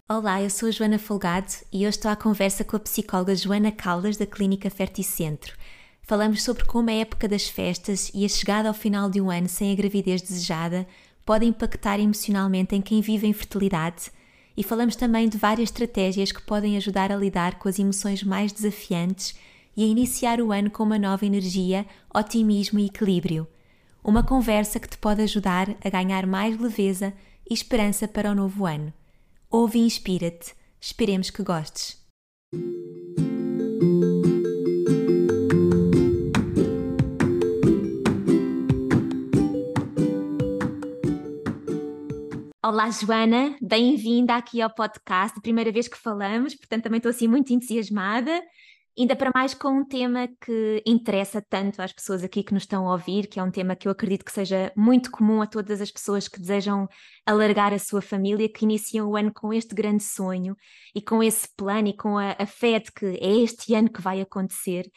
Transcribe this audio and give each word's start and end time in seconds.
Olá, 0.09 0.43
eu 0.43 0.51
sou 0.51 0.69
a 0.69 0.73
Joana 0.73 0.99
Folgado 0.99 1.53
e 1.73 1.87
hoje 1.87 1.97
estou 1.97 2.11
à 2.11 2.17
conversa 2.17 2.65
com 2.65 2.75
a 2.77 2.81
psicóloga 2.81 3.37
Joana 3.37 3.71
Caldas 3.71 4.17
da 4.17 4.27
Clínica 4.27 4.69
Ferticentro. 4.69 5.55
Falamos 6.03 6.43
sobre 6.43 6.65
como 6.65 6.91
a 6.91 6.95
época 6.95 7.29
das 7.29 7.49
festas 7.49 8.11
e 8.13 8.25
a 8.25 8.29
chegada 8.29 8.67
ao 8.69 8.75
final 8.75 9.09
de 9.09 9.21
um 9.21 9.31
ano 9.31 9.49
sem 9.49 9.71
a 9.73 9.75
gravidez 9.75 10.21
desejada 10.21 10.89
pode 11.25 11.47
impactar 11.47 12.01
emocionalmente 12.01 12.75
em 12.75 12.83
quem 12.83 13.01
vive 13.01 13.27
a 13.27 13.31
infertilidade 13.31 14.11
e 14.57 14.63
falamos 14.63 14.97
também 14.97 15.29
de 15.29 15.37
várias 15.39 15.69
estratégias 15.69 16.31
que 16.31 16.43
podem 16.43 16.77
ajudar 16.77 17.11
a 17.11 17.17
lidar 17.17 17.59
com 17.59 17.69
as 17.69 17.79
emoções 17.79 18.23
mais 18.23 18.53
desafiantes 18.53 19.35
e 19.77 19.83
a 19.83 19.87
iniciar 19.87 20.41
o 20.41 20.53
ano 20.53 20.71
com 20.71 20.83
uma 20.83 20.99
nova 20.99 21.27
energia, 21.27 21.87
otimismo 22.15 22.79
e 22.79 22.87
equilíbrio. 22.87 23.47
Uma 24.03 24.23
conversa 24.23 24.79
que 24.79 24.89
te 24.89 24.99
pode 24.99 25.23
ajudar 25.23 25.75
a 25.83 25.91
ganhar 25.91 26.27
mais 26.27 26.59
leveza 26.59 27.13
e 27.49 27.55
esperança 27.55 28.07
para 28.07 28.31
o 28.31 28.35
novo 28.35 28.67
ano. 28.67 28.93
Ouve 29.51 29.79
e 29.79 29.87
inspira-te. 29.87 30.55
Esperemos 30.81 31.31
que 31.31 31.43
gostes. 31.43 31.97
Olá, 42.67 42.89
Joana, 42.91 43.55
bem-vinda 43.61 44.37
aqui 44.37 44.63
ao 44.63 44.75
podcast, 44.75 45.39
primeira 45.43 45.71
vez 45.71 45.87
que 45.87 45.99
falamos, 45.99 46.55
portanto 46.55 46.85
também 46.85 46.97
estou 46.97 47.11
assim 47.11 47.29
muito 47.29 47.53
entusiasmada, 47.53 48.43
ainda 48.99 49.15
para 49.15 49.31
mais 49.35 49.53
com 49.53 49.81
um 49.81 49.85
tema 49.87 50.27
que 50.41 50.83
interessa 50.87 51.45
tanto 51.47 51.83
às 51.83 51.93
pessoas 51.93 52.25
aqui 52.25 52.43
que 52.43 52.55
nos 52.55 52.63
estão 52.63 52.89
a 52.89 52.93
ouvir, 52.93 53.27
que 53.27 53.39
é 53.39 53.43
um 53.43 53.51
tema 53.51 53.77
que 53.77 53.87
eu 53.87 53.93
acredito 53.93 54.25
que 54.25 54.33
seja 54.33 54.73
muito 54.75 55.11
comum 55.11 55.43
a 55.43 55.47
todas 55.47 55.79
as 55.83 55.91
pessoas 55.91 56.27
que 56.27 56.41
desejam 56.41 56.89
alargar 57.27 57.75
a 57.75 57.79
sua 57.79 58.01
família, 58.01 58.51
que 58.51 58.65
iniciam 58.65 59.11
o 59.11 59.15
ano 59.15 59.31
com 59.31 59.53
este 59.53 59.75
grande 59.75 60.03
sonho 60.03 60.57
e 60.95 61.03
com 61.03 61.23
esse 61.23 61.47
plano 61.55 61.89
e 61.89 61.95
com 61.95 62.17
a, 62.17 62.35
a 62.39 62.47
fé 62.47 62.81
de 62.81 62.91
que 62.91 63.05
é 63.05 63.43
este 63.43 63.75
ano 63.75 63.93
que 63.93 64.01
vai 64.01 64.23
acontecer 64.23 64.91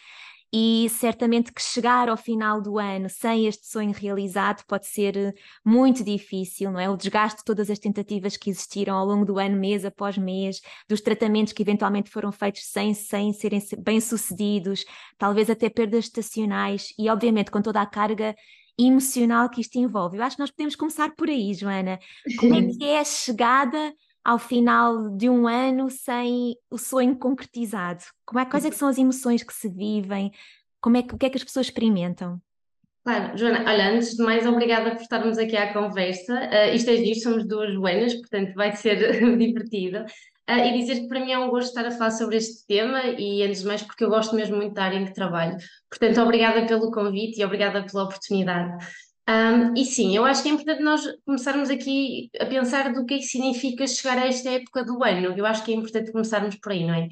e 0.53 0.87
certamente 0.89 1.51
que 1.51 1.61
chegar 1.61 2.07
ao 2.07 2.15
final 2.15 2.61
do 2.61 2.79
ano 2.79 3.09
sem 3.09 3.47
este 3.47 3.67
sonho 3.67 3.91
realizado 3.91 4.63
pode 4.65 4.87
ser 4.87 5.17
eh, 5.17 5.33
muito 5.65 6.03
difícil, 6.03 6.71
não 6.71 6.79
é? 6.79 6.89
O 6.89 6.95
desgaste 6.95 7.39
de 7.39 7.43
todas 7.43 7.69
as 7.69 7.79
tentativas 7.79 8.37
que 8.37 8.49
existiram 8.49 8.95
ao 8.95 9.05
longo 9.05 9.25
do 9.25 9.37
ano, 9.37 9.57
mês 9.57 9.83
após 9.83 10.17
mês, 10.17 10.61
dos 10.87 11.01
tratamentos 11.01 11.51
que 11.51 11.61
eventualmente 11.61 12.09
foram 12.09 12.31
feitos 12.31 12.61
sem, 12.65 12.93
sem 12.93 13.33
serem 13.33 13.61
bem-sucedidos, 13.79 14.85
talvez 15.17 15.49
até 15.49 15.69
perdas 15.69 16.05
estacionais 16.05 16.93
e, 16.97 17.09
obviamente, 17.09 17.51
com 17.51 17.61
toda 17.61 17.81
a 17.81 17.85
carga 17.85 18.35
emocional 18.79 19.49
que 19.49 19.59
isto 19.59 19.77
envolve. 19.77 20.17
Eu 20.17 20.23
acho 20.23 20.35
que 20.35 20.41
nós 20.41 20.51
podemos 20.51 20.75
começar 20.75 21.13
por 21.15 21.27
aí, 21.27 21.53
Joana. 21.53 21.99
Como 22.39 22.53
é 22.53 22.61
que 22.71 22.83
é 22.85 22.99
a 22.99 23.03
chegada 23.03 23.93
ao 24.27 24.37
final 24.37 25.09
de 25.11 25.29
um 25.29 25.47
ano 25.47 25.89
sem 25.89 26.57
o 26.69 26.77
sonho 26.77 27.15
concretizado? 27.17 28.03
Como 28.25 28.41
é, 28.41 28.45
quais 28.45 28.65
é 28.65 28.69
que 28.69 28.75
são 28.75 28.89
as 28.89 28.97
emoções 28.97 29.41
que 29.41 29.53
se 29.53 29.69
vivem? 29.69 30.33
Como 30.81 30.97
é 30.97 31.01
que, 31.01 31.15
o 31.15 31.17
que 31.17 31.27
é 31.27 31.29
que 31.29 31.37
as 31.37 31.45
pessoas 31.45 31.67
experimentam? 31.67 32.37
Claro, 33.05 33.37
Joana, 33.37 33.63
olha, 33.65 33.93
antes 33.93 34.17
de 34.17 34.21
mais, 34.21 34.45
obrigada 34.45 34.91
por 34.91 35.01
estarmos 35.01 35.37
aqui 35.37 35.55
à 35.55 35.71
conversa. 35.71 36.33
Uh, 36.33 36.75
isto 36.75 36.89
é 36.89 36.97
giro, 36.97 37.19
somos 37.21 37.47
duas 37.47 37.73
Joanas, 37.73 38.15
portanto 38.15 38.53
vai 38.53 38.75
ser 38.75 38.97
divertido. 39.39 39.99
Uh, 40.49 40.59
e 40.59 40.77
dizer 40.77 40.99
que 40.99 41.07
para 41.07 41.21
mim 41.21 41.31
é 41.31 41.39
um 41.39 41.49
gosto 41.49 41.69
estar 41.69 41.85
a 41.85 41.91
falar 41.91 42.11
sobre 42.11 42.35
este 42.35 42.67
tema 42.67 43.03
e, 43.17 43.43
antes 43.43 43.61
de 43.61 43.67
mais, 43.67 43.81
porque 43.81 44.03
eu 44.03 44.09
gosto 44.09 44.35
mesmo 44.35 44.57
muito 44.57 44.73
da 44.73 44.83
área 44.83 44.97
em 44.97 45.05
que 45.05 45.13
trabalho. 45.13 45.55
Portanto, 45.89 46.19
obrigada 46.19 46.65
pelo 46.65 46.91
convite 46.91 47.39
e 47.39 47.45
obrigada 47.45 47.81
pela 47.85 48.03
oportunidade. 48.03 48.85
Um, 49.29 49.73
e 49.75 49.83
sim, 49.83 50.15
eu 50.15 50.23
acho 50.23 50.41
que 50.41 50.47
é 50.47 50.53
importante 50.53 50.81
nós 50.81 51.01
começarmos 51.25 51.69
aqui 51.69 52.29
a 52.39 52.45
pensar 52.45 52.93
do 52.93 53.05
que 53.05 53.15
é 53.15 53.17
que 53.17 53.25
significa 53.25 53.85
chegar 53.85 54.17
a 54.17 54.27
esta 54.27 54.49
época 54.49 54.85
do 54.85 55.03
ano. 55.03 55.33
Eu 55.37 55.45
acho 55.45 55.65
que 55.65 55.71
é 55.71 55.75
importante 55.75 56.13
começarmos 56.13 56.55
por 56.55 56.71
aí, 56.71 56.85
não 56.85 56.93
é? 56.93 57.09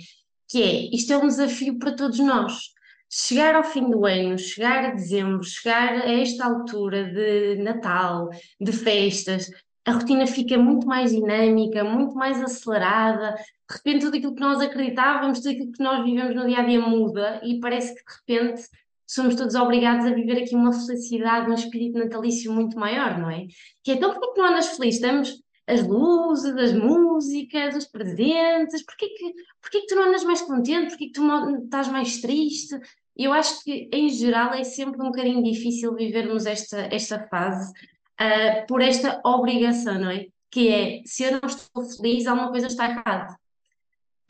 Que 0.48 0.64
é, 0.64 0.96
isto 0.96 1.12
é 1.12 1.18
um 1.18 1.28
desafio 1.28 1.78
para 1.78 1.94
todos 1.94 2.20
nós. 2.20 2.74
Chegar 3.10 3.56
ao 3.56 3.64
fim 3.64 3.90
do 3.90 4.06
ano, 4.06 4.38
chegar 4.38 4.86
a 4.86 4.92
dezembro, 4.92 5.44
chegar 5.44 5.94
a 5.94 6.12
esta 6.22 6.46
altura 6.46 7.04
de 7.12 7.62
Natal, 7.62 8.30
de 8.60 8.72
festas, 8.72 9.50
a 9.86 9.92
rotina 9.92 10.26
fica 10.26 10.58
muito 10.58 10.88
mais 10.88 11.12
dinâmica, 11.12 11.84
muito 11.84 12.16
mais 12.16 12.42
acelerada. 12.42 13.36
De 13.70 13.76
repente, 13.76 14.06
tudo 14.06 14.18
aquilo 14.18 14.36
que 14.36 14.42
nós 14.42 14.60
acreditávamos, 14.62 15.40
tudo 15.40 15.52
aquilo 15.52 15.72
que 15.72 15.84
nós 15.84 16.04
vivemos 16.04 16.36
no 16.36 16.48
dia 16.48 16.60
a 16.60 16.64
dia 16.66 16.82
muda 16.82 17.42
e 17.44 17.60
parece 17.60 17.94
que 17.94 18.02
de 18.04 18.34
repente 18.34 18.64
somos 19.08 19.36
todos 19.36 19.56
obrigados 19.56 20.06
a 20.06 20.14
viver 20.14 20.44
aqui 20.44 20.56
uma 20.56 20.74
felicidade, 20.74 21.50
um 21.50 21.54
espírito 21.54 22.00
natalício 22.00 22.52
muito 22.52 22.78
maior, 22.78 23.18
não 23.20 23.30
é? 23.30 23.46
Que 23.84 23.92
é, 23.92 23.94
então 23.96 24.12
porquê 24.14 24.34
que 24.34 24.42
não 24.42 24.50
andas 24.50 24.76
feliz? 24.76 24.96
Estamos 24.96 25.44
as 25.68 25.86
luzes, 25.86 26.56
as 26.56 26.74
músicas, 26.74 27.76
os 27.76 27.86
presentes, 27.86 28.84
porquê 28.84 29.10
que, 29.10 29.34
porquê 29.62 29.82
que 29.82 29.88
tu 29.88 29.96
não 29.96 30.10
andas 30.10 30.24
mais 30.24 30.42
contente? 30.42 30.90
Porquê 30.90 31.08
que 31.08 31.14
tu 31.14 31.64
estás 31.64 31.88
mais 31.88 32.22
triste? 32.22 32.80
Eu 33.18 33.32
acho 33.34 33.64
que, 33.64 33.90
em 33.92 34.10
geral, 34.10 34.54
é 34.54 34.64
sempre 34.64 35.02
um 35.02 35.06
bocadinho 35.06 35.42
difícil 35.42 35.96
vivermos 35.96 36.46
esta, 36.46 36.82
esta 36.92 37.28
fase 37.28 37.72
uh, 37.72 38.68
por 38.68 38.82
esta 38.82 39.22
obrigação, 39.26 40.00
não 40.00 40.10
é? 40.10 40.28
Que 40.52 40.70
é, 40.70 41.02
se 41.06 41.24
eu 41.24 41.32
não 41.32 41.48
estou 41.48 41.84
feliz, 41.84 42.28
alguma 42.28 42.52
coisa 42.52 42.68
está 42.68 42.90
errada. 42.90 43.36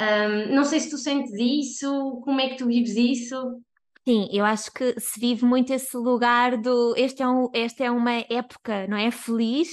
Um, 0.02 0.53
não 0.53 0.63
sei 0.63 0.80
se 0.80 0.90
tu 0.90 0.97
sentes 0.97 1.34
isso, 1.34 2.22
como 2.24 2.40
é 2.40 2.50
que 2.50 2.57
tu 2.57 2.68
vives 2.68 2.96
isso? 2.96 3.62
Sim, 4.08 4.28
eu 4.32 4.46
acho 4.46 4.72
que 4.72 5.00
se 5.00 5.20
vive 5.20 5.44
muito 5.46 5.74
esse 5.74 5.98
lugar 5.98 6.58
do 6.58 6.94
este 6.96 7.24
é, 7.24 7.28
um, 7.28 7.50
esta 7.54 7.84
é 7.84 7.90
uma 7.90 8.24
época, 8.30 8.86
não 8.88 8.96
é? 8.96 9.10
Feliz 9.10 9.70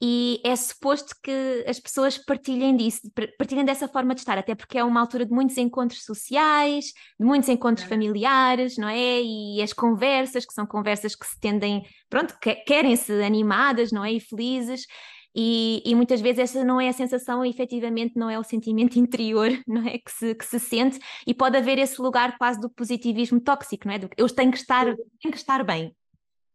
e 0.00 0.40
é 0.44 0.54
suposto 0.54 1.14
que 1.22 1.64
as 1.66 1.80
pessoas 1.80 2.16
partilhem 2.16 2.76
disso, 2.76 3.00
partilhem 3.36 3.64
dessa 3.64 3.88
forma 3.88 4.14
de 4.14 4.20
estar, 4.20 4.38
até 4.38 4.54
porque 4.54 4.78
é 4.78 4.84
uma 4.84 5.00
altura 5.00 5.26
de 5.26 5.32
muitos 5.32 5.58
encontros 5.58 6.04
sociais, 6.04 6.86
de 7.18 7.26
muitos 7.26 7.48
encontros 7.48 7.84
é. 7.84 7.88
familiares, 7.90 8.78
não 8.78 8.88
é? 8.88 9.20
E 9.20 9.60
as 9.60 9.72
conversas, 9.72 10.46
que 10.46 10.54
são 10.54 10.64
conversas 10.66 11.16
que 11.16 11.26
se 11.26 11.38
tendem, 11.40 11.82
pronto, 12.08 12.38
que, 12.40 12.54
querem-se 12.54 13.12
animadas, 13.22 13.90
não 13.90 14.04
é? 14.04 14.12
E 14.12 14.20
felizes. 14.20 14.86
E, 15.34 15.82
e, 15.84 15.94
muitas 15.94 16.20
vezes 16.20 16.38
essa 16.38 16.64
não 16.64 16.80
é 16.80 16.88
a 16.88 16.92
sensação 16.92 17.44
e 17.44 17.50
efetivamente 17.50 18.16
não 18.16 18.30
é 18.30 18.38
o 18.38 18.42
sentimento 18.42 18.98
interior 18.98 19.50
não 19.66 19.86
é 19.86 19.98
que 19.98 20.10
se, 20.10 20.34
que 20.34 20.44
se 20.44 20.58
sente 20.58 20.98
e 21.26 21.34
pode 21.34 21.56
haver 21.56 21.78
esse 21.78 22.00
lugar 22.00 22.36
quase 22.38 22.60
do 22.60 22.70
positivismo 22.70 23.40
tóxico, 23.40 23.86
não 23.86 23.94
é? 23.94 23.98
Do, 23.98 24.10
eu 24.16 24.28
tenho 24.28 24.50
que 24.50 24.58
estar, 24.58 24.84
tenho 24.84 25.32
que 25.32 25.36
estar 25.36 25.62
bem. 25.64 25.94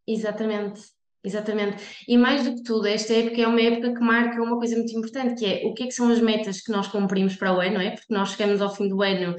Exatamente, 0.06 0.80
exatamente. 1.22 1.82
E 2.06 2.18
mais 2.18 2.44
do 2.44 2.56
que 2.56 2.62
tudo, 2.62 2.86
esta 2.86 3.14
época 3.14 3.40
é 3.40 3.46
uma 3.46 3.60
época 3.60 3.94
que 3.94 4.00
marca 4.00 4.42
uma 4.42 4.58
coisa 4.58 4.76
muito 4.76 4.96
importante, 4.96 5.40
que 5.40 5.46
é 5.46 5.66
o 5.66 5.72
que 5.72 5.84
é 5.84 5.86
que 5.86 5.92
são 5.92 6.10
as 6.10 6.20
metas 6.20 6.60
que 6.60 6.72
nós 6.72 6.88
cumprimos 6.88 7.36
para 7.36 7.54
o 7.54 7.60
ano, 7.60 7.74
não 7.74 7.80
é? 7.80 7.92
Porque 7.92 8.12
nós 8.12 8.30
chegamos 8.30 8.60
ao 8.60 8.74
fim 8.74 8.88
do 8.88 9.02
ano 9.02 9.34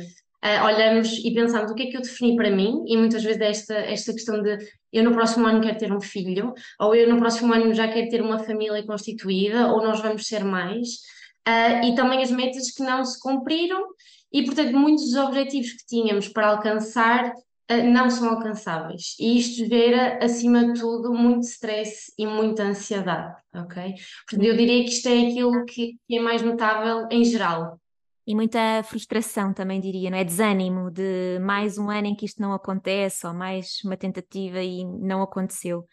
uh, 0.45 0.65
olhamos 0.65 1.11
e 1.23 1.33
pensamos 1.33 1.71
o 1.71 1.75
que 1.75 1.83
é 1.83 1.85
que 1.87 1.97
eu 1.97 2.01
defini 2.01 2.35
para 2.35 2.51
mim, 2.51 2.83
e 2.87 2.95
muitas 2.95 3.23
vezes 3.23 3.41
é 3.41 3.49
esta, 3.49 3.73
esta 3.73 4.13
questão 4.13 4.41
de 4.41 4.57
eu 4.93 5.03
no 5.03 5.11
próximo 5.11 5.47
ano 5.47 5.61
quero 5.61 5.77
ter 5.77 5.91
um 5.91 5.99
filho, 5.99 6.53
ou 6.79 6.95
eu 6.95 7.09
no 7.09 7.17
próximo 7.17 7.51
ano 7.51 7.73
já 7.73 7.87
quero 7.87 8.09
ter 8.09 8.21
uma 8.21 8.39
família 8.39 8.85
constituída, 8.85 9.71
ou 9.71 9.83
nós 9.83 9.99
vamos 9.99 10.27
ser 10.27 10.43
mais, 10.43 10.87
uh, 11.47 11.85
e 11.85 11.95
também 11.95 12.21
as 12.21 12.31
metas 12.31 12.71
que 12.71 12.83
não 12.83 13.03
se 13.03 13.19
cumpriram, 13.19 13.81
e 14.31 14.45
portanto 14.45 14.77
muitos 14.77 15.05
dos 15.05 15.15
objetivos 15.15 15.71
que 15.71 15.85
tínhamos 15.87 16.27
para 16.27 16.49
alcançar 16.49 17.31
uh, 17.31 17.83
não 17.91 18.09
são 18.11 18.29
alcançáveis, 18.29 19.15
e 19.19 19.39
isto 19.39 19.67
gera 19.67 20.23
acima 20.23 20.71
de 20.71 20.79
tudo 20.79 21.11
muito 21.11 21.41
stress 21.41 22.13
e 22.19 22.27
muita 22.27 22.63
ansiedade, 22.63 23.35
ok? 23.55 23.95
Eu 24.33 24.55
diria 24.55 24.83
que 24.83 24.91
isto 24.91 25.09
é 25.09 25.27
aquilo 25.27 25.65
que 25.65 25.97
é 26.11 26.19
mais 26.19 26.43
notável 26.43 27.07
em 27.09 27.23
geral 27.25 27.79
e 28.25 28.33
muita 28.33 28.81
frustração 28.83 29.53
também 29.53 29.79
diria, 29.79 30.09
não 30.09 30.17
é? 30.17 30.23
Desânimo 30.23 30.89
de 30.89 31.39
mais 31.39 31.77
um 31.77 31.89
ano 31.89 32.07
em 32.07 32.15
que 32.15 32.25
isto 32.25 32.41
não 32.41 32.53
acontece, 32.53 33.25
ou 33.27 33.33
mais 33.33 33.83
uma 33.83 33.95
tentativa 33.95 34.61
e 34.61 34.83
não 34.83 35.21
aconteceu. 35.21 35.85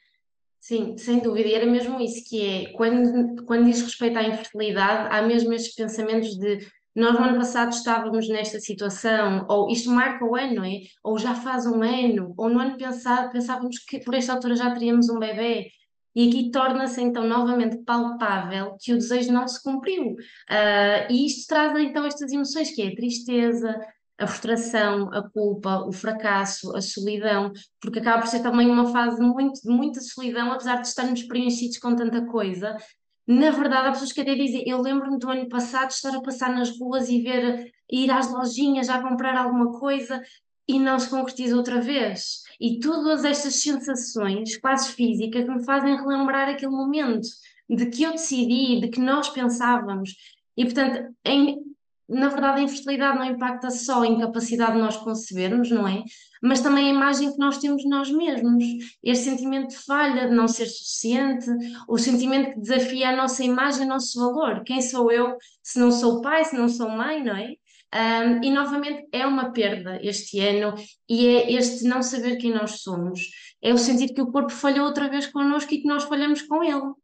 Sim, 0.60 0.96
sem 0.96 1.18
dúvida, 1.18 1.48
e 1.48 1.54
era 1.54 1.66
mesmo 1.66 2.00
isso 2.00 2.22
que 2.28 2.40
é, 2.40 2.72
quando, 2.72 3.44
quando 3.44 3.64
diz 3.64 3.82
respeito 3.82 4.16
à 4.16 4.22
infertilidade, 4.22 5.08
há 5.12 5.20
mesmo 5.22 5.52
estes 5.52 5.74
pensamentos 5.74 6.36
de 6.38 6.60
nós 6.94 7.14
no 7.14 7.24
ano 7.24 7.38
passado 7.38 7.72
estávamos 7.72 8.28
nesta 8.28 8.60
situação, 8.60 9.46
ou 9.48 9.70
isto 9.70 9.90
marca 9.90 10.24
o 10.24 10.36
ano, 10.36 10.56
não 10.56 10.64
é? 10.64 10.80
Ou 11.02 11.18
já 11.18 11.34
faz 11.34 11.66
um 11.66 11.82
ano, 11.82 12.34
ou 12.36 12.48
no 12.48 12.60
ano 12.60 12.78
passado 12.78 13.32
pensávamos 13.32 13.78
que 13.78 13.98
por 14.00 14.14
esta 14.14 14.34
altura 14.34 14.54
já 14.54 14.70
teríamos 14.72 15.08
um 15.08 15.18
bebê. 15.18 15.70
E 16.14 16.28
aqui 16.28 16.50
torna-se 16.50 17.00
então 17.00 17.26
novamente 17.26 17.78
palpável 17.84 18.76
que 18.80 18.92
o 18.92 18.98
desejo 18.98 19.32
não 19.32 19.48
se 19.48 19.62
cumpriu. 19.62 20.12
Uh, 20.12 21.10
e 21.10 21.26
isto 21.26 21.46
traz 21.48 21.78
então 21.78 22.04
estas 22.04 22.30
emoções, 22.30 22.70
que 22.74 22.82
é 22.82 22.88
a 22.88 22.94
tristeza, 22.94 23.80
a 24.18 24.26
frustração, 24.26 25.12
a 25.12 25.28
culpa, 25.28 25.84
o 25.86 25.92
fracasso, 25.92 26.74
a 26.76 26.80
solidão, 26.80 27.52
porque 27.80 27.98
acaba 27.98 28.22
por 28.22 28.28
ser 28.28 28.40
também 28.40 28.70
uma 28.70 28.92
fase 28.92 29.20
muito, 29.20 29.60
de 29.62 29.70
muita 29.70 30.00
solidão, 30.00 30.52
apesar 30.52 30.80
de 30.80 30.88
estarmos 30.88 31.22
preenchidos 31.24 31.78
com 31.78 31.96
tanta 31.96 32.24
coisa. 32.26 32.76
Na 33.26 33.50
verdade, 33.50 33.88
há 33.88 33.92
pessoas 33.92 34.12
que 34.12 34.20
até 34.20 34.34
dizem, 34.34 34.64
eu 34.66 34.80
lembro-me 34.80 35.18
do 35.18 35.30
ano 35.30 35.48
passado 35.48 35.90
estar 35.90 36.14
a 36.14 36.20
passar 36.20 36.50
nas 36.50 36.78
ruas 36.78 37.08
e 37.08 37.22
ver, 37.22 37.70
ir 37.90 38.10
às 38.10 38.30
lojinhas 38.30 38.88
a 38.88 39.00
comprar 39.00 39.36
alguma 39.36 39.78
coisa 39.78 40.20
e 40.68 40.78
não 40.78 40.98
se 40.98 41.08
concretiza 41.08 41.56
outra 41.56 41.80
vez. 41.80 42.41
E 42.60 42.78
todas 42.80 43.24
estas 43.24 43.56
sensações, 43.56 44.56
quase 44.56 44.92
físicas, 44.92 45.46
me 45.46 45.64
fazem 45.64 45.96
relembrar 45.96 46.48
aquele 46.48 46.72
momento 46.72 47.28
de 47.68 47.86
que 47.86 48.02
eu 48.02 48.12
decidi, 48.12 48.80
de 48.80 48.88
que 48.88 49.00
nós 49.00 49.28
pensávamos. 49.28 50.14
E, 50.56 50.64
portanto, 50.64 51.14
em, 51.24 51.58
na 52.08 52.28
verdade, 52.28 52.60
a 52.60 52.62
infertilidade 52.64 53.18
não 53.18 53.24
impacta 53.24 53.70
só 53.70 54.02
a 54.02 54.06
incapacidade 54.06 54.72
de 54.72 54.78
nós 54.78 54.96
concebermos, 54.96 55.70
não 55.70 55.88
é? 55.88 56.02
Mas 56.42 56.60
também 56.60 56.86
a 56.86 56.94
imagem 56.94 57.32
que 57.32 57.38
nós 57.38 57.58
temos 57.58 57.82
de 57.82 57.88
nós 57.88 58.10
mesmos. 58.10 58.64
Este 59.02 59.30
sentimento 59.30 59.70
de 59.70 59.78
falha, 59.78 60.28
de 60.28 60.34
não 60.34 60.48
ser 60.48 60.66
suficiente, 60.66 61.46
o 61.88 61.96
sentimento 61.96 62.52
que 62.52 62.60
desafia 62.60 63.10
a 63.10 63.16
nossa 63.16 63.42
imagem, 63.42 63.86
o 63.86 63.88
nosso 63.88 64.18
valor. 64.18 64.62
Quem 64.64 64.82
sou 64.82 65.10
eu 65.10 65.36
se 65.62 65.78
não 65.78 65.90
sou 65.90 66.20
pai, 66.20 66.44
se 66.44 66.56
não 66.56 66.68
sou 66.68 66.88
mãe, 66.90 67.22
não 67.22 67.36
é? 67.36 67.54
Um, 67.94 68.42
e 68.42 68.50
novamente 68.50 69.06
é 69.12 69.26
uma 69.26 69.52
perda 69.52 69.98
este 70.02 70.40
ano 70.40 70.74
e 71.06 71.26
é 71.26 71.52
este 71.52 71.84
não 71.84 72.02
saber 72.02 72.36
quem 72.36 72.50
nós 72.50 72.80
somos. 72.80 73.20
É 73.60 73.72
o 73.72 73.78
sentir 73.78 74.14
que 74.14 74.22
o 74.22 74.32
corpo 74.32 74.50
falhou 74.50 74.86
outra 74.86 75.08
vez 75.08 75.26
connosco 75.26 75.74
e 75.74 75.82
que 75.82 75.86
nós 75.86 76.04
falhamos 76.04 76.40
com 76.42 76.64
ele. 76.64 76.94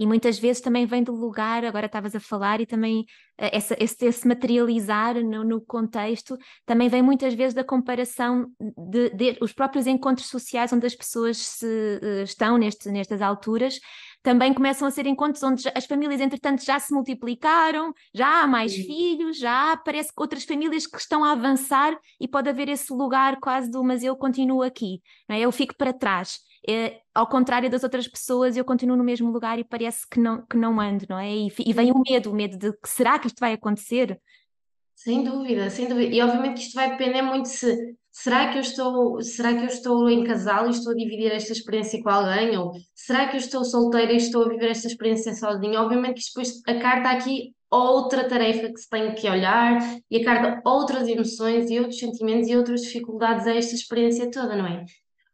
E 0.00 0.06
muitas 0.06 0.38
vezes 0.38 0.62
também 0.62 0.86
vem 0.86 1.02
do 1.02 1.12
lugar, 1.12 1.62
agora 1.62 1.84
estavas 1.84 2.16
a 2.16 2.20
falar, 2.20 2.58
e 2.58 2.64
também 2.64 3.00
uh, 3.00 3.50
essa, 3.52 3.76
esse, 3.78 4.06
esse, 4.06 4.26
materializar 4.26 5.22
no, 5.22 5.44
no, 5.44 5.60
contexto 5.60 6.38
também 6.64 6.88
vem 6.88 7.02
muitas 7.02 7.34
vezes 7.34 7.52
da 7.52 7.62
comparação 7.62 8.50
de, 8.88 9.10
de, 9.10 9.36
os 9.42 9.52
próprios 9.52 9.86
encontros 9.86 10.28
sociais 10.28 10.72
onde 10.72 10.86
as 10.86 10.94
pessoas 10.94 11.36
se, 11.36 11.66
uh, 11.66 12.22
estão 12.22 12.56
neste, 12.56 12.90
nestas 12.90 13.20
alturas 13.20 13.78
também 14.22 14.52
começam 14.52 14.86
a 14.86 14.90
ser 14.90 15.06
encontros 15.06 15.42
onde 15.42 15.62
as 15.74 15.86
famílias, 15.86 16.20
entretanto, 16.20 16.64
já 16.64 16.78
se 16.78 16.92
multiplicaram, 16.92 17.92
já 18.14 18.42
há 18.42 18.46
mais 18.46 18.72
Sim. 18.72 18.84
filhos, 18.84 19.38
já 19.38 19.76
parece 19.78 20.08
que 20.14 20.20
outras 20.20 20.44
famílias 20.44 20.86
que 20.86 20.98
estão 20.98 21.24
a 21.24 21.32
avançar 21.32 21.98
e 22.20 22.28
pode 22.28 22.48
haver 22.48 22.68
esse 22.68 22.92
lugar 22.92 23.38
quase 23.40 23.70
do 23.70 23.82
mas 23.82 24.02
eu 24.02 24.14
continuo 24.16 24.62
aqui, 24.62 25.00
não 25.28 25.36
é? 25.36 25.40
eu 25.40 25.50
fico 25.50 25.74
para 25.76 25.92
trás. 25.92 26.38
É, 26.68 27.00
ao 27.14 27.26
contrário 27.26 27.70
das 27.70 27.82
outras 27.82 28.06
pessoas, 28.06 28.56
eu 28.56 28.64
continuo 28.64 28.96
no 28.96 29.02
mesmo 29.02 29.30
lugar 29.30 29.58
e 29.58 29.64
parece 29.64 30.06
que 30.08 30.20
não, 30.20 30.44
que 30.46 30.56
não 30.56 30.78
ando, 30.78 31.06
não 31.08 31.18
é? 31.18 31.34
E, 31.34 31.48
e 31.66 31.72
vem 31.72 31.90
o 31.90 32.02
medo, 32.06 32.30
o 32.30 32.34
medo 32.34 32.58
de 32.58 32.72
que 32.72 32.88
será 32.88 33.18
que 33.18 33.26
isto 33.26 33.40
vai 33.40 33.54
acontecer? 33.54 34.20
Sem 34.94 35.24
dúvida, 35.24 35.70
sem 35.70 35.88
dúvida. 35.88 36.14
E 36.14 36.20
obviamente 36.20 36.56
que 36.56 36.66
isto 36.66 36.74
vai 36.74 36.90
depender 36.90 37.22
muito 37.22 37.48
se 37.48 37.96
será 38.22 38.50
que 38.50 38.58
eu 38.58 38.60
estou, 38.60 39.22
será 39.22 39.54
que 39.54 39.62
eu 39.62 39.66
estou 39.66 40.08
em 40.10 40.24
casal 40.24 40.66
e 40.66 40.70
estou 40.70 40.92
a 40.92 40.94
dividir 40.94 41.32
esta 41.32 41.52
experiência 41.52 42.02
com 42.02 42.10
alguém? 42.10 42.56
Ou 42.58 42.72
será 42.94 43.26
que 43.28 43.36
eu 43.36 43.38
estou 43.38 43.64
solteira 43.64 44.12
e 44.12 44.16
estou 44.16 44.44
a 44.44 44.48
viver 44.48 44.70
esta 44.70 44.88
experiência 44.88 45.34
sozinha? 45.34 45.80
Obviamente 45.80 46.20
que 46.20 46.26
depois 46.28 46.60
a 46.66 46.74
carta 46.78 47.10
aqui 47.10 47.54
outra 47.70 48.28
tarefa 48.28 48.68
que 48.68 48.78
se 48.78 48.90
tem 48.90 49.14
que 49.14 49.28
olhar 49.28 49.78
e 50.10 50.18
a 50.18 50.24
carta 50.24 50.60
outras 50.68 51.08
emoções 51.08 51.70
e 51.70 51.78
outros 51.78 51.98
sentimentos 51.98 52.48
e 52.48 52.56
outras 52.56 52.82
dificuldades 52.82 53.46
a 53.46 53.54
esta 53.54 53.74
experiência 53.74 54.30
toda, 54.30 54.54
não 54.54 54.66
é? 54.66 54.84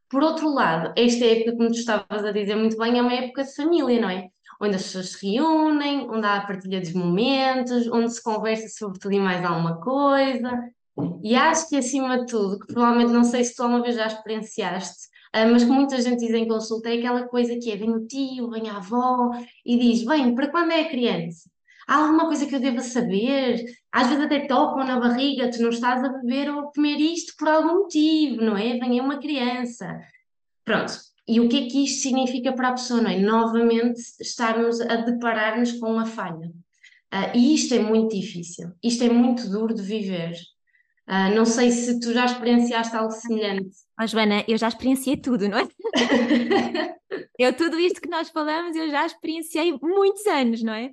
Por 0.08 0.22
outro 0.22 0.48
lado, 0.48 0.92
esta 0.96 1.24
época, 1.24 1.56
como 1.56 1.68
tu 1.68 1.78
estavas 1.78 2.24
a 2.24 2.30
dizer 2.30 2.54
muito 2.54 2.76
bem, 2.76 2.98
é 2.98 3.02
uma 3.02 3.14
época 3.14 3.42
de 3.42 3.54
família, 3.54 4.00
não 4.00 4.10
é? 4.10 4.28
Onde 4.60 4.76
as 4.76 4.84
pessoas 4.84 5.10
se 5.10 5.26
reúnem, 5.26 6.08
onde 6.08 6.24
há 6.24 6.36
a 6.36 6.46
partilha 6.46 6.80
dos 6.80 6.92
momentos, 6.92 7.88
onde 7.88 8.12
se 8.12 8.22
conversa 8.22 8.68
sobre 8.68 9.00
tudo 9.00 9.14
e 9.14 9.18
mais 9.18 9.44
alguma 9.44 9.80
coisa. 9.80 10.75
E 11.22 11.34
acho 11.34 11.68
que, 11.68 11.76
acima 11.76 12.20
de 12.20 12.26
tudo, 12.26 12.58
que 12.58 12.66
provavelmente 12.72 13.12
não 13.12 13.24
sei 13.24 13.44
se 13.44 13.54
tu 13.54 13.62
alguma 13.62 13.82
vez 13.82 13.96
já 13.96 14.06
experienciaste, 14.06 15.08
ah, 15.32 15.46
mas 15.46 15.64
que 15.64 15.70
muita 15.70 16.00
gente 16.00 16.20
diz 16.20 16.30
em 16.30 16.48
consulta, 16.48 16.88
é 16.88 16.98
aquela 16.98 17.28
coisa 17.28 17.58
que 17.58 17.70
é: 17.70 17.76
vem 17.76 17.90
o 17.90 18.06
tio, 18.06 18.50
vem 18.50 18.70
a 18.70 18.76
avó 18.76 19.30
e 19.64 19.78
diz: 19.78 20.04
Bem, 20.04 20.34
para 20.34 20.48
quando 20.48 20.72
é 20.72 20.82
a 20.82 20.88
criança? 20.88 21.50
Há 21.86 21.96
alguma 21.96 22.26
coisa 22.26 22.46
que 22.46 22.54
eu 22.54 22.60
deva 22.60 22.80
saber? 22.80 23.64
Às 23.92 24.08
vezes 24.08 24.24
até 24.24 24.46
tocam 24.46 24.84
na 24.84 24.98
barriga, 24.98 25.50
tu 25.50 25.62
não 25.62 25.68
estás 25.68 26.02
a 26.02 26.08
beber 26.08 26.50
ou 26.50 26.60
a 26.60 26.72
comer 26.72 26.98
isto 26.98 27.34
por 27.38 27.48
algum 27.48 27.82
motivo, 27.82 28.42
não 28.42 28.56
é? 28.56 28.78
Vem 28.78 29.00
uma 29.00 29.18
criança. 29.18 30.00
Pronto. 30.64 30.94
E 31.28 31.40
o 31.40 31.48
que 31.48 31.58
é 31.58 31.68
que 31.68 31.84
isto 31.84 32.02
significa 32.02 32.52
para 32.52 32.70
a 32.70 32.72
pessoa, 32.72 33.02
não 33.02 33.10
é? 33.10 33.18
Novamente 33.18 34.00
estarmos 34.20 34.80
a 34.80 34.96
deparar-nos 34.96 35.72
com 35.72 35.92
uma 35.92 36.06
falha. 36.06 36.48
Uh, 37.12 37.36
e 37.36 37.54
isto 37.54 37.74
é 37.74 37.78
muito 37.78 38.16
difícil, 38.16 38.72
isto 38.82 39.04
é 39.04 39.08
muito 39.08 39.48
duro 39.48 39.74
de 39.74 39.82
viver. 39.82 40.34
Uh, 41.08 41.34
não 41.34 41.44
sei 41.44 41.70
se 41.70 42.00
tu 42.00 42.12
já 42.12 42.24
experienciaste 42.24 42.96
algo 42.96 43.12
semelhante. 43.12 43.70
Mas, 43.96 44.10
Joana, 44.10 44.44
eu 44.48 44.58
já 44.58 44.68
experienciei 44.68 45.16
tudo, 45.16 45.48
não 45.48 45.58
é? 45.58 45.68
eu, 47.38 47.52
tudo 47.56 47.78
isto 47.78 48.00
que 48.00 48.08
nós 48.08 48.28
falamos, 48.28 48.76
eu 48.76 48.90
já 48.90 49.06
experienciei 49.06 49.78
muitos 49.80 50.26
anos, 50.26 50.62
não 50.62 50.72
é? 50.72 50.90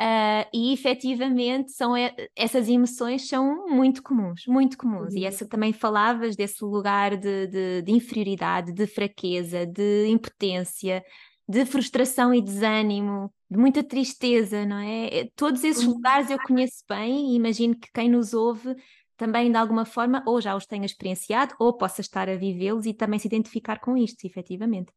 Uh, 0.00 0.48
e 0.54 0.72
efetivamente 0.72 1.72
são 1.72 1.92
essas 2.34 2.70
emoções 2.70 3.28
são 3.28 3.66
muito 3.68 4.02
comuns, 4.02 4.44
muito 4.48 4.78
comuns. 4.78 5.12
Uhum. 5.12 5.20
E 5.20 5.26
essa 5.26 5.46
também 5.46 5.74
falavas 5.74 6.34
desse 6.34 6.64
lugar 6.64 7.18
de, 7.18 7.46
de, 7.48 7.82
de, 7.82 7.92
inferioridade, 7.92 8.72
de 8.72 8.86
fraqueza, 8.86 9.66
de 9.66 10.06
impotência, 10.08 11.04
de 11.46 11.66
frustração 11.66 12.32
e 12.32 12.40
desânimo, 12.40 13.30
de 13.50 13.58
muita 13.58 13.82
tristeza, 13.82 14.64
não 14.64 14.78
é? 14.78 15.28
Todos 15.36 15.62
esses 15.64 15.84
uhum. 15.84 15.92
lugares 15.92 16.30
eu 16.30 16.38
conheço 16.38 16.82
bem 16.88 17.32
e 17.32 17.36
imagino 17.36 17.78
que 17.78 17.90
quem 17.92 18.08
nos 18.08 18.32
ouve 18.32 18.74
também 19.20 19.50
de 19.50 19.56
alguma 19.58 19.84
forma 19.84 20.22
ou 20.24 20.40
já 20.40 20.56
os 20.56 20.64
tenha 20.64 20.86
experienciado 20.86 21.54
ou 21.58 21.74
possa 21.74 22.00
estar 22.00 22.26
a 22.26 22.36
vivê-los 22.36 22.86
e 22.86 22.94
também 22.94 23.18
se 23.18 23.28
identificar 23.28 23.78
com 23.78 23.94
isto, 23.94 24.26
efetivamente. 24.26 24.90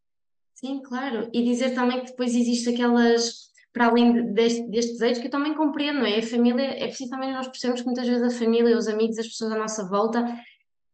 Sim, 0.56 0.82
claro. 0.82 1.30
E 1.34 1.44
dizer 1.44 1.76
também 1.76 2.00
que 2.00 2.12
depois 2.12 2.34
existe 2.34 2.70
aquelas, 2.70 3.50
para 3.74 3.88
além 3.88 4.34
deste, 4.34 4.64
deste 4.70 4.94
desejo, 4.94 5.20
que 5.20 5.28
eu 5.28 5.32
também 5.32 5.54
compreendo, 5.54 6.00
não 6.00 6.06
é? 6.06 6.20
A 6.20 6.24
família, 6.24 6.64
é 6.64 6.88
preciso 6.88 7.10
também 7.10 7.34
nós 7.34 7.48
percebemos 7.48 7.82
que 7.82 7.86
muitas 7.86 8.08
vezes 8.08 8.34
a 8.34 8.40
família, 8.40 8.78
os 8.78 8.88
amigos, 8.88 9.20
as 9.20 9.28
pessoas 9.28 9.52
à 9.52 9.58
nossa 9.58 9.90
volta, 9.90 10.26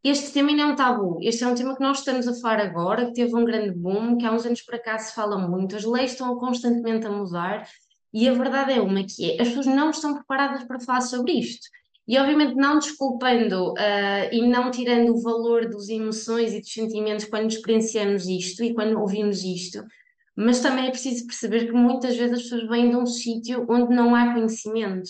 este 0.03 0.33
tema 0.33 0.49
ainda 0.49 0.63
é 0.63 0.65
um 0.65 0.75
tabu. 0.75 1.19
Este 1.21 1.43
é 1.43 1.47
um 1.47 1.53
tema 1.53 1.75
que 1.75 1.83
nós 1.83 1.99
estamos 1.99 2.27
a 2.27 2.33
falar 2.33 2.61
agora, 2.61 3.05
que 3.05 3.13
teve 3.13 3.35
um 3.35 3.45
grande 3.45 3.71
boom, 3.77 4.17
que 4.17 4.25
há 4.25 4.31
uns 4.31 4.43
anos 4.43 4.63
para 4.63 4.79
cá 4.79 4.97
se 4.97 5.13
fala 5.13 5.37
muito, 5.37 5.75
as 5.75 5.83
leis 5.83 6.13
estão 6.13 6.35
constantemente 6.39 7.05
a 7.05 7.11
mudar, 7.11 7.67
e 8.11 8.27
a 8.27 8.33
verdade 8.33 8.73
é 8.73 8.81
uma 8.81 9.03
que 9.03 9.31
é, 9.31 9.39
as 9.39 9.49
pessoas 9.49 9.67
não 9.67 9.91
estão 9.91 10.15
preparadas 10.15 10.63
para 10.63 10.79
falar 10.79 11.01
sobre 11.01 11.33
isto. 11.33 11.69
E 12.09 12.17
obviamente 12.17 12.55
não 12.55 12.79
desculpando 12.79 13.73
uh, 13.73 13.75
e 14.31 14.41
não 14.47 14.71
tirando 14.71 15.13
o 15.13 15.21
valor 15.21 15.69
das 15.69 15.89
emoções 15.89 16.51
e 16.55 16.59
dos 16.59 16.73
sentimentos 16.73 17.25
quando 17.25 17.51
experienciamos 17.51 18.27
isto 18.27 18.63
e 18.63 18.73
quando 18.73 18.99
ouvimos 18.99 19.43
isto, 19.43 19.85
mas 20.35 20.59
também 20.59 20.87
é 20.87 20.89
preciso 20.89 21.27
perceber 21.27 21.67
que 21.67 21.71
muitas 21.71 22.17
vezes 22.17 22.39
as 22.39 22.43
pessoas 22.43 22.67
vêm 22.67 22.89
de 22.89 22.95
um 22.95 23.05
sítio 23.05 23.63
onde 23.69 23.95
não 23.95 24.15
há 24.15 24.33
conhecimento. 24.33 25.07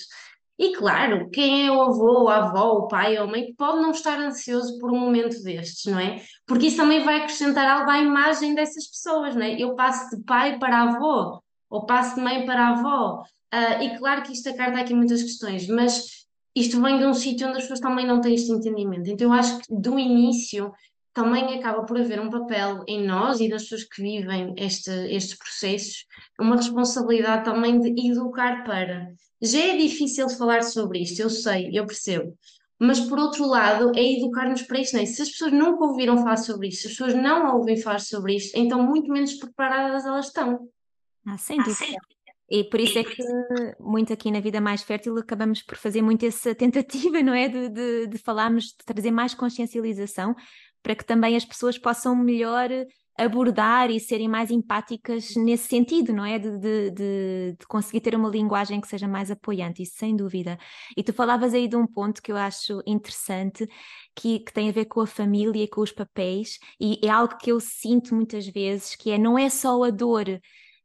E 0.58 0.75
claro, 0.75 1.29
quem 1.29 1.68
é 1.68 1.72
o 1.72 1.82
avô, 1.82 2.27
a 2.27 2.50
avó, 2.50 2.72
o 2.74 2.88
pai 2.89 3.18
ou 3.18 3.24
a 3.24 3.27
mãe 3.27 3.53
pode 3.58 3.82
não 3.82 3.91
estar 3.91 4.20
ansioso 4.20 4.77
por 4.77 4.91
um 4.91 5.00
momento 5.00 5.41
destes, 5.41 5.89
não 5.89 5.98
é? 5.98 6.22
Porque 6.46 6.68
isso 6.68 6.75
também 6.75 7.06
vai 7.06 7.20
acrescentar 7.20 7.65
algo 7.65 7.89
à 7.89 8.00
imagem 8.00 8.53
dessas 8.53 8.86
pessoas, 8.88 9.36
não 9.36 9.44
é? 9.44 9.53
Eu 9.53 9.74
passo 9.74 10.13
de 10.18 10.22
pai 10.25 10.60
para 10.60 10.82
avô, 10.82 11.41
ou 11.70 11.86
passo 11.86 12.15
de 12.15 12.22
mãe 12.22 12.46
para 12.46 12.72
avó. 12.72 13.24
Uh, 13.53 13.84
e 13.84 13.98
claro 13.98 14.22
que 14.22 14.34
isto 14.34 14.50
acarta 14.50 14.82
aqui 14.82 14.94
muitas 14.94 15.24
questões, 15.24 15.65
mas 15.70 16.18
isto 16.59 16.81
vem 16.81 16.97
de 16.97 17.05
um 17.05 17.13
sítio 17.13 17.47
onde 17.47 17.57
as 17.57 17.63
pessoas 17.63 17.79
também 17.79 18.05
não 18.05 18.21
têm 18.21 18.35
este 18.35 18.51
entendimento. 18.51 19.09
Então, 19.09 19.27
eu 19.27 19.33
acho 19.33 19.59
que 19.59 19.73
do 19.73 19.97
início 19.97 20.71
também 21.13 21.57
acaba 21.57 21.83
por 21.83 21.99
haver 21.99 22.19
um 22.19 22.29
papel 22.29 22.83
em 22.87 23.05
nós 23.05 23.39
e 23.39 23.49
das 23.49 23.63
pessoas 23.63 23.83
que 23.83 24.01
vivem 24.01 24.53
este, 24.57 24.91
estes 25.13 25.37
processos, 25.37 26.05
uma 26.39 26.55
responsabilidade 26.55 27.45
também 27.45 27.79
de 27.79 28.09
educar 28.09 28.63
para. 28.63 29.07
Já 29.41 29.59
é 29.59 29.77
difícil 29.77 30.29
falar 30.29 30.63
sobre 30.63 30.99
isto, 30.99 31.21
eu 31.21 31.29
sei, 31.29 31.69
eu 31.73 31.85
percebo. 31.85 32.33
Mas 32.77 32.99
por 32.99 33.19
outro 33.19 33.45
lado, 33.45 33.91
é 33.95 34.17
educar-nos 34.17 34.61
para 34.61 34.79
isto. 34.79 34.93
Não 34.93 35.01
é? 35.01 35.05
Se 35.05 35.21
as 35.21 35.29
pessoas 35.29 35.51
nunca 35.51 35.83
ouviram 35.83 36.17
falar 36.17 36.37
sobre 36.37 36.69
isto, 36.69 36.81
se 36.81 36.87
as 36.87 36.93
pessoas 36.93 37.13
não 37.13 37.57
ouvem 37.57 37.75
falar 37.75 37.99
sobre 37.99 38.35
isto, 38.35 38.57
então 38.57 38.81
muito 38.81 39.11
menos 39.11 39.33
preparadas 39.33 40.05
elas 40.05 40.27
estão. 40.27 40.69
Ah, 41.25 41.37
sem 41.37 41.57
dúvida. 41.57 41.97
E 42.50 42.63
por 42.63 42.79
isso 42.79 42.98
é 42.98 43.03
que 43.03 43.24
muito 43.79 44.12
aqui 44.12 44.32
na 44.32 44.39
Vida 44.39 44.60
Mais 44.60 44.82
Fértil 44.82 45.18
acabamos 45.18 45.62
por 45.62 45.77
fazer 45.77 46.01
muito 46.01 46.25
essa 46.25 46.56
tentativa, 46.56 47.22
não 47.24 47.34
é? 47.34 47.48
De, 47.48 47.70
de, 47.70 48.08
de 48.08 48.18
falarmos, 48.18 48.65
de 48.65 48.86
trazer 48.86 49.12
mais 49.12 49.34
consciencialização 49.34 50.36
para 50.82 50.96
que 50.96 51.06
também 51.06 51.36
as 51.36 51.46
pessoas 51.46 51.77
possam 51.77 52.15
melhor 52.15 52.70
abordar 53.20 53.91
e 53.91 54.00
serem 54.00 54.29
mais 54.29 54.50
empáticas 54.50 55.36
nesse 55.36 55.68
sentido, 55.68 56.13
não 56.13 56.25
é? 56.25 56.39
De, 56.39 56.58
de, 56.58 56.91
de, 56.91 57.56
de, 57.60 57.68
conseguir 57.68 58.00
ter 58.00 58.15
uma 58.15 58.29
linguagem 58.29 58.79
que 58.79 58.88
seja 58.88 59.08
mais 59.10 59.29
apoiante, 59.29 59.84
isso 59.84 59.96
sem 59.98 60.15
dúvida. 60.15 60.58
E 60.96 61.03
tu 61.03 61.12
falavas 61.12 61.53
aí 61.53 61.68
de 61.68 61.75
um 61.75 61.86
ponto 61.86 62.22
que 62.22 62.32
eu 62.32 62.38
acho 62.38 62.82
interessante, 62.88 63.68
que, 64.15 64.39
que 64.39 64.53
tem 64.53 64.70
a 64.70 64.72
ver 64.72 64.86
com 64.86 65.01
a 65.01 65.08
família 65.08 65.63
e 65.63 65.68
com 65.68 65.82
os 65.82 65.91
papéis, 65.91 66.60
e 66.79 66.98
é 67.06 67.10
algo 67.10 67.38
que 67.38 67.51
eu 67.51 67.60
sinto 67.60 68.15
muitas 68.15 68.48
vezes, 68.48 68.96
que 68.96 69.12
é 69.12 69.18
não 69.18 69.38
é 69.38 69.50
só 69.50 69.84
a 69.84 69.89
dor 69.89 70.39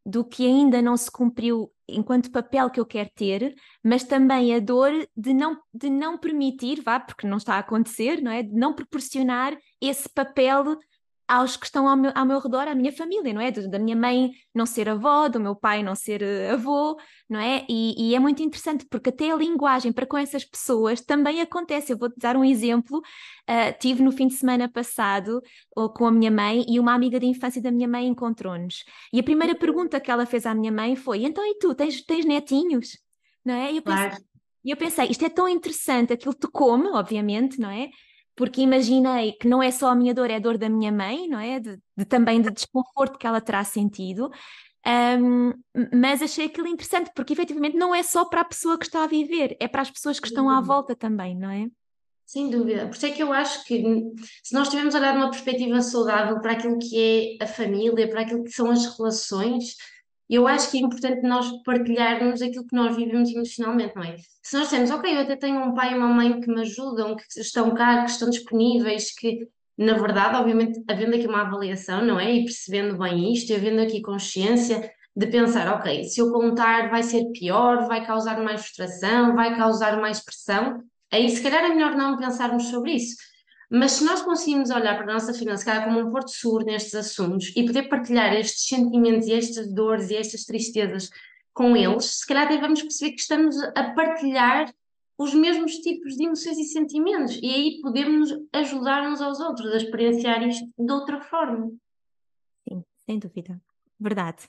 do 0.05 0.25
que 0.25 0.47
ainda 0.47 0.83
não 0.83 0.97
se 0.97 1.11
cumpriu 1.11 1.71
enquanto 1.89 2.31
papel 2.31 2.71
que 2.71 2.81
eu 2.81 2.87
quero 2.87 3.11
ter, 3.15 3.55
mas 3.83 4.05
também 4.05 4.55
a 4.55 4.59
dor 4.59 4.91
de 5.17 5.35
não, 5.35 5.59
de 5.73 5.91
não 5.91 6.19
permitir, 6.19 6.83
vá, 6.83 6.99
porque 6.99 7.27
não 7.27 7.37
está 7.37 7.55
a 7.55 7.59
acontecer, 7.59 8.23
não 8.23 8.31
é? 8.31 8.43
De 8.43 8.55
não 8.55 8.75
proporcionar 8.75 9.57
esse 9.81 10.09
papel 10.09 10.79
aos 11.27 11.57
que 11.57 11.67
estão 11.67 11.89
ao 11.89 11.97
meu, 11.97 12.13
ao 12.15 12.27
meu 12.27 12.39
redor, 12.39 12.69
à 12.69 12.75
minha 12.75 12.93
família, 12.93 13.33
não 13.33 13.41
é? 13.41 13.51
Da 13.51 13.79
minha 13.79 13.97
mãe 13.97 14.33
não 14.55 14.67
ser 14.67 14.89
avó, 14.89 15.29
do 15.29 15.41
meu 15.41 15.57
pai 15.57 15.83
não 15.83 15.95
ser 15.95 16.23
eh, 16.23 16.51
avô, 16.51 16.99
não 17.29 17.41
é? 17.41 17.65
E, 17.69 18.11
e, 18.11 18.15
é 18.15 18.19
muito 18.19 18.43
interessante 18.43 18.87
porque 18.87 19.11
até 19.11 19.31
a 19.31 19.37
linguagem 19.37 19.93
para 19.93 20.07
com 20.07 20.19
essas 20.19 20.45
pessoas 20.45 21.01
também 21.01 21.41
acontece. 21.41 21.93
Eu 21.93 21.99
vou-te 21.99 22.19
dar 22.19 22.37
um 22.37 22.45
exemplo. 22.45 22.99
Uh, 22.99 23.79
tive 23.79 24.03
no 24.03 24.13
fim 24.13 24.27
de 24.29 24.35
semana 24.35 24.69
passado 24.69 25.43
com 25.95 26.07
a 26.07 26.11
minha 26.11 26.31
mãe 26.31 26.65
e 26.69 26.79
uma 26.81 26.95
amiga 26.95 27.19
de 27.21 27.27
infância 27.27 27.61
da 27.61 27.71
minha 27.71 27.89
mãe 27.89 28.07
encontrou-nos. 28.07 28.85
E 29.13 29.21
a 29.21 29.23
primeira 29.23 29.55
pergunta 29.55 30.01
que 30.01 30.11
ela 30.11 30.27
fez 30.27 30.47
à 30.47 30.55
minha 30.55 30.73
mãe 30.73 30.97
foi: 30.97 31.25
Então, 31.25 31.45
e 31.45 31.59
tu, 31.59 31.75
tens, 31.75 32.03
tens 32.03 32.25
netinhos? 32.25 32.99
Não 33.45 33.55
é? 33.55 33.73
E 33.73 33.77
eu 33.77 33.83
pensei, 33.83 34.09
claro. 34.09 34.25
E 34.65 34.71
eu 34.71 34.77
pensei, 34.77 35.07
isto 35.11 35.25
é 35.25 35.29
tão 35.29 35.47
interessante, 35.47 36.13
aquilo 36.13 36.33
te 36.33 36.49
come, 36.49 36.89
obviamente, 36.89 37.61
não 37.61 37.69
é? 37.69 37.91
Porque 38.37 38.61
imaginei 38.61 39.33
que 39.33 39.49
não 39.49 39.63
é 39.63 39.71
só 39.71 39.91
a 39.91 39.95
minha 39.95 40.15
dor, 40.15 40.31
é 40.31 40.37
a 40.37 40.41
dor 40.41 40.59
da 40.59 40.69
minha 40.69 40.91
mãe, 40.91 41.29
não 41.29 41.39
é? 41.39 41.61
De, 41.61 41.79
de 41.97 42.05
também 42.05 42.41
de 42.41 42.51
desconforto 42.51 43.19
que 43.19 43.27
ela 43.27 43.41
terá 43.41 43.63
sentido. 43.65 44.31
Um, 44.87 45.53
mas 45.95 46.21
achei 46.21 46.47
aquilo 46.47 46.69
interessante, 46.69 47.11
porque 47.15 47.33
efetivamente 47.33 47.77
não 47.77 47.95
é 47.95 48.03
só 48.03 48.25
para 48.25 48.43
a 48.43 48.45
pessoa 48.45 48.79
que 48.79 48.85
está 48.85 49.05
a 49.05 49.07
viver, 49.07 49.57
é 49.59 49.67
para 49.67 49.81
as 49.83 49.91
pessoas 49.91 50.21
que 50.21 50.29
estão 50.29 50.51
à 50.51 50.61
volta 50.61 50.95
também, 50.95 51.35
não 51.35 51.51
é? 51.51 51.69
Sem 52.27 52.51
dúvida. 52.51 52.87
Por 52.87 52.97
isso 52.97 53.07
é 53.07 53.11
que 53.11 53.23
eu 53.23 53.33
acho 53.33 53.65
que 53.65 53.83
se 54.43 54.55
nós 54.55 54.69
tivermos 54.69 54.95
olhado 54.95 55.17
uma 55.17 55.31
perspectiva 55.31 55.81
saudável 55.81 56.41
para 56.41 56.53
aquilo 56.53 56.79
que 56.79 57.39
é 57.41 57.45
a 57.45 57.47
família, 57.47 58.09
para 58.09 58.23
aquilo 58.23 58.45
que 58.45 58.51
são 58.51 58.71
as 58.71 58.97
relações, 58.97 59.77
eu 60.35 60.47
acho 60.47 60.71
que 60.71 60.79
é 60.79 60.81
importante 60.81 61.23
nós 61.23 61.51
partilharmos 61.63 62.41
aquilo 62.41 62.67
que 62.67 62.75
nós 62.75 62.97
vivemos 62.97 63.31
emocionalmente, 63.31 63.95
não 63.95 64.03
é? 64.03 64.17
Se 64.43 64.57
nós 64.57 64.69
temos, 64.69 64.91
ok, 64.91 65.15
eu 65.15 65.21
até 65.21 65.37
tenho 65.37 65.61
um 65.61 65.75
pai 65.75 65.93
e 65.93 65.97
uma 65.97 66.09
mãe 66.09 66.41
que 66.41 66.49
me 66.49 66.61
ajudam, 66.63 67.17
que 67.17 67.41
estão 67.41 67.75
cá, 67.75 68.05
que 68.05 68.11
estão 68.11 68.31
disponíveis, 68.31 69.15
que 69.15 69.49
na 69.77 69.95
verdade, 69.95 70.37
obviamente, 70.37 70.83
havendo 70.89 71.17
aqui 71.17 71.27
uma 71.27 71.43
avaliação, 71.43 72.05
não 72.05 72.19
é? 72.19 72.33
E 72.33 72.45
percebendo 72.45 72.97
bem 72.97 73.33
isto, 73.33 73.51
e 73.51 73.57
havendo 73.57 73.81
aqui 73.81 74.01
consciência 74.01 74.89
de 75.17 75.27
pensar, 75.27 75.73
ok, 75.75 76.05
se 76.05 76.21
eu 76.21 76.33
contar 76.33 76.91
vai 76.91 77.03
ser 77.03 77.25
pior, 77.33 77.87
vai 77.89 78.07
causar 78.07 78.41
mais 78.41 78.61
frustração, 78.61 79.35
vai 79.35 79.57
causar 79.57 80.01
mais 80.01 80.25
pressão, 80.25 80.83
aí 81.11 81.29
se 81.29 81.43
calhar 81.43 81.65
é 81.65 81.69
melhor 81.69 81.97
não 81.97 82.17
pensarmos 82.17 82.65
sobre 82.65 82.93
isso 82.93 83.17
mas 83.71 83.93
se 83.93 84.05
nós 84.05 84.23
conseguimos 84.23 84.71
olhar 84.71 84.97
para 84.97 85.11
a 85.11 85.15
nossa 85.15 85.33
finança 85.35 85.83
como 85.83 86.01
um 86.01 86.11
porto 86.11 86.31
seguro 86.31 86.65
nestes 86.65 86.95
assuntos 86.95 87.53
e 87.57 87.65
poder 87.65 87.89
partilhar 87.89 88.33
estes 88.35 88.69
sentimentos 88.69 89.27
e 89.29 89.33
estas 89.33 89.73
dores 89.73 90.11
e 90.11 90.17
estas 90.17 90.45
tristezas 90.45 91.11
com 91.53 91.77
eles, 91.77 92.05
se 92.07 92.27
calhar 92.27 92.49
devemos 92.49 92.83
perceber 92.83 93.13
que 93.13 93.21
estamos 93.21 93.57
a 93.77 93.95
partilhar 93.95 94.75
os 95.17 95.33
mesmos 95.33 95.77
tipos 95.77 96.17
de 96.17 96.25
emoções 96.25 96.59
e 96.59 96.65
sentimentos 96.65 97.39
e 97.41 97.47
aí 97.47 97.81
podemos 97.81 98.31
ajudar 98.53 99.09
uns 99.09 99.21
aos 99.21 99.39
outros 99.41 99.73
a 99.73 99.77
experienciar 99.77 100.47
isto 100.47 100.67
de 100.77 100.93
outra 100.93 101.21
forma. 101.21 101.73
Sim, 102.69 102.85
sem 103.07 103.19
dúvida. 103.19 103.61
Verdade. 103.99 104.49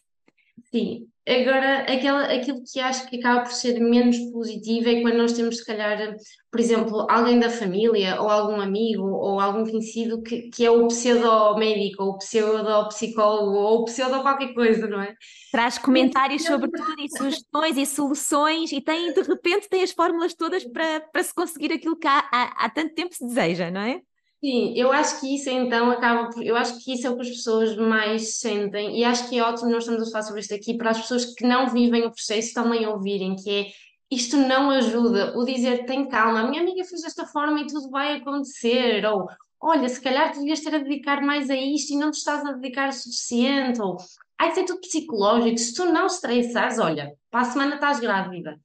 Sim, 0.71 1.07
agora 1.27 1.81
aquela, 1.81 2.23
aquilo 2.33 2.61
que 2.63 2.79
acho 2.79 3.07
que 3.09 3.17
acaba 3.17 3.43
por 3.43 3.51
ser 3.51 3.79
menos 3.79 4.17
positivo 4.31 4.89
é 4.89 5.01
quando 5.01 5.17
nós 5.17 5.33
temos, 5.33 5.57
se 5.57 5.65
calhar, 5.65 6.15
por 6.51 6.59
exemplo, 6.59 7.07
alguém 7.09 7.39
da 7.39 7.49
família, 7.49 8.21
ou 8.21 8.29
algum 8.29 8.59
amigo, 8.59 9.03
ou 9.03 9.39
algum 9.39 9.63
conhecido 9.63 10.21
que, 10.21 10.49
que 10.49 10.65
é 10.65 10.71
o 10.71 10.87
pseudo-médico, 10.87 12.03
ou 12.03 12.09
o 12.11 12.17
pseudo-psicólogo, 12.17 13.57
ou 13.57 13.81
o 13.81 13.85
pseudo 13.85 14.21
qualquer 14.21 14.53
coisa, 14.53 14.87
não 14.87 15.01
é? 15.01 15.13
Traz 15.51 15.77
comentários 15.77 16.43
sobre 16.43 16.69
tudo 16.69 16.95
e 16.99 17.09
sugestões 17.09 17.77
e 17.77 17.85
soluções 17.85 18.71
e 18.71 18.81
tem, 18.81 19.13
de 19.13 19.21
repente, 19.21 19.69
tem 19.69 19.83
as 19.83 19.91
fórmulas 19.91 20.33
todas 20.33 20.63
para, 20.65 21.01
para 21.01 21.23
se 21.23 21.33
conseguir 21.33 21.71
aquilo 21.71 21.97
que 21.97 22.07
há, 22.07 22.19
há, 22.31 22.65
há 22.65 22.69
tanto 22.69 22.93
tempo 22.93 23.13
se 23.13 23.25
deseja, 23.25 23.69
não 23.69 23.81
é? 23.81 24.01
Sim, 24.45 24.73
eu 24.75 24.91
acho 24.91 25.19
que 25.19 25.33
isso 25.33 25.49
então 25.49 25.89
acaba 25.89 26.29
por. 26.29 26.43
Eu 26.45 26.55
acho 26.55 26.77
que 26.77 26.93
isso 26.93 27.07
é 27.07 27.09
o 27.09 27.15
que 27.15 27.23
as 27.23 27.29
pessoas 27.29 27.75
mais 27.75 28.37
sentem, 28.37 28.95
e 28.99 29.03
acho 29.03 29.27
que 29.27 29.39
é 29.39 29.43
ótimo 29.43 29.71
nós 29.71 29.81
estamos 29.81 30.07
a 30.07 30.11
falar 30.11 30.21
sobre 30.21 30.41
isto 30.41 30.53
aqui 30.53 30.77
para 30.77 30.91
as 30.91 31.01
pessoas 31.01 31.25
que 31.33 31.47
não 31.47 31.67
vivem 31.67 32.05
o 32.05 32.11
processo 32.11 32.53
também 32.53 32.85
ouvirem, 32.85 33.35
que 33.35 33.49
é 33.49 33.67
isto 34.11 34.37
não 34.37 34.69
ajuda. 34.69 35.35
O 35.35 35.43
dizer 35.43 35.87
tem 35.87 36.07
calma, 36.07 36.41
a 36.41 36.47
minha 36.47 36.61
amiga 36.61 36.83
fez 36.83 37.01
desta 37.01 37.25
forma 37.25 37.59
e 37.59 37.65
tudo 37.65 37.89
vai 37.89 38.17
acontecer, 38.17 39.03
ou 39.07 39.25
olha, 39.59 39.89
se 39.89 39.99
calhar 39.99 40.31
devias 40.31 40.59
ter 40.59 40.75
a 40.75 40.77
dedicar 40.77 41.23
mais 41.23 41.49
a 41.49 41.55
isto 41.55 41.93
e 41.93 41.97
não 41.97 42.11
te 42.11 42.17
estás 42.17 42.45
a 42.45 42.51
dedicar 42.51 42.89
o 42.89 42.93
suficiente, 42.93 43.81
ou 43.81 43.97
ai, 44.39 44.51
isso 44.51 44.59
é 44.59 44.63
tudo 44.63 44.79
psicológico, 44.79 45.57
se 45.57 45.73
tu 45.73 45.85
não 45.85 46.05
estressares, 46.05 46.77
olha, 46.77 47.11
para 47.31 47.41
a 47.41 47.45
semana 47.45 47.75
estás 47.75 47.99
grávida. 47.99 48.59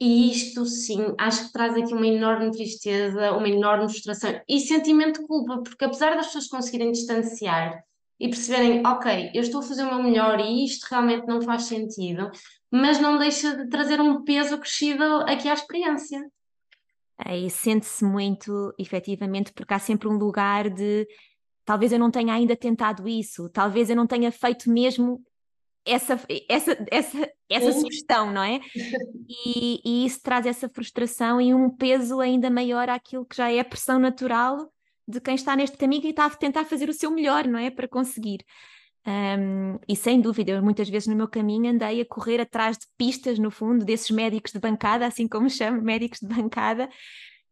E 0.00 0.30
isto, 0.30 0.64
sim, 0.64 1.14
acho 1.18 1.46
que 1.46 1.52
traz 1.52 1.76
aqui 1.76 1.92
uma 1.92 2.06
enorme 2.06 2.50
tristeza, 2.50 3.32
uma 3.32 3.48
enorme 3.48 3.86
frustração 3.86 4.40
e 4.48 4.58
sentimento 4.58 5.20
de 5.20 5.26
culpa, 5.26 5.62
porque 5.62 5.84
apesar 5.84 6.16
das 6.16 6.26
pessoas 6.26 6.48
conseguirem 6.48 6.90
distanciar 6.90 7.84
e 8.18 8.28
perceberem, 8.28 8.86
ok, 8.86 9.30
eu 9.34 9.42
estou 9.42 9.60
a 9.60 9.62
fazer 9.62 9.82
o 9.84 9.94
meu 9.94 10.02
melhor 10.02 10.40
e 10.40 10.64
isto 10.64 10.86
realmente 10.88 11.26
não 11.26 11.42
faz 11.42 11.64
sentido, 11.64 12.30
mas 12.70 12.98
não 12.98 13.18
deixa 13.18 13.54
de 13.54 13.68
trazer 13.68 14.00
um 14.00 14.24
peso 14.24 14.54
acrescido 14.54 15.04
aqui 15.28 15.48
à 15.48 15.52
experiência. 15.52 16.30
E 17.28 17.50
sente-se 17.50 18.02
muito, 18.02 18.74
efetivamente, 18.78 19.52
porque 19.52 19.74
há 19.74 19.78
sempre 19.78 20.08
um 20.08 20.16
lugar 20.16 20.70
de 20.70 21.06
talvez 21.62 21.92
eu 21.92 21.98
não 21.98 22.10
tenha 22.10 22.32
ainda 22.32 22.56
tentado 22.56 23.06
isso, 23.06 23.50
talvez 23.50 23.90
eu 23.90 23.96
não 23.96 24.06
tenha 24.06 24.32
feito 24.32 24.70
mesmo 24.70 25.22
essa, 25.84 26.20
essa, 26.48 26.86
essa, 26.90 27.32
essa 27.48 27.72
sugestão, 27.72 28.32
não 28.32 28.42
é? 28.42 28.60
E, 29.46 29.80
e, 29.84 30.06
isso 30.06 30.20
traz 30.22 30.44
essa 30.44 30.68
frustração 30.68 31.40
e 31.40 31.54
um 31.54 31.70
peso 31.70 32.20
ainda 32.20 32.50
maior 32.50 32.88
àquilo 32.88 33.24
que 33.24 33.36
já 33.36 33.50
é 33.50 33.60
a 33.60 33.64
pressão 33.64 33.96
natural 33.96 34.72
de 35.06 35.20
quem 35.20 35.36
está 35.36 35.54
neste 35.54 35.76
caminho 35.76 36.04
e 36.04 36.10
está 36.10 36.26
a 36.26 36.30
tentar 36.30 36.64
fazer 36.64 36.88
o 36.88 36.92
seu 36.92 37.12
melhor, 37.12 37.46
não 37.46 37.58
é? 37.58 37.70
Para 37.70 37.86
conseguir. 37.86 38.44
Um, 39.06 39.78
e 39.88 39.96
sem 39.96 40.20
dúvida, 40.20 40.52
eu 40.52 40.62
muitas 40.62 40.88
vezes 40.88 41.08
no 41.08 41.16
meu 41.16 41.28
caminho 41.28 41.70
andei 41.70 42.00
a 42.00 42.06
correr 42.06 42.40
atrás 42.40 42.76
de 42.76 42.86
pistas, 42.98 43.38
no 43.38 43.50
fundo, 43.50 43.84
desses 43.84 44.10
médicos 44.10 44.52
de 44.52 44.58
bancada, 44.58 45.06
assim 45.06 45.26
como 45.26 45.48
chamo, 45.48 45.80
médicos 45.80 46.18
de 46.20 46.26
bancada, 46.26 46.88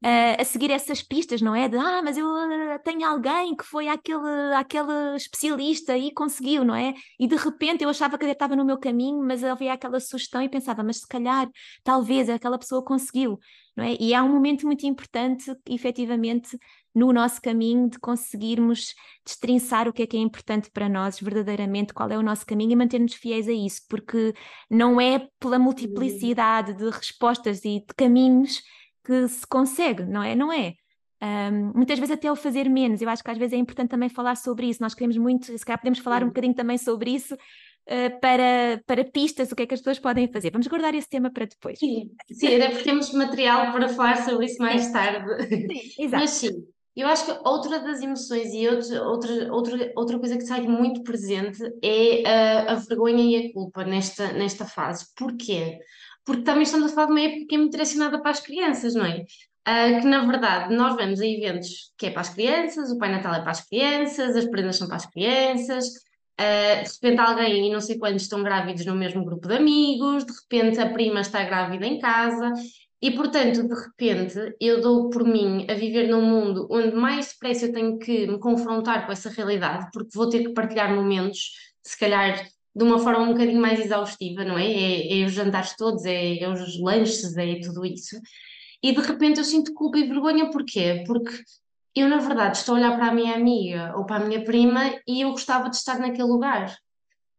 uh, 0.04 0.40
a 0.40 0.44
seguir 0.44 0.70
essas 0.70 1.02
pistas, 1.02 1.40
não 1.40 1.54
é? 1.54 1.68
De 1.68 1.76
ah, 1.76 2.02
mas 2.02 2.16
eu 2.16 2.26
uh, 2.26 2.78
tenho 2.84 3.06
alguém 3.06 3.56
que 3.56 3.64
foi 3.64 3.88
aquele, 3.88 4.54
aquele 4.54 5.16
especialista 5.16 5.96
e 5.96 6.12
conseguiu, 6.12 6.64
não 6.64 6.74
é? 6.74 6.94
E 7.18 7.26
de 7.26 7.36
repente 7.36 7.82
eu 7.82 7.90
achava 7.90 8.18
que 8.18 8.24
ele 8.24 8.32
estava 8.32 8.56
no 8.56 8.64
meu 8.64 8.78
caminho, 8.78 9.22
mas 9.24 9.42
havia 9.44 9.72
aquela 9.72 10.00
sugestão 10.00 10.42
e 10.42 10.48
pensava, 10.48 10.82
mas 10.82 10.98
se 10.98 11.08
calhar, 11.08 11.48
talvez 11.82 12.28
aquela 12.28 12.58
pessoa 12.58 12.84
conseguiu, 12.84 13.38
não 13.76 13.84
é? 13.84 13.96
E 13.98 14.14
há 14.14 14.22
um 14.22 14.32
momento 14.32 14.66
muito 14.66 14.86
importante, 14.86 15.52
efetivamente, 15.68 16.56
no 16.94 17.12
nosso 17.12 17.40
caminho 17.40 17.88
de 17.88 17.98
conseguirmos 17.98 18.94
destrinçar 19.24 19.86
o 19.86 19.92
que 19.92 20.02
é 20.02 20.06
que 20.06 20.16
é 20.16 20.20
importante 20.20 20.70
para 20.70 20.88
nós 20.88 21.20
verdadeiramente, 21.20 21.94
qual 21.94 22.10
é 22.10 22.18
o 22.18 22.22
nosso 22.22 22.44
caminho 22.44 22.72
e 22.72 22.76
manter-nos 22.76 23.14
fiéis 23.14 23.46
a 23.46 23.52
isso, 23.52 23.82
porque 23.88 24.34
não 24.68 25.00
é 25.00 25.28
pela 25.38 25.58
multiplicidade 25.58 26.74
de 26.74 26.90
respostas 26.90 27.64
e 27.64 27.80
de 27.80 27.94
caminhos 27.96 28.62
que 29.08 29.26
se 29.26 29.46
consegue, 29.46 30.02
não 30.04 30.22
é? 30.22 30.36
Não 30.36 30.52
é? 30.52 30.74
Um, 31.22 31.72
muitas 31.74 31.98
vezes 31.98 32.14
até 32.14 32.30
o 32.30 32.36
fazer 32.36 32.68
menos, 32.68 33.00
eu 33.00 33.08
acho 33.08 33.24
que 33.24 33.30
às 33.30 33.38
vezes 33.38 33.54
é 33.54 33.56
importante 33.56 33.88
também 33.88 34.10
falar 34.10 34.36
sobre 34.36 34.68
isso, 34.68 34.82
nós 34.82 34.94
queremos 34.94 35.16
muito, 35.16 35.46
se 35.46 35.64
calhar 35.64 35.78
podemos 35.78 35.98
falar 35.98 36.22
um 36.22 36.28
bocadinho 36.28 36.54
também 36.54 36.76
sobre 36.76 37.10
isso, 37.10 37.34
uh, 37.34 38.20
para, 38.20 38.82
para 38.86 39.02
pistas, 39.04 39.50
o 39.50 39.56
que 39.56 39.62
é 39.62 39.66
que 39.66 39.72
as 39.72 39.80
pessoas 39.80 39.98
podem 39.98 40.30
fazer. 40.30 40.50
Vamos 40.50 40.66
guardar 40.66 40.94
esse 40.94 41.08
tema 41.08 41.30
para 41.30 41.46
depois. 41.46 41.78
Sim, 41.78 42.10
sim 42.30 42.54
até 42.54 42.68
porque 42.68 42.84
temos 42.84 43.10
material 43.14 43.72
para 43.72 43.88
falar 43.88 44.22
sobre 44.24 44.44
isso 44.44 44.60
mais 44.60 44.82
sim. 44.82 44.92
tarde. 44.92 45.48
Sim, 45.48 45.66
exato. 46.04 46.22
Mas 46.22 46.30
sim, 46.30 46.66
eu 46.94 47.08
acho 47.08 47.24
que 47.24 47.48
outra 47.48 47.80
das 47.80 48.02
emoções 48.02 48.52
e 48.52 48.68
outra, 48.68 49.02
outra, 49.04 49.52
outra, 49.54 49.92
outra 49.96 50.18
coisa 50.18 50.36
que 50.36 50.44
sai 50.44 50.60
muito 50.68 51.02
presente 51.02 51.62
é 51.82 52.28
a, 52.28 52.72
a 52.72 52.74
vergonha 52.74 53.24
e 53.24 53.46
a 53.46 53.52
culpa 53.54 53.84
nesta, 53.84 54.34
nesta 54.34 54.66
fase. 54.66 55.06
Porquê? 55.16 55.78
porque 55.78 55.98
também 56.36 56.62
estamos 56.62 56.92
a 56.92 56.94
falar 56.94 57.06
de 57.06 57.12
uma 57.12 57.20
época 57.20 57.46
que 57.48 57.54
é 57.54 57.58
muito 57.58 57.72
direcionada 57.72 58.20
para 58.20 58.30
as 58.30 58.40
crianças, 58.40 58.94
não 58.94 59.04
é? 59.04 59.24
Uh, 59.68 60.00
que 60.00 60.06
na 60.06 60.24
verdade 60.24 60.74
nós 60.74 60.96
vamos 60.96 61.20
a 61.20 61.26
eventos 61.26 61.92
que 61.98 62.06
é 62.06 62.10
para 62.10 62.22
as 62.22 62.30
crianças, 62.30 62.90
o 62.90 62.98
Pai 62.98 63.10
Natal 63.10 63.34
é 63.34 63.40
para 63.40 63.50
as 63.50 63.66
crianças, 63.68 64.34
as 64.36 64.46
prendas 64.46 64.76
são 64.76 64.86
para 64.86 64.96
as 64.96 65.06
crianças, 65.06 65.86
uh, 66.40 66.84
de 66.84 66.90
repente 66.90 67.20
alguém 67.20 67.68
e 67.68 67.72
não 67.72 67.80
sei 67.80 67.98
quantos 67.98 68.22
estão 68.22 68.42
grávidos 68.42 68.86
no 68.86 68.94
mesmo 68.94 69.24
grupo 69.24 69.46
de 69.46 69.56
amigos, 69.56 70.24
de 70.24 70.32
repente 70.32 70.80
a 70.80 70.90
prima 70.90 71.20
está 71.20 71.44
grávida 71.44 71.86
em 71.86 71.98
casa, 71.98 72.52
E 73.00 73.12
portanto, 73.12 73.62
de 73.62 73.74
repente, 73.74 74.56
eu 74.60 74.80
dou 74.80 75.08
por 75.08 75.24
mim 75.24 75.66
a 75.70 75.74
viver 75.74 76.08
num 76.08 76.22
mundo 76.22 76.66
onde 76.70 76.96
mais 76.96 77.32
depressa 77.32 77.66
eu 77.66 77.72
tenho 77.72 77.98
que 77.98 78.26
me 78.26 78.40
confrontar 78.40 79.06
com 79.06 79.12
essa 79.12 79.30
realidade, 79.30 79.88
porque 79.92 80.10
vou 80.14 80.28
ter 80.28 80.40
que 80.42 80.52
partilhar 80.52 80.92
momentos, 80.92 81.52
se 81.82 81.96
calhar 81.96 82.44
de 82.78 82.84
uma 82.84 83.00
forma 83.00 83.24
um 83.24 83.32
bocadinho 83.32 83.60
mais 83.60 83.80
exaustiva, 83.80 84.44
não 84.44 84.56
é? 84.56 84.70
É, 84.70 85.20
é 85.20 85.26
os 85.26 85.32
jantares 85.32 85.74
todos, 85.76 86.04
é, 86.04 86.38
é 86.38 86.48
os 86.48 86.80
lanches, 86.80 87.36
é 87.36 87.60
tudo 87.60 87.84
isso. 87.84 88.16
E 88.80 88.92
de 88.92 89.00
repente 89.00 89.38
eu 89.38 89.44
sinto 89.44 89.74
culpa 89.74 89.98
e 89.98 90.06
vergonha, 90.06 90.48
porquê? 90.50 91.02
Porque 91.04 91.42
eu, 91.94 92.08
na 92.08 92.18
verdade, 92.18 92.58
estou 92.58 92.76
a 92.76 92.78
olhar 92.78 92.96
para 92.96 93.08
a 93.08 93.14
minha 93.14 93.34
amiga 93.34 93.94
ou 93.96 94.06
para 94.06 94.24
a 94.24 94.28
minha 94.28 94.44
prima 94.44 94.94
e 95.08 95.22
eu 95.22 95.32
gostava 95.32 95.68
de 95.68 95.74
estar 95.74 95.98
naquele 95.98 96.28
lugar. 96.28 96.76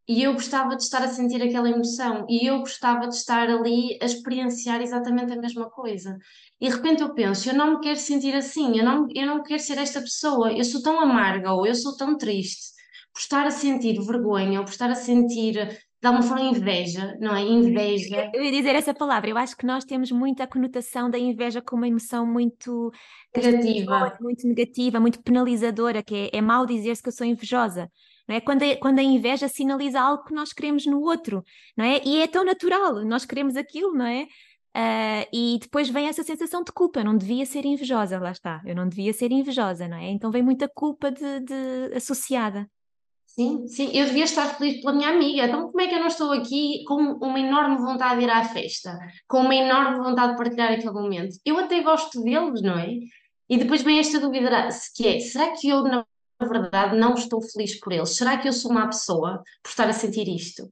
E 0.05 0.23
eu 0.23 0.33
gostava 0.33 0.75
de 0.75 0.83
estar 0.83 1.03
a 1.03 1.07
sentir 1.07 1.41
aquela 1.41 1.69
emoção, 1.69 2.25
e 2.27 2.47
eu 2.47 2.59
gostava 2.59 3.07
de 3.07 3.13
estar 3.13 3.47
ali 3.47 3.95
a 4.01 4.05
experienciar 4.05 4.81
exatamente 4.81 5.31
a 5.31 5.35
mesma 5.35 5.69
coisa. 5.69 6.17
E 6.59 6.67
de 6.67 6.75
repente 6.75 7.03
eu 7.03 7.13
penso, 7.13 7.47
eu 7.47 7.53
não 7.53 7.75
me 7.75 7.79
quero 7.79 7.99
sentir 7.99 8.35
assim, 8.35 8.79
eu 8.79 8.83
não, 8.83 9.07
eu 9.13 9.27
não 9.27 9.43
quero 9.43 9.61
ser 9.61 9.77
esta 9.77 10.01
pessoa, 10.01 10.51
eu 10.51 10.63
sou 10.65 10.81
tão 10.81 10.99
amarga 10.99 11.53
ou 11.53 11.65
eu 11.65 11.75
sou 11.75 11.95
tão 11.95 12.17
triste 12.17 12.78
por 13.19 13.23
estar 13.23 13.45
a 13.45 13.51
sentir 13.51 13.99
vergonha 14.01 14.59
ou 14.59 14.65
por 14.65 14.71
estar 14.71 14.89
a 14.89 14.95
sentir 14.95 15.53
de 16.01 16.07
alguma 16.07 16.23
forma 16.23 16.45
inveja, 16.45 17.17
não 17.19 17.35
é? 17.35 17.41
Inveja. 17.41 18.31
Eu 18.33 18.41
ia 18.41 18.51
dizer 18.51 18.73
essa 18.73 18.93
palavra, 18.93 19.29
eu 19.29 19.37
acho 19.37 19.57
que 19.57 19.65
nós 19.65 19.83
temos 19.83 20.09
muita 20.09 20.47
conotação 20.47 21.09
da 21.09 21.19
inveja 21.19 21.61
como 21.61 21.81
uma 21.81 21.87
emoção 21.89 22.25
muito 22.25 22.89
negativa, 23.35 24.17
muito 24.21 24.47
negativa, 24.47 24.99
muito 25.01 25.21
penalizadora, 25.21 26.01
que 26.01 26.29
é, 26.33 26.37
é 26.37 26.41
mau 26.41 26.65
dizer-se 26.65 27.03
que 27.03 27.09
eu 27.09 27.13
sou 27.13 27.27
invejosa. 27.27 27.91
Não 28.25 28.35
é? 28.35 28.39
Quando, 28.39 28.63
a, 28.63 28.77
quando 28.77 28.99
a 28.99 29.03
inveja 29.03 29.49
sinaliza 29.49 29.99
algo 29.99 30.23
que 30.23 30.33
nós 30.33 30.53
queremos 30.53 30.85
no 30.85 31.01
outro, 31.01 31.43
não 31.75 31.83
é? 31.83 32.01
E 32.05 32.21
é 32.21 32.27
tão 32.27 32.45
natural, 32.45 33.03
nós 33.03 33.25
queremos 33.25 33.57
aquilo, 33.57 33.93
não 33.93 34.05
é? 34.05 34.23
Uh, 34.23 35.27
e 35.33 35.59
depois 35.59 35.89
vem 35.89 36.07
essa 36.07 36.23
sensação 36.23 36.63
de 36.63 36.71
culpa, 36.71 37.01
eu 37.01 37.03
não 37.03 37.17
devia 37.17 37.45
ser 37.45 37.65
invejosa, 37.65 38.17
lá 38.17 38.31
está, 38.31 38.61
eu 38.65 38.75
não 38.75 38.87
devia 38.87 39.11
ser 39.11 39.29
invejosa, 39.29 39.89
não 39.89 39.97
é? 39.97 40.09
Então 40.09 40.31
vem 40.31 40.43
muita 40.43 40.69
culpa 40.69 41.11
de, 41.11 41.41
de 41.41 41.95
associada. 41.95 42.69
Sim, 43.35 43.67
sim, 43.67 43.89
eu 43.93 44.05
devia 44.05 44.25
estar 44.25 44.47
feliz 44.57 44.81
pela 44.81 44.93
minha 44.93 45.09
amiga, 45.09 45.45
então 45.45 45.67
como 45.67 45.79
é 45.79 45.87
que 45.87 45.95
eu 45.95 45.99
não 45.99 46.07
estou 46.07 46.31
aqui 46.31 46.83
com 46.85 46.95
uma 46.95 47.39
enorme 47.39 47.77
vontade 47.77 48.19
de 48.19 48.25
ir 48.25 48.29
à 48.29 48.43
festa, 48.43 48.97
com 49.27 49.39
uma 49.41 49.55
enorme 49.55 50.03
vontade 50.03 50.31
de 50.31 50.37
partilhar 50.37 50.73
aquele 50.73 50.91
momento? 50.91 51.37
Eu 51.45 51.57
até 51.57 51.81
gosto 51.81 52.21
deles, 52.21 52.61
não 52.61 52.77
é? 52.77 52.97
E 53.47 53.57
depois 53.57 53.81
vem 53.81 53.99
esta 53.99 54.19
dúvida 54.19 54.67
que 54.95 55.07
é, 55.07 55.19
será 55.19 55.51
que 55.53 55.69
eu 55.69 55.83
na 55.83 56.05
verdade, 56.41 56.97
não 56.97 57.15
estou 57.15 57.41
feliz 57.41 57.77
por 57.79 57.91
eles. 57.91 58.15
Será 58.15 58.37
que 58.37 58.47
eu 58.47 58.53
sou 58.53 58.71
má 58.71 58.87
pessoa 58.87 59.43
por 59.61 59.69
estar 59.69 59.89
a 59.89 59.93
sentir 59.93 60.27
isto? 60.27 60.69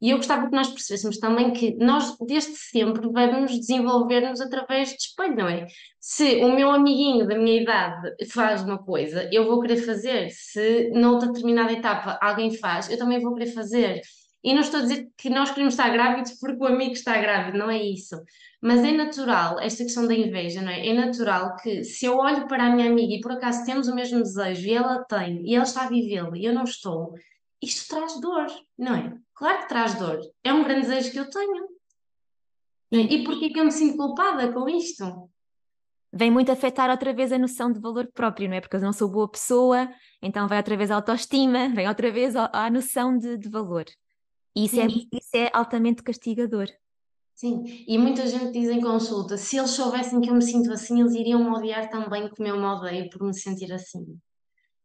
E 0.00 0.10
eu 0.10 0.16
gostava 0.16 0.48
que 0.48 0.56
nós 0.56 0.68
percebêssemos 0.68 1.18
também 1.18 1.52
que 1.52 1.76
nós, 1.76 2.16
desde 2.26 2.56
sempre, 2.56 3.06
vamos 3.12 3.52
desenvolver-nos 3.58 4.40
através 4.40 4.90
de 4.90 4.96
espelho, 4.96 5.36
não 5.36 5.48
é? 5.48 5.66
Se 6.00 6.42
o 6.42 6.54
meu 6.54 6.70
amiguinho 6.70 7.28
da 7.28 7.36
minha 7.36 7.60
idade 7.60 8.14
faz 8.30 8.62
uma 8.62 8.78
coisa, 8.78 9.28
eu 9.30 9.46
vou 9.46 9.60
querer 9.60 9.76
fazer. 9.76 10.30
Se 10.30 10.90
noutra 10.94 11.28
determinada 11.28 11.72
etapa 11.72 12.18
alguém 12.22 12.56
faz, 12.56 12.88
eu 12.90 12.96
também 12.96 13.20
vou 13.20 13.34
querer 13.34 13.52
fazer. 13.52 14.00
E 14.42 14.54
não 14.54 14.62
estou 14.62 14.80
a 14.80 14.82
dizer 14.84 15.10
que 15.18 15.28
nós 15.28 15.50
queremos 15.50 15.74
estar 15.74 15.90
grávidos 15.90 16.32
porque 16.40 16.62
o 16.62 16.66
amigo 16.66 16.92
está 16.92 17.18
grávido, 17.18 17.58
não 17.58 17.70
é 17.70 17.82
isso. 17.82 18.16
Mas 18.62 18.82
é 18.82 18.92
natural, 18.92 19.60
esta 19.60 19.84
questão 19.84 20.06
da 20.06 20.14
inveja, 20.14 20.62
não 20.62 20.70
é? 20.70 20.86
É 20.86 20.94
natural 20.94 21.56
que 21.56 21.84
se 21.84 22.06
eu 22.06 22.16
olho 22.16 22.48
para 22.48 22.64
a 22.64 22.70
minha 22.70 22.90
amiga 22.90 23.14
e 23.14 23.20
por 23.20 23.32
acaso 23.32 23.66
temos 23.66 23.86
o 23.86 23.94
mesmo 23.94 24.18
desejo 24.18 24.66
e 24.66 24.72
ela 24.72 25.04
tem, 25.04 25.46
e 25.46 25.54
ela 25.54 25.64
está 25.64 25.84
a 25.84 25.88
vivê-lo 25.88 26.34
e 26.34 26.46
eu 26.46 26.54
não 26.54 26.64
estou, 26.64 27.14
isto 27.62 27.88
traz 27.94 28.18
dor, 28.20 28.46
não 28.78 28.94
é? 28.94 29.14
Claro 29.40 29.62
que 29.62 29.68
traz 29.68 29.94
dor. 29.94 30.20
É 30.44 30.52
um 30.52 30.62
grande 30.62 30.82
desejo 30.82 31.12
que 31.12 31.18
eu 31.18 31.30
tenho. 31.30 31.66
E 32.92 33.24
porquê 33.24 33.48
que 33.48 33.58
eu 33.58 33.64
me 33.64 33.72
sinto 33.72 33.96
culpada 33.96 34.52
com 34.52 34.68
isto? 34.68 35.30
Vem 36.12 36.30
muito 36.30 36.52
afetar 36.52 36.90
outra 36.90 37.14
vez 37.14 37.32
a 37.32 37.38
noção 37.38 37.72
de 37.72 37.80
valor 37.80 38.06
próprio, 38.12 38.50
não 38.50 38.56
é? 38.56 38.60
Porque 38.60 38.76
eu 38.76 38.80
não 38.82 38.92
sou 38.92 39.08
boa 39.08 39.26
pessoa, 39.26 39.88
então 40.20 40.46
vai 40.46 40.58
outra 40.58 40.76
vez 40.76 40.90
a 40.90 40.96
autoestima, 40.96 41.70
vem 41.70 41.88
outra 41.88 42.12
vez 42.12 42.36
a, 42.36 42.68
noção 42.70 43.16
de, 43.16 43.38
de 43.38 43.48
valor. 43.48 43.86
E 44.54 44.66
isso 44.66 44.78
é, 44.78 44.86
isso 44.86 45.34
é 45.34 45.48
altamente 45.54 46.02
castigador. 46.02 46.68
Sim, 47.34 47.62
e 47.88 47.96
muita 47.96 48.26
gente 48.26 48.52
diz 48.52 48.68
em 48.68 48.82
consulta, 48.82 49.38
se 49.38 49.56
eles 49.56 49.70
soubessem 49.70 50.20
que 50.20 50.28
eu 50.28 50.34
me 50.34 50.42
sinto 50.42 50.70
assim, 50.70 51.00
eles 51.00 51.14
iriam 51.14 51.42
me 51.42 51.56
odiar 51.56 51.88
também 51.88 52.28
como 52.28 52.46
eu 52.46 52.58
me 52.58 52.66
odeio 52.66 53.08
por 53.08 53.22
me 53.22 53.32
sentir 53.32 53.72
assim. 53.72 54.20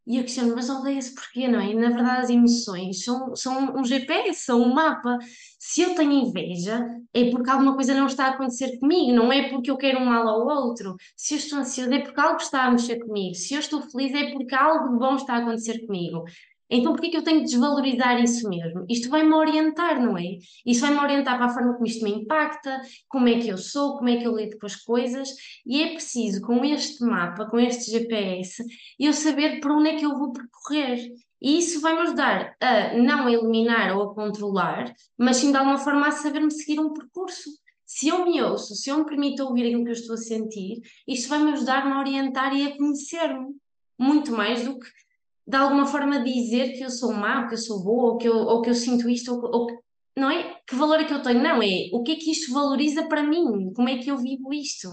E 0.06 0.18
eu 0.18 0.22
questiono, 0.22 0.54
mas 0.54 0.70
odeia-se 0.70 1.14
porquê, 1.14 1.48
não 1.48 1.58
é? 1.60 1.70
E 1.70 1.74
na 1.74 1.88
verdade 1.90 2.22
as 2.22 2.30
emoções 2.30 3.02
são, 3.02 3.34
são 3.34 3.76
um 3.76 3.84
GPS, 3.84 4.44
são 4.44 4.62
um 4.62 4.72
mapa. 4.72 5.18
Se 5.58 5.82
eu 5.82 5.94
tenho 5.96 6.12
inveja, 6.12 6.86
é 7.12 7.28
porque 7.30 7.50
alguma 7.50 7.74
coisa 7.74 7.92
não 7.94 8.06
está 8.06 8.26
a 8.26 8.30
acontecer 8.30 8.78
comigo, 8.78 9.12
não 9.12 9.32
é 9.32 9.48
porque 9.48 9.70
eu 9.70 9.76
quero 9.76 9.98
um 9.98 10.04
mal 10.06 10.28
ao 10.28 10.46
outro. 10.46 10.94
Se 11.16 11.34
eu 11.34 11.38
estou 11.38 11.58
ansiosa, 11.58 11.94
é 11.94 11.98
porque 12.00 12.20
algo 12.20 12.36
está 12.40 12.64
a 12.64 12.70
mexer 12.70 13.00
comigo. 13.00 13.34
Se 13.34 13.54
eu 13.54 13.60
estou 13.60 13.82
feliz, 13.82 14.14
é 14.14 14.30
porque 14.32 14.54
algo 14.54 14.96
bom 14.96 15.16
está 15.16 15.34
a 15.34 15.38
acontecer 15.38 15.84
comigo. 15.86 16.24
Então, 16.68 16.94
por 16.94 17.00
que 17.00 17.16
eu 17.16 17.22
tenho 17.22 17.40
que 17.40 17.46
desvalorizar 17.46 18.22
isso 18.22 18.48
mesmo? 18.48 18.84
Isto 18.88 19.08
vai-me 19.08 19.32
orientar, 19.32 20.00
não 20.02 20.18
é? 20.18 20.38
Isto 20.64 20.80
vai-me 20.82 20.98
orientar 20.98 21.36
para 21.36 21.46
a 21.46 21.54
forma 21.54 21.74
como 21.74 21.86
isto 21.86 22.04
me 22.04 22.10
impacta, 22.10 22.80
como 23.08 23.28
é 23.28 23.38
que 23.38 23.48
eu 23.48 23.56
sou, 23.56 23.96
como 23.96 24.08
é 24.08 24.16
que 24.16 24.24
eu 24.24 24.36
lido 24.36 24.58
com 24.58 24.66
as 24.66 24.76
coisas, 24.76 25.28
e 25.64 25.82
é 25.82 25.92
preciso, 25.92 26.40
com 26.42 26.64
este 26.64 27.04
mapa, 27.04 27.46
com 27.46 27.58
este 27.58 27.90
GPS, 27.90 28.64
eu 28.98 29.12
saber 29.12 29.60
para 29.60 29.74
onde 29.74 29.90
é 29.90 29.96
que 29.96 30.04
eu 30.04 30.18
vou 30.18 30.32
percorrer. 30.32 31.12
E 31.40 31.58
isso 31.58 31.80
vai-me 31.80 32.00
ajudar 32.00 32.56
a 32.60 32.96
não 32.96 33.28
eliminar 33.28 33.96
ou 33.96 34.02
a 34.02 34.14
controlar, 34.14 34.92
mas 35.18 35.36
sim 35.36 35.50
de 35.50 35.56
alguma 35.56 35.78
forma 35.78 36.08
a 36.08 36.10
saber-me 36.10 36.50
seguir 36.50 36.80
um 36.80 36.92
percurso. 36.92 37.50
Se 37.84 38.08
eu 38.08 38.24
me 38.24 38.42
ouço, 38.42 38.74
se 38.74 38.90
eu 38.90 38.98
me 38.98 39.04
permito 39.04 39.44
ouvir 39.44 39.66
aquilo 39.66 39.84
que 39.84 39.90
eu 39.90 39.92
estou 39.92 40.14
a 40.14 40.18
sentir, 40.18 40.80
isto 41.06 41.28
vai-me 41.28 41.52
ajudar-me 41.52 41.92
a 41.92 42.00
orientar 42.00 42.52
e 42.56 42.66
a 42.66 42.76
conhecer-me 42.76 43.54
muito 43.98 44.32
mais 44.32 44.64
do 44.64 44.78
que 44.78 44.88
de 45.46 45.56
alguma 45.56 45.86
forma 45.86 46.24
dizer 46.24 46.72
que 46.72 46.84
eu 46.84 46.90
sou 46.90 47.12
má, 47.12 47.46
que 47.46 47.54
eu 47.54 47.58
sou 47.58 47.82
boa, 47.82 48.12
ou 48.12 48.18
que 48.18 48.28
eu, 48.28 48.36
ou 48.36 48.62
que 48.62 48.70
eu 48.70 48.74
sinto 48.74 49.08
isto, 49.08 49.32
ou, 49.32 49.50
ou 49.52 49.66
não 50.16 50.30
é? 50.30 50.58
Que 50.66 50.74
valor 50.74 50.98
é 50.98 51.04
que 51.04 51.12
eu 51.12 51.22
tenho? 51.22 51.42
Não, 51.42 51.62
é 51.62 51.88
o 51.92 52.02
que 52.02 52.12
é 52.12 52.16
que 52.16 52.30
isto 52.30 52.52
valoriza 52.52 53.06
para 53.06 53.22
mim? 53.22 53.72
Como 53.74 53.88
é 53.88 53.98
que 53.98 54.10
eu 54.10 54.16
vivo 54.16 54.52
isto? 54.52 54.88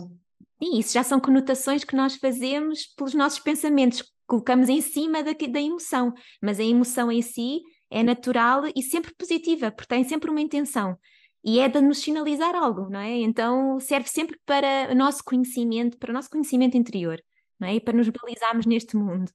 Sim, 0.62 0.78
isso 0.78 0.94
já 0.94 1.04
são 1.04 1.20
conotações 1.20 1.84
que 1.84 1.96
nós 1.96 2.16
fazemos 2.16 2.86
pelos 2.96 3.14
nossos 3.14 3.40
pensamentos, 3.40 4.04
colocamos 4.28 4.70
em 4.70 4.82
cima 4.82 5.24
da, 5.24 5.32
da 5.32 5.62
emoção, 5.62 6.14
mas 6.42 6.60
a 6.60 6.64
emoção 6.64 7.12
em 7.12 7.22
si 7.22 7.62
é 7.90 8.04
natural 8.04 8.64
e 8.76 8.82
sempre 8.82 9.14
positiva, 9.16 9.72
porque 9.72 9.94
tem 9.94 10.04
sempre 10.04 10.30
uma 10.30 10.42
intenção. 10.42 10.98
E 11.44 11.60
é 11.60 11.68
de 11.68 11.82
nos 11.82 12.00
sinalizar 12.00 12.56
algo, 12.56 12.90
não 12.90 13.00
é? 13.00 13.18
Então 13.18 13.80
serve 13.80 14.08
sempre 14.08 14.40
para 14.46 14.90
o 14.92 14.96
nosso 14.96 15.24
conhecimento, 15.24 15.98
para 15.98 16.12
o 16.12 16.14
nosso 16.14 16.30
conhecimento 16.30 16.78
interior, 16.78 17.22
não 17.60 17.68
é? 17.68 17.76
E 17.76 17.82
para 17.82 17.98
nos 17.98 18.08
balizarmos 18.10 18.66
neste 18.66 18.96
mundo. 18.96 19.30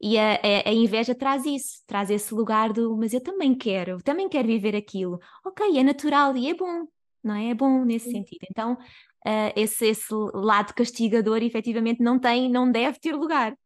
E 0.00 0.16
a, 0.16 0.34
a, 0.34 0.68
a, 0.68 0.72
inveja 0.72 1.14
traz 1.14 1.44
isso, 1.44 1.82
traz 1.86 2.08
esse 2.10 2.32
lugar 2.32 2.72
do, 2.72 2.96
mas 2.96 3.12
eu 3.12 3.20
também 3.20 3.54
quero, 3.54 4.00
também 4.02 4.28
quero 4.28 4.46
viver 4.46 4.76
aquilo. 4.76 5.18
Ok, 5.44 5.76
é 5.76 5.82
natural 5.82 6.36
e 6.36 6.48
é 6.48 6.54
bom, 6.54 6.86
não 7.22 7.34
é? 7.34 7.50
É 7.50 7.54
bom 7.54 7.84
nesse 7.84 8.06
Sim. 8.06 8.12
sentido. 8.12 8.46
Então, 8.48 8.74
uh, 8.74 9.52
esse, 9.56 9.86
esse 9.86 10.14
lado 10.34 10.72
castigador 10.72 11.42
efetivamente 11.42 12.00
não 12.00 12.18
tem, 12.18 12.48
não 12.48 12.70
deve 12.70 13.00
ter 13.00 13.14
lugar. 13.14 13.56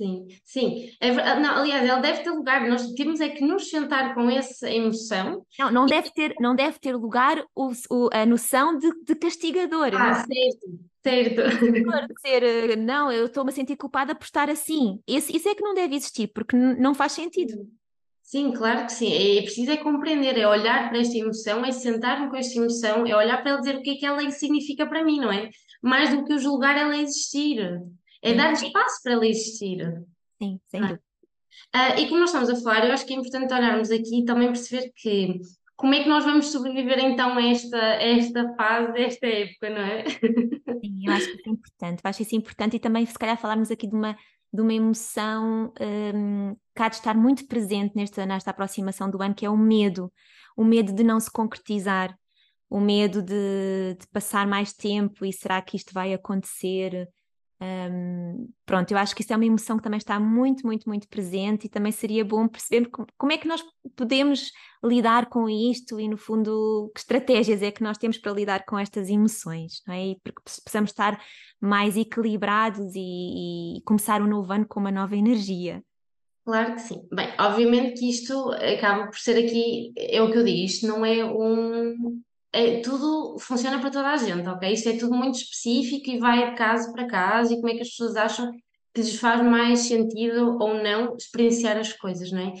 Sim, 0.00 0.28
sim. 0.42 0.90
É, 0.98 1.12
não, 1.38 1.56
aliás, 1.56 1.86
ele 1.86 2.00
deve 2.00 2.22
ter 2.22 2.30
lugar. 2.30 2.66
Nós 2.66 2.90
temos 2.92 3.20
é 3.20 3.28
que 3.28 3.44
nos 3.44 3.68
sentar 3.68 4.14
com 4.14 4.30
essa 4.30 4.70
emoção. 4.70 5.44
Não, 5.58 5.70
não, 5.70 5.84
deve, 5.84 6.10
ter, 6.10 6.34
não 6.40 6.54
deve 6.54 6.78
ter 6.78 6.96
lugar 6.96 7.44
o, 7.54 7.70
o 7.90 8.08
a 8.10 8.24
noção 8.24 8.78
de, 8.78 8.90
de 9.04 9.14
castigador. 9.14 9.90
Ah, 9.94 10.24
certo. 10.24 10.90
Certo. 11.02 11.42
Dizer, 12.14 12.42
eh, 12.42 12.76
não, 12.76 13.12
eu 13.12 13.26
estou-me 13.26 13.50
a 13.50 13.52
sentir 13.52 13.76
culpada 13.76 14.14
por 14.14 14.24
estar 14.24 14.48
assim. 14.48 14.98
Esse, 15.06 15.36
isso 15.36 15.50
é 15.50 15.54
que 15.54 15.62
não 15.62 15.74
deve 15.74 15.94
existir, 15.94 16.28
porque 16.28 16.56
não 16.56 16.94
faz 16.94 17.12
sentido. 17.12 17.68
Sim, 18.22 18.52
claro 18.52 18.86
que 18.86 18.92
sim. 18.92 19.12
É 19.12 19.42
preciso 19.42 19.70
é 19.70 19.76
compreender, 19.76 20.38
é 20.38 20.48
olhar 20.48 20.88
para 20.88 20.98
esta 20.98 21.18
emoção, 21.18 21.62
é 21.62 21.72
sentar-me 21.72 22.30
com 22.30 22.36
esta 22.36 22.58
emoção, 22.58 23.06
é 23.06 23.14
olhar 23.14 23.42
para 23.42 23.50
ela 23.50 23.60
dizer 23.60 23.76
o 23.76 23.82
que 23.82 23.90
é 23.90 23.94
que 23.96 24.06
ela 24.06 24.30
significa 24.30 24.86
para 24.86 25.04
mim, 25.04 25.20
não 25.20 25.30
é? 25.30 25.50
Mais 25.82 26.10
do 26.10 26.24
que 26.24 26.32
o 26.32 26.38
julgar 26.38 26.76
ela 26.76 26.96
existir. 26.96 27.82
É 28.22 28.34
dar 28.34 28.52
espaço 28.52 29.02
para 29.02 29.12
ela 29.12 29.26
existir. 29.26 30.04
Sim, 30.40 30.60
sem 30.66 30.80
dúvida. 30.80 31.02
Ah, 31.72 31.98
e 32.00 32.08
como 32.08 32.20
nós 32.20 32.30
estamos 32.30 32.50
a 32.50 32.56
falar, 32.56 32.86
eu 32.86 32.92
acho 32.92 33.06
que 33.06 33.12
é 33.12 33.16
importante 33.16 33.52
olharmos 33.52 33.90
aqui 33.90 34.20
e 34.20 34.24
também 34.24 34.48
perceber 34.48 34.92
que 34.94 35.40
como 35.76 35.94
é 35.94 36.02
que 36.02 36.08
nós 36.08 36.24
vamos 36.24 36.52
sobreviver 36.52 36.98
então 36.98 37.38
a 37.38 37.42
esta, 37.42 37.78
a 37.78 38.02
esta 38.02 38.54
fase, 38.54 38.98
a 38.98 39.00
esta 39.00 39.26
época, 39.26 39.70
não 39.70 39.80
é? 39.80 40.04
Sim, 40.84 41.06
eu 41.06 41.12
acho 41.12 41.26
que 41.26 41.36
isso 41.36 41.48
é 41.48 41.50
importante, 41.50 42.00
eu 42.04 42.10
acho 42.10 42.22
isso 42.22 42.36
importante 42.36 42.76
e 42.76 42.80
também 42.80 43.06
se 43.06 43.18
calhar 43.18 43.38
falarmos 43.38 43.70
aqui 43.70 43.86
de 43.86 43.94
uma, 43.94 44.14
de 44.52 44.60
uma 44.60 44.74
emoção 44.74 45.72
um, 46.14 46.54
que 46.74 46.82
há 46.82 46.88
de 46.88 46.96
estar 46.96 47.16
muito 47.16 47.46
presente 47.46 47.96
nesta, 47.96 48.26
nesta 48.26 48.50
aproximação 48.50 49.10
do 49.10 49.22
ano, 49.22 49.34
que 49.34 49.46
é 49.46 49.50
o 49.50 49.56
medo, 49.56 50.12
o 50.54 50.64
medo 50.64 50.92
de 50.92 51.02
não 51.02 51.18
se 51.18 51.30
concretizar, 51.30 52.14
o 52.68 52.78
medo 52.78 53.22
de, 53.22 53.96
de 53.98 54.06
passar 54.12 54.46
mais 54.46 54.74
tempo 54.74 55.24
e 55.24 55.32
será 55.32 55.62
que 55.62 55.76
isto 55.76 55.94
vai 55.94 56.12
acontecer? 56.12 57.08
Um, 57.62 58.48
pronto, 58.64 58.90
eu 58.90 58.96
acho 58.96 59.14
que 59.14 59.20
isso 59.20 59.32
é 59.34 59.36
uma 59.36 59.44
emoção 59.44 59.76
que 59.76 59.82
também 59.82 59.98
está 59.98 60.18
muito, 60.18 60.66
muito, 60.66 60.88
muito 60.88 61.06
presente 61.08 61.66
e 61.66 61.68
também 61.68 61.92
seria 61.92 62.24
bom 62.24 62.48
perceber 62.48 62.88
como, 63.18 63.32
é 63.32 63.36
que 63.36 63.46
nós 63.46 63.62
podemos 63.94 64.50
lidar 64.82 65.26
com 65.26 65.46
isto 65.46 66.00
e, 66.00 66.08
no 66.08 66.16
fundo, 66.16 66.90
que 66.94 67.00
estratégias 67.00 67.62
é 67.62 67.70
que 67.70 67.82
nós 67.82 67.98
temos 67.98 68.16
para 68.16 68.32
lidar 68.32 68.64
com 68.64 68.78
estas 68.78 69.10
emoções, 69.10 69.82
não 69.86 69.94
é? 69.94 70.06
E 70.08 70.20
porque 70.24 70.40
possamos 70.64 70.90
estar 70.90 71.22
mais 71.60 71.98
equilibrados 71.98 72.94
e, 72.94 73.76
e 73.76 73.82
começar 73.82 74.22
o 74.22 74.24
um 74.24 74.28
novo 74.28 74.50
ano 74.52 74.66
com 74.66 74.80
uma 74.80 74.90
nova 74.90 75.14
energia. 75.14 75.82
Claro 76.46 76.74
que 76.74 76.80
sim. 76.80 77.06
Bem, 77.12 77.28
obviamente 77.38 78.00
que 78.00 78.08
isto 78.08 78.52
acaba 78.52 79.06
por 79.06 79.18
ser 79.18 79.44
aqui, 79.44 79.92
é 79.98 80.22
o 80.22 80.32
que 80.32 80.38
eu 80.38 80.44
digo, 80.44 80.64
isto 80.64 80.86
não 80.86 81.04
é 81.04 81.22
um, 81.22 82.22
é, 82.52 82.80
tudo 82.80 83.38
funciona 83.38 83.78
para 83.78 83.90
toda 83.90 84.08
a 84.08 84.16
gente, 84.16 84.48
ok? 84.48 84.72
Isto 84.72 84.88
é 84.88 84.96
tudo 84.96 85.14
muito 85.14 85.36
específico 85.36 86.10
e 86.10 86.18
vai 86.18 86.50
de 86.50 86.56
caso 86.56 86.92
para 86.92 87.06
caso 87.06 87.52
e 87.52 87.56
como 87.56 87.68
é 87.68 87.74
que 87.74 87.82
as 87.82 87.90
pessoas 87.90 88.16
acham 88.16 88.50
que 88.92 89.00
lhes 89.00 89.16
faz 89.18 89.42
mais 89.42 89.80
sentido 89.80 90.58
ou 90.60 90.82
não 90.82 91.16
experienciar 91.16 91.76
as 91.76 91.92
coisas, 91.92 92.32
não 92.32 92.40
é? 92.40 92.52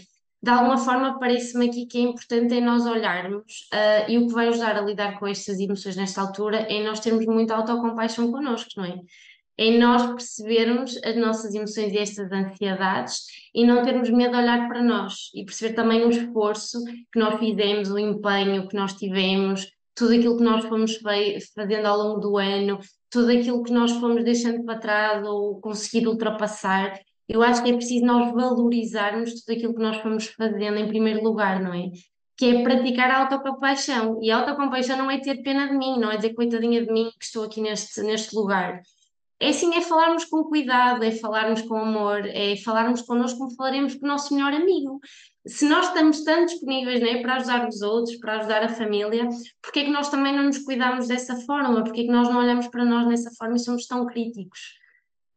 De 0.42 0.50
alguma 0.50 0.78
forma, 0.78 1.18
parece-me 1.18 1.68
aqui 1.68 1.84
que 1.86 1.98
é 1.98 2.00
importante 2.02 2.54
é 2.54 2.60
nós 2.60 2.86
olharmos 2.86 3.68
uh, 3.74 4.10
e 4.10 4.16
o 4.16 4.26
que 4.26 4.32
vai 4.32 4.48
ajudar 4.48 4.76
a 4.76 4.80
lidar 4.80 5.18
com 5.18 5.26
estas 5.26 5.58
emoções 5.58 5.96
nesta 5.96 6.22
altura 6.22 6.60
é 6.60 6.82
nós 6.82 7.00
termos 7.00 7.26
muita 7.26 7.54
autocompaixão 7.54 8.30
connosco, 8.32 8.70
não 8.76 8.84
é? 8.84 9.00
É 9.58 9.76
nós 9.76 10.06
percebermos 10.06 10.98
as 11.04 11.14
nossas 11.16 11.54
emoções 11.54 11.92
e 11.92 11.98
estas 11.98 12.32
ansiedades 12.32 13.24
e 13.54 13.66
não 13.66 13.84
termos 13.84 14.08
medo 14.08 14.30
de 14.30 14.38
olhar 14.38 14.66
para 14.66 14.82
nós 14.82 15.30
e 15.34 15.44
perceber 15.44 15.74
também 15.74 16.02
o 16.02 16.08
esforço 16.08 16.82
que 17.12 17.18
nós 17.18 17.38
fizemos, 17.38 17.90
o 17.90 17.98
empenho 17.98 18.66
que 18.66 18.74
nós 18.74 18.94
tivemos, 18.94 19.70
tudo 20.00 20.14
aquilo 20.14 20.38
que 20.38 20.42
nós 20.42 20.64
fomos 20.64 20.98
fazendo 21.54 21.84
ao 21.84 21.98
longo 21.98 22.20
do 22.20 22.38
ano, 22.38 22.78
tudo 23.10 23.30
aquilo 23.30 23.62
que 23.62 23.70
nós 23.70 23.92
fomos 23.92 24.24
deixando 24.24 24.64
para 24.64 24.78
trás 24.78 25.22
ou 25.26 25.60
conseguir 25.60 26.08
ultrapassar, 26.08 26.98
eu 27.28 27.42
acho 27.42 27.62
que 27.62 27.70
é 27.70 27.74
preciso 27.74 28.06
nós 28.06 28.32
valorizarmos 28.32 29.42
tudo 29.42 29.54
aquilo 29.54 29.74
que 29.74 29.82
nós 29.82 29.98
fomos 29.98 30.28
fazendo 30.28 30.78
em 30.78 30.88
primeiro 30.88 31.22
lugar, 31.22 31.62
não 31.62 31.74
é? 31.74 31.90
Que 32.34 32.46
é 32.46 32.62
praticar 32.62 33.10
a 33.10 33.24
autocompaixão. 33.24 34.18
E 34.22 34.30
a 34.30 34.38
autocompaixão 34.38 34.96
não 34.96 35.10
é 35.10 35.18
ter 35.18 35.42
pena 35.42 35.68
de 35.68 35.76
mim, 35.76 36.00
não 36.00 36.10
é 36.10 36.16
dizer 36.16 36.32
coitadinha 36.32 36.82
de 36.82 36.90
mim 36.90 37.10
que 37.18 37.26
estou 37.26 37.44
aqui 37.44 37.60
neste, 37.60 38.00
neste 38.00 38.34
lugar. 38.34 38.80
É 39.40 39.52
sim, 39.52 39.74
é 39.74 39.80
falarmos 39.80 40.26
com 40.26 40.44
cuidado, 40.44 41.02
é 41.02 41.10
falarmos 41.10 41.62
com 41.62 41.76
amor, 41.76 42.26
é 42.26 42.56
falarmos 42.56 43.00
connosco 43.00 43.38
como 43.38 43.56
falaremos 43.56 43.94
com 43.94 44.04
o 44.04 44.08
nosso 44.08 44.34
melhor 44.34 44.52
amigo 44.52 45.00
se 45.46 45.66
nós 45.66 45.86
estamos 45.88 46.22
tão 46.22 46.44
disponíveis 46.44 47.00
né, 47.00 47.22
para 47.22 47.36
ajudar 47.36 47.66
os 47.66 47.80
outros, 47.80 48.16
para 48.16 48.38
ajudar 48.38 48.62
a 48.62 48.68
família, 48.68 49.26
porque 49.62 49.80
é 49.80 49.84
que 49.84 49.90
nós 49.90 50.10
também 50.10 50.36
não 50.36 50.44
nos 50.44 50.58
cuidamos 50.58 51.08
dessa 51.08 51.36
forma? 51.36 51.82
Porque 51.82 52.02
é 52.02 52.04
que 52.04 52.10
nós 52.10 52.28
não 52.28 52.38
olhamos 52.38 52.68
para 52.68 52.84
nós 52.84 53.08
dessa 53.08 53.30
forma 53.38 53.56
e 53.56 53.60
somos 53.60 53.86
tão 53.86 54.06
críticos? 54.06 54.78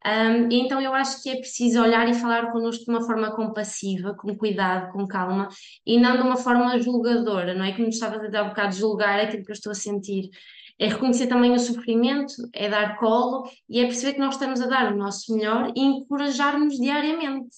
Um, 0.06 0.50
então 0.50 0.78
eu 0.82 0.92
acho 0.92 1.22
que 1.22 1.30
é 1.30 1.36
preciso 1.36 1.80
olhar 1.80 2.06
e 2.06 2.12
falar 2.12 2.52
connosco 2.52 2.84
de 2.84 2.90
uma 2.90 3.00
forma 3.06 3.34
compassiva, 3.34 4.14
com 4.14 4.36
cuidado, 4.36 4.92
com 4.92 5.06
calma, 5.08 5.48
e 5.86 5.98
não 5.98 6.16
de 6.18 6.22
uma 6.22 6.36
forma 6.36 6.78
julgadora, 6.78 7.54
não 7.54 7.64
é? 7.64 7.72
Como 7.72 7.88
estava 7.88 8.16
a 8.16 8.18
dizer 8.18 8.36
há 8.36 8.44
bocado, 8.44 8.74
julgar 8.74 9.18
aquilo 9.18 9.42
que 9.42 9.50
eu 9.50 9.54
estou 9.54 9.72
a 9.72 9.74
sentir. 9.74 10.28
É 10.78 10.88
reconhecer 10.88 11.28
também 11.28 11.52
o 11.52 11.58
sofrimento, 11.58 12.34
é 12.52 12.68
dar 12.68 12.98
colo 12.98 13.48
e 13.68 13.80
é 13.80 13.84
perceber 13.84 14.14
que 14.14 14.20
nós 14.20 14.34
estamos 14.34 14.60
a 14.60 14.66
dar 14.66 14.92
o 14.92 14.96
nosso 14.96 15.34
melhor 15.34 15.72
e 15.76 15.80
encorajar-nos 15.80 16.76
diariamente 16.76 17.54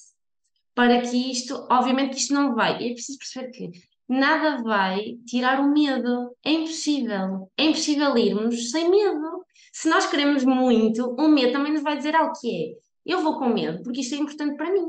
para 0.74 1.00
que 1.00 1.30
isto, 1.30 1.66
obviamente 1.70 2.10
que 2.10 2.20
isto 2.20 2.34
não 2.34 2.54
vai, 2.54 2.74
é 2.74 2.92
preciso 2.92 3.18
perceber 3.18 3.50
que 3.50 3.70
nada 4.06 4.62
vai 4.62 5.16
tirar 5.26 5.60
o 5.60 5.72
medo, 5.72 6.36
é 6.44 6.52
impossível, 6.52 7.50
é 7.56 7.64
impossível 7.64 8.16
irmos 8.18 8.70
sem 8.70 8.90
medo. 8.90 9.44
Se 9.72 9.88
nós 9.88 10.06
queremos 10.06 10.44
muito, 10.44 11.14
o 11.18 11.28
medo 11.28 11.52
também 11.52 11.72
nos 11.72 11.82
vai 11.82 11.96
dizer 11.96 12.14
algo 12.14 12.34
que 12.38 12.50
é, 12.50 12.74
eu 13.06 13.22
vou 13.22 13.38
com 13.38 13.48
medo, 13.48 13.82
porque 13.82 14.00
isto 14.00 14.14
é 14.14 14.18
importante 14.18 14.56
para 14.56 14.72
mim, 14.72 14.86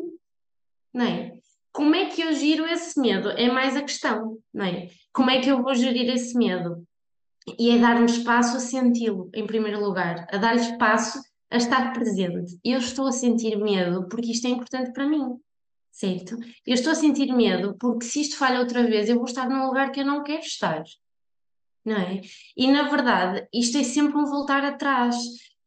não 0.93 1.05
é? 1.05 1.37
Como 1.71 1.93
é 1.93 2.05
que 2.07 2.21
eu 2.21 2.33
giro 2.33 2.65
esse 2.65 2.99
medo? 2.99 3.29
É 3.29 3.51
mais 3.51 3.75
a 3.77 3.81
questão, 3.81 4.37
não 4.53 4.65
é? 4.65 4.89
Como 5.13 5.29
é 5.29 5.39
que 5.39 5.49
eu 5.49 5.61
vou 5.61 5.75
gerir 5.75 6.09
esse 6.09 6.35
medo? 6.35 6.86
E 7.57 7.71
é 7.71 7.77
dar-me 7.77 8.05
espaço 8.05 8.57
a 8.57 8.59
senti-lo, 8.59 9.29
em 9.33 9.45
primeiro 9.45 9.79
lugar, 9.83 10.27
a 10.31 10.37
dar-lhe 10.37 10.61
espaço 10.61 11.21
a 11.49 11.57
estar 11.57 11.93
presente. 11.93 12.59
Eu 12.63 12.79
estou 12.79 13.07
a 13.07 13.11
sentir 13.11 13.55
medo 13.57 14.07
porque 14.09 14.31
isto 14.31 14.47
é 14.47 14.49
importante 14.49 14.91
para 14.91 15.07
mim 15.07 15.39
certo? 15.97 16.37
Eu 16.65 16.75
estou 16.75 16.91
a 16.91 16.95
sentir 16.95 17.33
medo 17.33 17.75
porque 17.79 18.05
se 18.05 18.21
isto 18.21 18.37
falha 18.37 18.59
outra 18.59 18.83
vez, 18.83 19.09
eu 19.09 19.15
vou 19.15 19.25
estar 19.25 19.49
num 19.49 19.65
lugar 19.65 19.91
que 19.91 19.99
eu 19.99 20.05
não 20.05 20.23
quero 20.23 20.43
estar, 20.43 20.83
não 21.83 21.95
é? 21.95 22.21
E 22.55 22.71
na 22.71 22.83
verdade, 22.83 23.47
isto 23.51 23.77
é 23.79 23.83
sempre 23.83 24.15
um 24.15 24.25
voltar 24.25 24.63
atrás. 24.63 25.15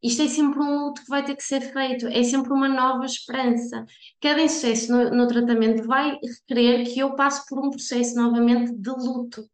Isto 0.01 0.23
é 0.23 0.27
sempre 0.27 0.59
um 0.59 0.85
luto 0.85 1.03
que 1.03 1.09
vai 1.09 1.23
ter 1.23 1.35
que 1.35 1.43
ser 1.43 1.61
feito, 1.61 2.07
é 2.07 2.23
sempre 2.23 2.51
uma 2.53 2.67
nova 2.67 3.05
esperança. 3.05 3.85
Cada 4.19 4.41
insucesso 4.41 4.91
no, 4.91 5.11
no 5.11 5.27
tratamento 5.27 5.85
vai 5.85 6.17
requerer 6.23 6.91
que 6.91 6.99
eu 6.99 7.13
passe 7.15 7.45
por 7.47 7.59
um 7.59 7.69
processo 7.69 8.15
novamente 8.15 8.73
de 8.73 8.89
luto. 8.89 9.45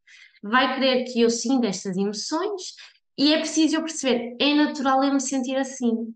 Vai 0.43 0.75
querer 0.75 1.03
que 1.05 1.21
eu 1.21 1.29
sinta 1.29 1.67
estas 1.67 1.97
emoções 1.97 2.73
e 3.17 3.33
é 3.33 3.39
preciso 3.39 3.77
eu 3.77 3.81
perceber, 3.81 4.35
é 4.39 4.53
natural 4.53 5.03
eu 5.03 5.13
me 5.13 5.19
sentir 5.19 5.55
assim, 5.55 6.13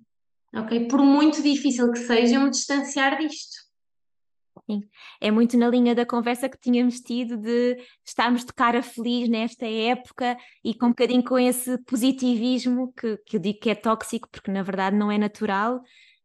ok? 0.56 0.88
Por 0.88 1.02
muito 1.02 1.42
difícil 1.42 1.92
que 1.92 2.00
seja, 2.00 2.36
eu 2.36 2.42
me 2.42 2.52
distanciar 2.52 3.18
disto. 3.18 3.72
Sim. 4.70 4.84
É 5.20 5.32
muito 5.32 5.58
na 5.58 5.68
linha 5.68 5.96
da 5.96 6.06
conversa 6.06 6.48
que 6.48 6.60
tínhamos 6.60 7.00
tido 7.00 7.38
de 7.38 7.78
estarmos 8.06 8.46
de 8.46 8.54
cara 8.54 8.84
feliz 8.84 9.28
nesta 9.28 9.66
época 9.66 10.38
e 10.64 10.74
com 10.74 10.88
um 10.88 10.90
bocadinho 10.90 11.24
com 11.24 11.40
esse 11.40 11.78
positivismo 11.84 12.94
que, 12.94 13.18
que 13.26 13.38
eu 13.38 13.40
digo 13.40 13.60
que 13.60 13.70
é 13.70 13.76
tóxico, 13.76 14.30
porque 14.30 14.52
na 14.52 14.62
verdade 14.62 14.96
não 14.96 15.12
é 15.12 15.18
natural, 15.18 15.82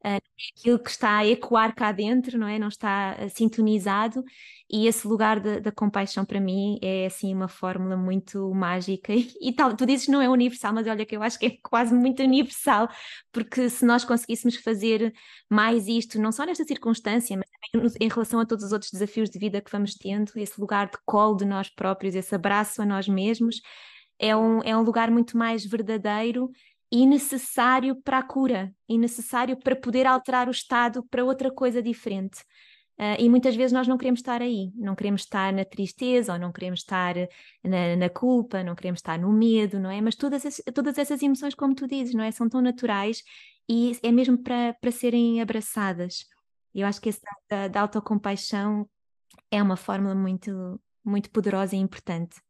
aquilo 0.07 0.79
que 0.79 0.90
está 0.90 1.19
a 1.19 1.27
ecoar 1.27 1.75
cá 1.75 1.92
dentro, 1.92 2.38
não 2.38 2.47
é? 2.47 2.59
Não 2.59 2.69
está 2.69 3.16
uh, 3.19 3.31
sintonizado. 3.31 4.25
E 4.69 4.87
esse 4.88 5.07
lugar 5.07 5.38
da 5.38 5.71
compaixão 5.71 6.25
para 6.25 6.40
mim 6.40 6.79
é 6.83 7.07
assim 7.07 7.33
uma 7.33 7.47
fórmula 7.49 7.97
muito 7.97 8.53
mágica. 8.55 9.12
E, 9.16 9.49
e, 9.51 9.53
tal, 9.53 9.75
tu 9.77 9.87
dizes 9.87 10.07
que 10.07 10.12
não 10.12 10.21
é 10.21 10.29
universal, 10.29 10.73
mas 10.75 10.87
olha 10.87 11.07
que 11.07 11.16
eu 11.16 11.23
acho 11.23 11.38
que 11.38 11.47
é 11.47 11.57
quase 11.62 11.95
muito 11.95 12.23
universal, 12.23 12.88
porque 13.33 13.69
se 13.71 13.85
nós 13.85 14.05
conseguíssemos 14.05 14.57
fazer 14.57 15.12
mais 15.49 15.87
isto, 15.87 16.21
não 16.21 16.33
só 16.33 16.45
nesta 16.45 16.64
circunstância, 16.64 17.37
mas 17.37 17.47
também 17.73 17.90
em 18.01 18.09
relação 18.09 18.40
a 18.40 18.47
todos 18.47 18.64
os 18.64 18.73
outros 18.73 18.90
desafios 18.90 19.31
de 19.31 19.38
vida 19.38 19.61
que 19.61 19.71
vamos 19.71 19.95
tendo, 19.95 20.33
esse 20.37 20.61
lugar 20.61 20.87
de 20.90 20.99
colo 21.05 21.37
de 21.37 21.45
nós 21.45 21.69
próprios, 21.71 22.14
esse 22.14 22.35
abraço 22.35 22.83
a 22.83 22.87
nós 22.87 23.09
mesmos, 23.09 23.61
é 24.19 24.37
um, 24.37 24.61
é 24.62 24.77
um 24.77 24.83
lugar 24.83 25.11
muito 25.11 25.37
mais 25.37 25.64
verdadeiro 25.64 26.51
e 26.90 27.07
necessário 27.07 27.96
para 28.03 28.18
a 28.18 28.22
cura 28.22 28.72
e 28.88 28.96
necessário 28.96 29.57
para 29.57 29.75
poder 29.75 30.07
alterar 30.07 30.49
o 30.49 30.53
estado 30.53 31.05
para 31.11 31.25
outra 31.25 31.51
coisa 31.51 31.83
diferente. 31.83 32.40
Uh, 32.99 33.18
e 33.18 33.29
muitas 33.29 33.55
vezes 33.55 33.72
nós 33.72 33.87
não 33.87 33.99
queremos 33.99 34.20
estar 34.20 34.40
aí, 34.40 34.72
não 34.75 34.94
queremos 34.94 35.20
estar 35.22 35.53
na 35.53 35.66
tristeza 35.66 36.33
ou 36.33 36.38
não 36.38 36.51
queremos 36.51 36.81
estar 36.81 37.14
na, 37.62 37.94
na 37.94 38.09
culpa, 38.09 38.62
não 38.62 38.75
queremos 38.75 39.01
estar 39.01 39.18
no 39.18 39.31
medo, 39.31 39.79
não 39.79 39.90
é? 39.90 40.01
Mas 40.01 40.16
todas, 40.16 40.46
as, 40.46 40.62
todas 40.75 40.96
essas 40.96 41.22
emoções, 41.22 41.55
como 41.55 41.75
tu 41.75 41.87
dizes, 41.87 42.14
não 42.14 42.25
é? 42.25 42.31
São 42.31 42.49
tão 42.49 42.62
naturais 42.62 43.22
e 43.68 43.99
é 44.03 44.11
mesmo 44.11 44.38
para, 44.38 44.75
para 44.81 44.90
serem 44.90 45.42
abraçadas. 45.42 46.25
Eu 46.75 46.87
acho 46.87 47.01
que 47.01 47.11
esse 47.11 47.20
da, 47.51 47.68
da 47.68 47.81
autocompaixão 47.83 48.88
é 49.51 49.62
uma 49.62 49.77
fórmula 49.77 50.14
muito, 50.14 50.81
muito 51.05 51.31
poderosa 51.31 51.77
e 51.77 51.79
importante. 51.79 52.40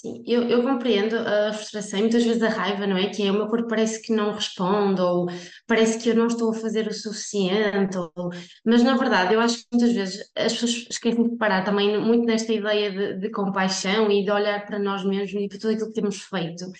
Sim, 0.00 0.22
eu, 0.28 0.44
eu 0.44 0.62
compreendo 0.62 1.16
a 1.16 1.52
frustração 1.52 1.98
e 1.98 2.02
muitas 2.02 2.22
vezes 2.24 2.40
a 2.40 2.48
raiva, 2.48 2.86
não 2.86 2.96
é? 2.96 3.08
Que 3.08 3.26
é 3.26 3.32
o 3.32 3.34
meu 3.34 3.48
corpo 3.48 3.66
parece 3.66 4.00
que 4.00 4.12
não 4.12 4.32
responde, 4.32 5.00
ou 5.00 5.26
parece 5.66 5.98
que 5.98 6.08
eu 6.08 6.14
não 6.14 6.28
estou 6.28 6.52
a 6.52 6.54
fazer 6.54 6.86
o 6.86 6.94
suficiente, 6.94 7.98
ou... 7.98 8.30
mas 8.64 8.84
na 8.84 8.96
verdade 8.96 9.34
eu 9.34 9.40
acho 9.40 9.56
que 9.58 9.66
muitas 9.72 9.92
vezes 9.92 10.30
as 10.36 10.52
pessoas 10.52 10.86
esquecem 10.88 11.28
de 11.28 11.36
parar 11.36 11.64
também 11.64 12.00
muito 12.00 12.24
nesta 12.24 12.52
ideia 12.52 12.92
de, 12.92 13.18
de 13.22 13.30
compaixão 13.32 14.08
e 14.08 14.22
de 14.22 14.30
olhar 14.30 14.64
para 14.66 14.78
nós 14.78 15.04
mesmos 15.04 15.42
e 15.42 15.48
para 15.48 15.58
tudo 15.58 15.72
aquilo 15.72 15.88
que 15.88 16.00
temos 16.00 16.22
feito, 16.22 16.70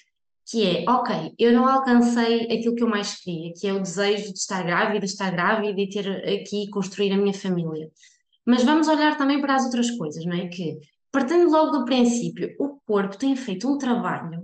que 0.49 0.65
é, 0.65 0.89
ok, 0.89 1.35
eu 1.41 1.53
não 1.53 1.67
alcancei 1.67 2.45
aquilo 2.45 2.77
que 2.77 2.85
eu 2.85 2.89
mais 2.89 3.17
queria, 3.17 3.53
que 3.53 3.67
é 3.67 3.73
o 3.73 3.83
desejo 3.83 4.33
de 4.33 4.39
estar 4.39 4.63
grávida, 4.63 5.05
estar 5.05 5.33
grávida 5.33 5.81
e 5.81 5.89
ter 5.89 6.09
aqui, 6.25 6.71
construir 6.71 7.11
a 7.11 7.17
minha 7.17 7.35
família. 7.35 7.91
Mas 8.47 8.63
vamos 8.63 8.87
olhar 8.87 9.17
também 9.19 9.41
para 9.41 9.57
as 9.57 9.65
outras 9.65 9.91
coisas, 9.91 10.25
não 10.25 10.37
é? 10.37 10.47
Que 10.47 10.79
partindo 11.11 11.51
logo 11.51 11.79
do 11.79 11.85
princípio, 11.85 12.55
o 12.59 12.81
corpo 12.87 13.17
tem 13.17 13.35
feito 13.35 13.69
um 13.69 13.79
trabalho 13.79 14.43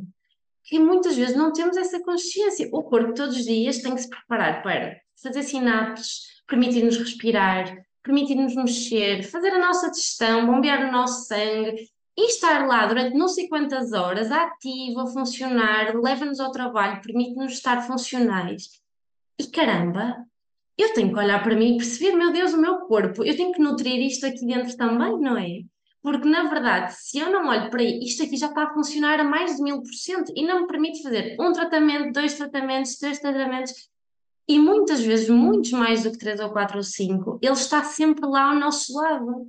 que 0.64 0.78
muitas 0.78 1.16
vezes 1.16 1.36
não 1.36 1.52
temos 1.52 1.76
essa 1.76 2.02
consciência. 2.02 2.68
O 2.72 2.82
corpo 2.82 3.14
todos 3.14 3.36
os 3.36 3.44
dias 3.44 3.78
tem 3.78 3.94
que 3.94 4.00
se 4.00 4.08
preparar 4.08 4.62
para 4.62 4.96
fazer 5.22 5.42
sinapses, 5.42 6.42
permitir-nos 6.46 6.96
respirar, 6.96 7.76
permitir-nos 8.02 8.54
mexer, 8.54 9.22
fazer 9.24 9.50
a 9.50 9.58
nossa 9.58 9.90
digestão, 9.90 10.46
bombear 10.46 10.88
o 10.88 10.92
nosso 10.92 11.26
sangue 11.26 11.88
e 12.16 12.26
estar 12.28 12.66
lá 12.66 12.86
durante 12.86 13.16
não 13.16 13.28
sei 13.28 13.48
quantas 13.48 13.92
horas, 13.92 14.30
ativo, 14.30 15.00
a 15.00 15.06
funcionar, 15.06 15.94
leva-nos 15.94 16.40
ao 16.40 16.52
trabalho, 16.52 17.02
permite-nos 17.02 17.52
estar 17.52 17.82
funcionais. 17.86 18.80
E 19.38 19.46
caramba, 19.46 20.24
eu 20.78 20.92
tenho 20.92 21.12
que 21.12 21.18
olhar 21.18 21.42
para 21.42 21.56
mim 21.56 21.74
e 21.74 21.78
perceber, 21.78 22.16
meu 22.16 22.32
Deus, 22.32 22.52
o 22.52 22.60
meu 22.60 22.80
corpo, 22.80 23.24
eu 23.24 23.36
tenho 23.36 23.52
que 23.52 23.60
nutrir 23.60 24.00
isto 24.00 24.26
aqui 24.26 24.46
dentro 24.46 24.76
também, 24.76 25.18
não 25.18 25.36
é? 25.36 25.62
Porque, 26.04 26.28
na 26.28 26.42
verdade, 26.50 26.94
se 26.98 27.18
eu 27.18 27.32
não 27.32 27.48
olho 27.48 27.70
para 27.70 27.82
isto 27.82 28.22
aqui 28.22 28.36
já 28.36 28.48
está 28.48 28.64
a 28.64 28.74
funcionar 28.74 29.18
a 29.20 29.24
mais 29.24 29.56
de 29.56 29.62
mil 29.62 29.80
por 29.80 29.94
cento 29.94 30.30
e 30.36 30.46
não 30.46 30.60
me 30.60 30.66
permite 30.66 31.02
fazer 31.02 31.34
um 31.40 31.50
tratamento, 31.50 32.12
dois 32.12 32.34
tratamentos, 32.34 32.96
três 32.96 33.18
tratamentos. 33.18 33.72
e 34.46 34.58
muitas 34.58 35.00
vezes, 35.00 35.30
muitos 35.30 35.70
mais 35.72 36.02
do 36.02 36.12
que 36.12 36.18
três 36.18 36.38
ou 36.40 36.50
quatro 36.50 36.76
ou 36.76 36.82
cinco, 36.82 37.38
ele 37.40 37.54
está 37.54 37.82
sempre 37.82 38.26
lá 38.26 38.50
ao 38.50 38.56
nosso 38.56 38.94
lado. 38.94 39.46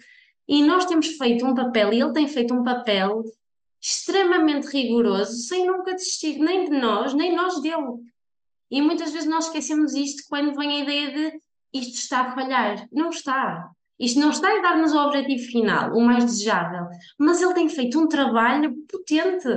E 0.48 0.64
nós 0.64 0.86
temos 0.86 1.08
feito 1.18 1.46
um 1.46 1.54
papel, 1.54 1.92
e 1.92 2.02
ele 2.02 2.14
tem 2.14 2.28
feito 2.28 2.54
um 2.54 2.64
papel 2.64 3.24
extremamente 3.82 4.68
rigoroso, 4.68 5.34
sem 5.34 5.68
nunca 5.68 5.94
desistir 5.94 6.40
nem 6.40 6.70
de 6.70 6.80
nós, 6.80 7.14
nem 7.14 7.36
nós 7.36 7.62
dele. 7.62 8.00
E 8.72 8.82
muitas 8.82 9.12
vezes 9.12 9.28
nós 9.28 9.48
esquecemos 9.48 9.94
isto 9.94 10.24
quando 10.30 10.56
vem 10.56 10.70
a 10.78 10.84
ideia 10.84 11.12
de 11.12 11.40
isto 11.74 11.96
está 11.96 12.22
a 12.22 12.32
falhar. 12.34 12.88
Não 12.94 13.10
está. 13.10 13.70
Isto 14.00 14.20
não 14.20 14.30
está 14.30 14.50
a 14.52 14.62
dar-nos 14.62 14.94
o 14.94 14.98
objetivo 14.98 15.44
final, 15.46 15.96
o 15.96 16.02
mais 16.02 16.26
desejável, 16.26 16.88
mas 17.18 17.42
ele 17.42 17.54
tem 17.54 17.70
feito 17.70 18.00
um 18.00 18.08
trabalho 18.08 18.76
potente. 18.92 19.48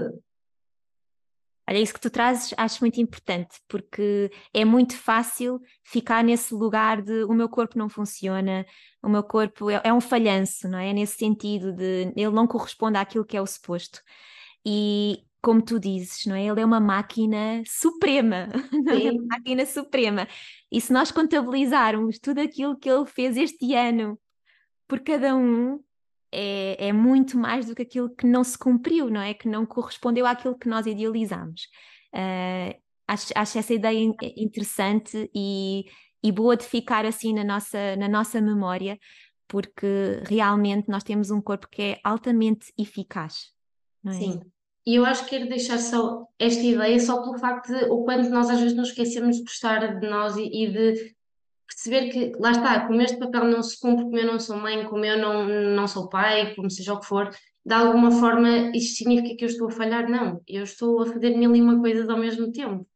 Olha, 1.68 1.78
isso 1.78 1.92
que 1.92 2.00
tu 2.00 2.08
trazes 2.08 2.54
acho 2.56 2.80
muito 2.80 2.98
importante, 2.98 3.60
porque 3.68 4.30
é 4.54 4.64
muito 4.64 4.96
fácil 4.96 5.60
ficar 5.84 6.24
nesse 6.24 6.54
lugar 6.54 7.02
de 7.02 7.24
o 7.24 7.34
meu 7.34 7.48
corpo 7.48 7.76
não 7.76 7.90
funciona, 7.90 8.64
o 9.02 9.08
meu 9.08 9.22
corpo 9.22 9.68
é, 9.68 9.80
é 9.84 9.92
um 9.92 10.00
falhanço, 10.00 10.66
não 10.66 10.78
é? 10.78 10.94
Nesse 10.94 11.18
sentido 11.18 11.72
de 11.72 12.12
ele 12.16 12.30
não 12.30 12.46
corresponde 12.46 12.96
àquilo 12.96 13.24
que 13.24 13.36
é 13.36 13.42
o 13.42 13.46
suposto. 13.46 14.00
E 14.64 15.24
como 15.42 15.60
tu 15.60 15.78
dizes, 15.78 16.24
não 16.26 16.34
é? 16.34 16.46
Ele 16.46 16.60
é 16.60 16.64
uma 16.64 16.80
máquina 16.80 17.62
suprema, 17.66 18.48
é 18.88 19.10
uma 19.10 19.26
máquina 19.26 19.66
suprema. 19.66 20.26
E 20.72 20.80
se 20.80 20.92
nós 20.92 21.10
contabilizarmos 21.10 22.18
tudo 22.18 22.40
aquilo 22.40 22.78
que 22.78 22.88
ele 22.88 23.04
fez 23.04 23.36
este 23.36 23.74
ano 23.74 24.18
por 24.88 25.00
cada 25.00 25.36
um, 25.36 25.78
é, 26.32 26.88
é 26.88 26.92
muito 26.92 27.36
mais 27.38 27.66
do 27.66 27.74
que 27.74 27.82
aquilo 27.82 28.10
que 28.10 28.26
não 28.26 28.42
se 28.42 28.58
cumpriu, 28.58 29.10
não 29.10 29.20
é? 29.20 29.34
Que 29.34 29.46
não 29.46 29.66
correspondeu 29.66 30.26
àquilo 30.26 30.58
que 30.58 30.68
nós 30.68 30.86
idealizamos. 30.86 31.62
Uh, 32.14 32.74
acho, 33.06 33.32
acho 33.34 33.58
essa 33.58 33.74
ideia 33.74 34.14
interessante 34.36 35.30
e, 35.34 35.84
e 36.22 36.32
boa 36.32 36.56
de 36.56 36.64
ficar 36.64 37.04
assim 37.04 37.34
na 37.34 37.44
nossa, 37.44 37.96
na 37.96 38.08
nossa 38.08 38.40
memória, 38.40 38.98
porque 39.46 40.22
realmente 40.26 40.88
nós 40.88 41.04
temos 41.04 41.30
um 41.30 41.40
corpo 41.40 41.68
que 41.70 41.82
é 41.82 42.00
altamente 42.02 42.72
eficaz. 42.78 43.52
Não 44.02 44.12
é? 44.12 44.16
Sim. 44.16 44.40
E 44.86 44.94
eu 44.94 45.04
acho 45.04 45.24
que 45.24 45.30
quero 45.30 45.50
deixar 45.50 45.78
só 45.78 46.26
esta 46.38 46.62
ideia 46.62 46.98
só 46.98 47.20
pelo 47.22 47.38
facto 47.38 47.68
de 47.68 47.84
o 47.90 48.04
quanto 48.04 48.30
nós 48.30 48.48
às 48.48 48.58
vezes 48.58 48.74
nos 48.74 48.88
esquecemos 48.88 49.36
de 49.36 49.42
gostar 49.42 49.98
de 50.00 50.08
nós 50.08 50.34
e, 50.36 50.44
e 50.44 50.72
de 50.72 51.14
perceber 51.68 52.10
que, 52.10 52.32
lá 52.40 52.50
está, 52.50 52.86
como 52.86 53.00
este 53.02 53.18
papel 53.18 53.44
não 53.44 53.62
se 53.62 53.78
cumpre, 53.78 54.04
como 54.04 54.18
eu 54.18 54.26
não 54.26 54.40
sou 54.40 54.56
mãe, 54.56 54.84
como 54.84 55.04
eu 55.04 55.18
não, 55.18 55.46
não 55.46 55.86
sou 55.86 56.08
pai, 56.08 56.54
como 56.54 56.70
seja 56.70 56.94
o 56.94 57.00
que 57.00 57.06
for, 57.06 57.30
de 57.64 57.74
alguma 57.74 58.10
forma 58.10 58.70
isto 58.74 58.96
significa 58.96 59.36
que 59.36 59.44
eu 59.44 59.48
estou 59.48 59.68
a 59.68 59.70
falhar? 59.70 60.08
Não, 60.08 60.40
eu 60.48 60.64
estou 60.64 61.02
a 61.02 61.06
fazer 61.06 61.36
mil 61.36 61.54
e 61.54 61.60
uma 61.60 61.78
coisas 61.78 62.08
ao 62.08 62.18
mesmo 62.18 62.50
tempo. 62.50 62.86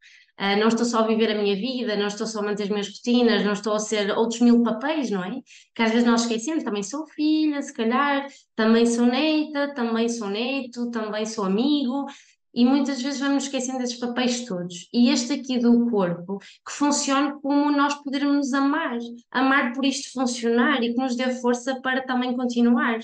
Uh, 0.40 0.58
não 0.58 0.68
estou 0.68 0.87
só 0.87 1.00
a 1.00 1.06
viver 1.06 1.30
a 1.30 1.40
minha 1.40 1.54
vida, 1.54 1.94
não 1.94 2.06
estou 2.06 2.26
só 2.26 2.40
a 2.40 2.42
manter 2.42 2.64
as 2.64 2.68
minhas 2.70 2.88
rotinas, 2.88 3.44
não 3.44 3.52
estou 3.52 3.74
a 3.74 3.78
ser 3.78 4.11
outros 4.16 4.40
mil 4.40 4.62
papéis, 4.62 5.11
não 5.11 5.22
é? 5.22 5.40
Que 5.74 5.82
às 5.82 5.92
vezes 5.92 6.06
nós 6.06 6.22
esquecemos, 6.22 6.64
também 6.64 6.82
sou 6.82 7.06
filha, 7.06 7.61
se 7.61 7.72
calhar, 7.72 8.26
também 8.56 8.87
sou 8.87 9.04
neta, 9.04 9.74
também 9.74 10.08
sou 10.08 10.28
neto, 10.28 10.90
também 10.90 11.26
sou 11.26 11.44
amigo, 11.44 12.06
e 12.54 12.64
muitas 12.64 13.00
vezes 13.00 13.20
vamos 13.20 13.44
esquecendo 13.44 13.78
desses 13.78 13.98
papéis 13.98 14.44
todos. 14.44 14.88
E 14.92 15.10
este 15.10 15.32
aqui 15.32 15.58
do 15.58 15.90
corpo, 15.90 16.38
que 16.38 16.72
funcione 16.72 17.40
como 17.40 17.70
nós 17.70 17.94
podermos 18.02 18.52
amar, 18.52 18.98
amar 19.30 19.72
por 19.72 19.84
isto 19.84 20.12
funcionar 20.12 20.82
e 20.82 20.92
que 20.92 21.00
nos 21.00 21.16
dê 21.16 21.30
força 21.40 21.80
para 21.80 22.02
também 22.02 22.36
continuar, 22.36 23.00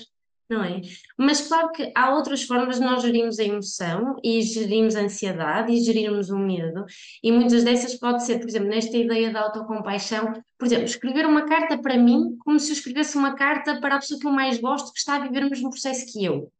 não 0.49 0.65
é? 0.65 0.81
Mas 1.17 1.47
claro 1.47 1.71
que 1.73 1.93
há 1.95 2.15
outras 2.15 2.43
formas 2.43 2.79
de 2.79 2.85
nós 2.85 3.03
gerirmos 3.03 3.39
a 3.39 3.45
emoção 3.45 4.17
e 4.25 4.41
gerirmos 4.41 4.97
a 4.97 5.01
ansiedade 5.01 5.73
e 5.73 5.83
gerirmos 5.83 6.31
o 6.31 6.39
medo, 6.39 6.85
e 7.23 7.31
muitas 7.31 7.65
dessas 7.65 7.95
pode 7.95 8.25
ser, 8.25 8.39
por 8.39 8.49
exemplo, 8.49 8.69
nesta 8.69 8.97
ideia 8.97 9.31
da 9.33 9.43
autocompaixão, 9.43 10.33
por 10.59 10.67
exemplo, 10.67 10.85
escrever 10.85 11.27
uma 11.27 11.47
carta 11.47 11.79
para 11.79 11.99
mim 11.99 12.37
como 12.39 12.59
se 12.59 12.71
eu 12.71 12.75
escrevesse 12.75 13.17
uma 13.17 13.35
carta 13.35 13.81
para 13.81 13.97
a 13.97 13.99
pessoa 13.99 14.19
que 14.19 14.27
eu 14.27 14.33
mais 14.33 14.59
gosto, 14.59 14.93
que 14.93 14.99
está 14.99 15.17
a 15.17 15.21
viver 15.21 15.45
o 15.45 15.51
mesmo 15.51 15.71
processo 15.71 16.11
que 16.13 16.25
eu 16.25 16.51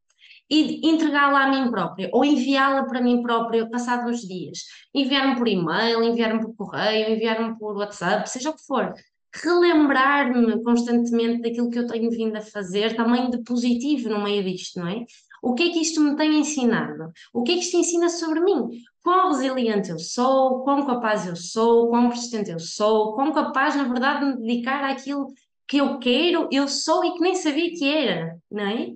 e 0.51 0.89
entregá-la 0.89 1.45
a 1.45 1.51
mim 1.51 1.71
própria 1.71 2.09
ou 2.13 2.25
enviá-la 2.25 2.85
para 2.85 3.01
mim 3.01 3.23
própria 3.23 3.69
passado 3.69 4.09
uns 4.09 4.21
dias. 4.21 4.61
Enviar-me 4.95 5.37
por 5.37 5.47
e-mail, 5.47 6.03
enviar-me 6.03 6.41
por 6.41 6.55
correio, 6.57 7.13
enviar-me 7.13 7.59
por 7.59 7.77
WhatsApp, 7.77 8.29
seja 8.29 8.51
o 8.51 8.55
que 8.55 8.67
for. 8.67 8.95
Relembrar-me 9.35 10.63
constantemente 10.63 11.43
daquilo 11.43 11.71
que 11.71 11.79
eu 11.79 11.87
tenho 11.87 12.11
vindo 12.11 12.37
a 12.37 12.41
fazer, 12.41 12.97
também 12.97 13.31
de 13.31 13.43
positivo 13.43 14.09
no 14.09 14.23
meio 14.23 14.43
disto, 14.43 14.81
não 14.81 14.89
é? 14.89 15.05
O 15.43 15.55
que 15.55 15.65
é 15.65 15.71
que 15.71 15.81
isto 15.81 16.01
me 16.01 16.17
tem 16.17 16.41
ensinado? 16.41 17.13
O 17.33 17.43
que 17.43 17.53
é 17.53 17.55
que 17.55 17.61
isto 17.61 17.77
ensina 17.77 18.09
sobre 18.09 18.41
mim? 18.41 18.69
Quão 19.03 19.29
resiliente 19.29 19.91
eu 19.91 19.99
sou, 19.99 20.65
quão 20.65 20.85
capaz 20.85 21.27
eu 21.27 21.37
sou, 21.37 21.89
quão 21.89 22.09
persistente 22.09 22.51
eu 22.51 22.59
sou, 22.59 23.15
quão 23.15 23.33
capaz, 23.33 23.77
na 23.77 23.85
verdade, 23.85 24.21
de 24.21 24.27
me 24.27 24.47
dedicar 24.47 24.83
àquilo 24.85 25.29
que 25.69 25.77
eu 25.77 25.99
quero, 25.99 26.49
eu 26.51 26.67
sou 26.67 27.05
e 27.05 27.13
que 27.13 27.21
nem 27.21 27.35
sabia 27.35 27.71
que 27.71 27.87
era, 27.87 28.39
não 28.51 28.65
é? 28.65 28.93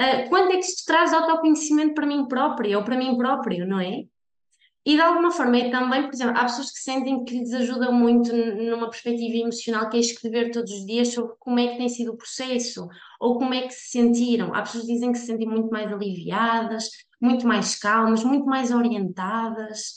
Uh, 0.00 0.28
quando 0.30 0.52
é 0.52 0.56
que 0.56 0.64
isto 0.64 0.86
traz 0.86 1.12
autoconhecimento 1.12 1.92
para 1.92 2.06
mim 2.06 2.26
própria 2.26 2.78
ou 2.78 2.84
para 2.84 2.96
mim 2.96 3.18
próprio, 3.18 3.66
não 3.66 3.78
é? 3.78 4.04
E 4.84 4.94
de 4.94 5.00
alguma 5.02 5.30
forma 5.30 5.58
é 5.58 5.70
também, 5.70 6.04
por 6.04 6.14
exemplo, 6.14 6.38
há 6.38 6.44
pessoas 6.44 6.70
que 6.72 6.78
sentem 6.78 7.22
que 7.22 7.38
lhes 7.38 7.52
ajuda 7.52 7.92
muito 7.92 8.34
numa 8.34 8.88
perspectiva 8.88 9.36
emocional, 9.36 9.90
que 9.90 9.98
é 9.98 10.00
escrever 10.00 10.50
todos 10.50 10.72
os 10.72 10.86
dias 10.86 11.08
sobre 11.08 11.34
como 11.38 11.58
é 11.58 11.68
que 11.68 11.76
tem 11.76 11.88
sido 11.88 12.12
o 12.12 12.16
processo 12.16 12.88
ou 13.20 13.36
como 13.36 13.52
é 13.52 13.66
que 13.66 13.74
se 13.74 13.90
sentiram. 13.90 14.54
Há 14.54 14.62
pessoas 14.62 14.86
que 14.86 14.92
dizem 14.94 15.12
que 15.12 15.18
se 15.18 15.26
sentem 15.26 15.46
muito 15.46 15.68
mais 15.68 15.92
aliviadas, 15.92 16.88
muito 17.20 17.46
mais 17.46 17.78
calmas, 17.78 18.24
muito 18.24 18.46
mais 18.46 18.70
orientadas. 18.70 19.96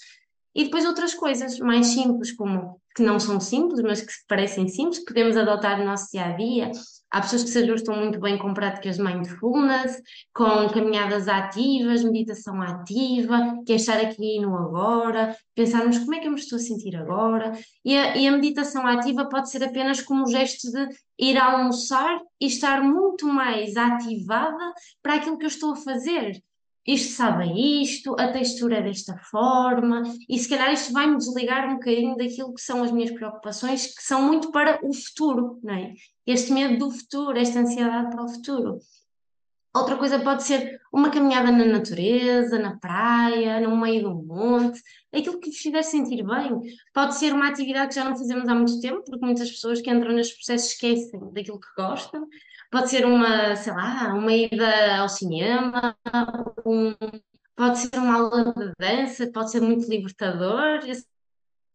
E 0.53 0.65
depois 0.65 0.85
outras 0.85 1.13
coisas 1.13 1.57
mais 1.59 1.87
simples, 1.87 2.33
como 2.33 2.81
que 2.95 3.01
não 3.01 3.19
são 3.19 3.39
simples, 3.39 3.81
mas 3.81 4.01
que 4.01 4.13
parecem 4.27 4.67
simples, 4.67 4.99
que 4.99 5.05
podemos 5.05 5.35
adotar 5.35 5.79
no 5.79 5.85
nosso 5.85 6.11
dia 6.11 6.25
a 6.25 6.31
dia. 6.31 6.71
Há 7.09 7.21
pessoas 7.21 7.43
que 7.43 7.49
se 7.49 7.59
ajustam 7.59 7.95
muito 7.95 8.19
bem 8.19 8.39
com 8.39 8.53
práticas 8.55 8.97
de 8.97 9.03
mindfulness, 9.03 10.01
com 10.33 10.67
caminhadas 10.69 11.27
ativas, 11.27 12.03
meditação 12.03 12.59
ativa, 12.59 13.61
que 13.65 13.73
é 13.73 13.75
estar 13.75 13.99
aqui 13.99 14.39
no 14.39 14.57
agora, 14.57 15.35
pensarmos 15.53 15.99
como 15.99 16.15
é 16.15 16.19
que 16.19 16.27
eu 16.27 16.31
me 16.31 16.39
estou 16.39 16.55
a 16.55 16.59
sentir 16.59 16.95
agora. 16.95 17.51
E 17.85 17.95
a, 17.95 18.17
e 18.17 18.27
a 18.27 18.31
meditação 18.31 18.87
ativa 18.87 19.29
pode 19.29 19.51
ser 19.51 19.63
apenas 19.63 20.01
como 20.01 20.23
um 20.23 20.27
gesto 20.27 20.71
de 20.71 20.89
ir 21.19 21.37
almoçar 21.37 22.19
e 22.41 22.47
estar 22.47 22.81
muito 22.81 23.27
mais 23.27 23.77
ativada 23.77 24.73
para 25.01 25.15
aquilo 25.15 25.37
que 25.37 25.45
eu 25.45 25.49
estou 25.49 25.73
a 25.73 25.75
fazer 25.75 26.41
isto 26.85 27.13
sabe 27.13 27.45
isto, 27.81 28.15
a 28.19 28.31
textura 28.31 28.77
é 28.77 28.81
desta 28.81 29.17
forma, 29.17 30.03
e 30.27 30.37
se 30.37 30.49
calhar 30.49 30.73
isto 30.73 30.91
vai-me 30.91 31.17
desligar 31.17 31.69
um 31.69 31.75
bocadinho 31.75 32.17
daquilo 32.17 32.53
que 32.53 32.61
são 32.61 32.83
as 32.83 32.91
minhas 32.91 33.11
preocupações, 33.11 33.87
que 33.87 34.03
são 34.03 34.21
muito 34.21 34.51
para 34.51 34.79
o 34.83 34.93
futuro, 34.93 35.59
não 35.63 35.73
é? 35.73 35.93
Este 36.25 36.51
medo 36.51 36.77
do 36.77 36.91
futuro, 36.91 37.37
esta 37.37 37.59
ansiedade 37.59 38.09
para 38.09 38.23
o 38.23 38.29
futuro. 38.29 38.79
Outra 39.75 39.97
coisa 39.97 40.19
pode 40.19 40.43
ser 40.43 40.79
uma 40.91 41.09
caminhada 41.09 41.51
na 41.51 41.65
natureza, 41.65 42.59
na 42.59 42.77
praia, 42.77 43.59
no 43.59 43.75
meio 43.75 44.03
do 44.03 44.13
monte, 44.13 44.79
aquilo 45.11 45.39
que 45.39 45.49
vos 45.49 45.57
fizer 45.57 45.81
sentir 45.81 46.23
bem. 46.23 46.59
Pode 46.93 47.15
ser 47.15 47.33
uma 47.33 47.49
atividade 47.49 47.89
que 47.89 47.95
já 47.95 48.03
não 48.03 48.15
fazemos 48.15 48.47
há 48.47 48.53
muito 48.53 48.79
tempo, 48.79 49.03
porque 49.03 49.25
muitas 49.25 49.49
pessoas 49.49 49.81
que 49.81 49.89
entram 49.89 50.13
nestes 50.13 50.35
processos 50.35 50.73
esquecem 50.73 51.19
daquilo 51.33 51.59
que 51.59 51.67
gostam. 51.75 52.27
Pode 52.69 52.89
ser 52.91 53.03
uma, 53.03 53.55
sei 53.55 53.73
lá, 53.73 54.13
uma 54.13 54.31
ida 54.31 54.97
ao 54.97 55.09
cinema, 55.09 55.97
um, 56.63 56.93
pode 57.55 57.79
ser 57.79 57.97
uma 57.97 58.15
aula 58.15 58.53
de 58.53 58.71
dança, 58.79 59.31
pode 59.31 59.49
ser 59.49 59.61
muito 59.61 59.89
libertador. 59.89 60.81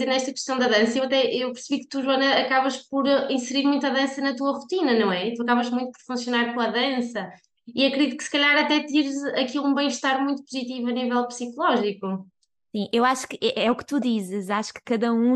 Nesta 0.00 0.30
questão 0.30 0.56
da 0.56 0.68
dança, 0.68 0.98
eu 0.98 1.04
até 1.04 1.34
eu 1.34 1.52
percebi 1.52 1.80
que 1.80 1.88
tu, 1.88 2.00
Joana, 2.00 2.36
acabas 2.38 2.76
por 2.76 3.04
inserir 3.28 3.66
muita 3.66 3.90
dança 3.90 4.20
na 4.20 4.36
tua 4.36 4.52
rotina, 4.52 4.96
não 4.96 5.12
é? 5.12 5.34
Tu 5.34 5.42
acabas 5.42 5.68
muito 5.70 5.90
por 5.90 6.00
funcionar 6.02 6.54
com 6.54 6.60
a 6.60 6.68
dança. 6.68 7.28
E 7.74 7.86
acredito 7.86 8.16
que 8.16 8.24
se 8.24 8.30
calhar 8.30 8.56
até 8.56 8.80
tires 8.84 9.22
aqui 9.24 9.58
um 9.58 9.74
bem-estar 9.74 10.22
muito 10.22 10.42
positivo 10.42 10.88
a 10.88 10.92
nível 10.92 11.26
psicológico. 11.26 12.26
Sim, 12.70 12.86
eu 12.92 13.02
acho 13.02 13.26
que 13.26 13.38
é, 13.42 13.64
é, 13.64 13.70
o 13.70 13.76
que 13.76 13.84
tu 13.84 13.98
dizes, 13.98 14.50
acho 14.50 14.74
que 14.74 14.82
cada 14.84 15.10
um 15.10 15.32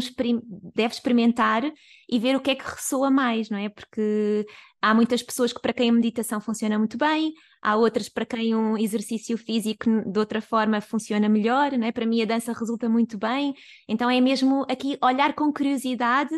deve 0.75 0.93
experimentar 0.95 1.63
e 2.09 2.19
ver 2.19 2.37
o 2.37 2.41
que 2.41 2.51
é 2.51 2.55
que 2.55 2.65
ressoa 2.65 3.11
mais, 3.11 3.49
não 3.49 3.57
é? 3.57 3.71
Porque 3.71 4.47
há 4.83 4.93
muitas 4.95 5.23
pessoas 5.23 5.51
que 5.51 5.61
para 5.61 5.73
quem 5.73 5.89
a 5.89 5.93
meditação 5.93 6.43
funciona 6.43 6.79
muito 6.79 6.99
bem, 6.99 7.33
há 7.63 7.75
outras 7.75 8.09
para 8.11 8.27
quem 8.27 8.55
um 8.55 8.77
exercício 8.77 9.39
físico 9.39 9.89
de 10.11 10.19
outra 10.19 10.43
forma 10.43 10.81
funciona 10.83 11.27
melhor, 11.27 11.73
não 11.73 11.87
é? 11.87 11.93
Para 11.93 12.05
mim 12.05 12.21
a 12.21 12.27
dança 12.27 12.53
resulta 12.53 12.87
muito 12.87 13.17
bem, 13.17 13.55
então 13.89 14.11
é 14.11 14.21
mesmo 14.21 14.67
aqui 14.69 14.99
olhar 15.03 15.33
com 15.35 15.51
curiosidade 15.51 16.35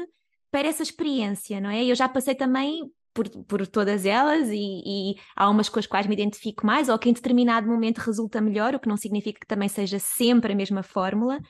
para 0.48 0.68
essa 0.68 0.84
experiência, 0.84 1.60
não 1.60 1.70
é? 1.70 1.84
Eu 1.84 1.96
já 1.96 2.08
passei 2.08 2.36
também 2.36 2.88
por, 3.14 3.28
por 3.44 3.66
todas 3.66 4.04
elas 4.04 4.48
e, 4.50 4.82
e, 4.84 5.14
há 5.36 5.48
umas 5.48 5.68
com 5.68 5.78
as 5.78 5.86
quais 5.86 6.06
me 6.06 6.14
identifico 6.14 6.66
mais 6.66 6.88
ou 6.88 6.98
que 6.98 7.08
em 7.08 7.12
determinado 7.12 7.68
momento 7.68 7.98
resulta 7.98 8.40
melhor, 8.40 8.74
o 8.74 8.80
que 8.80 8.88
não 8.88 8.96
significa 8.96 9.40
que 9.40 9.46
também 9.46 9.68
seja 9.68 9.98
sempre 10.00 10.52
a 10.52 10.56
mesma 10.56 10.82
fórmula, 10.82 11.40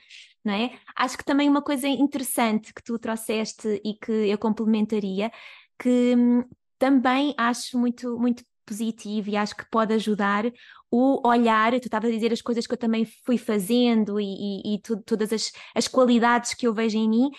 não 0.43 0.53
é? 0.53 0.71
Acho 0.95 1.17
que 1.17 1.25
também 1.25 1.49
uma 1.49 1.61
coisa 1.61 1.87
interessante 1.87 2.73
que 2.73 2.83
tu 2.83 2.99
trouxeste 2.99 3.81
e 3.83 3.95
que 3.95 4.11
eu 4.11 4.37
complementaria, 4.37 5.31
que 5.79 6.13
hum, 6.15 6.43
também 6.77 7.33
acho 7.37 7.77
muito, 7.79 8.17
muito 8.19 8.43
positivo 8.65 9.29
e 9.29 9.37
acho 9.37 9.55
que 9.55 9.69
pode 9.69 9.93
ajudar 9.93 10.45
o 10.91 11.27
olhar, 11.27 11.71
tu 11.79 11.85
estavas 11.85 12.09
a 12.09 12.13
dizer 12.13 12.31
as 12.31 12.41
coisas 12.41 12.65
que 12.65 12.73
eu 12.73 12.77
também 12.77 13.05
fui 13.25 13.37
fazendo 13.37 14.19
e, 14.19 14.25
e, 14.25 14.75
e 14.75 14.81
tu, 14.81 15.01
todas 15.01 15.33
as, 15.33 15.51
as 15.73 15.87
qualidades 15.87 16.53
que 16.53 16.67
eu 16.67 16.73
vejo 16.73 16.97
em 16.97 17.09
mim, 17.09 17.29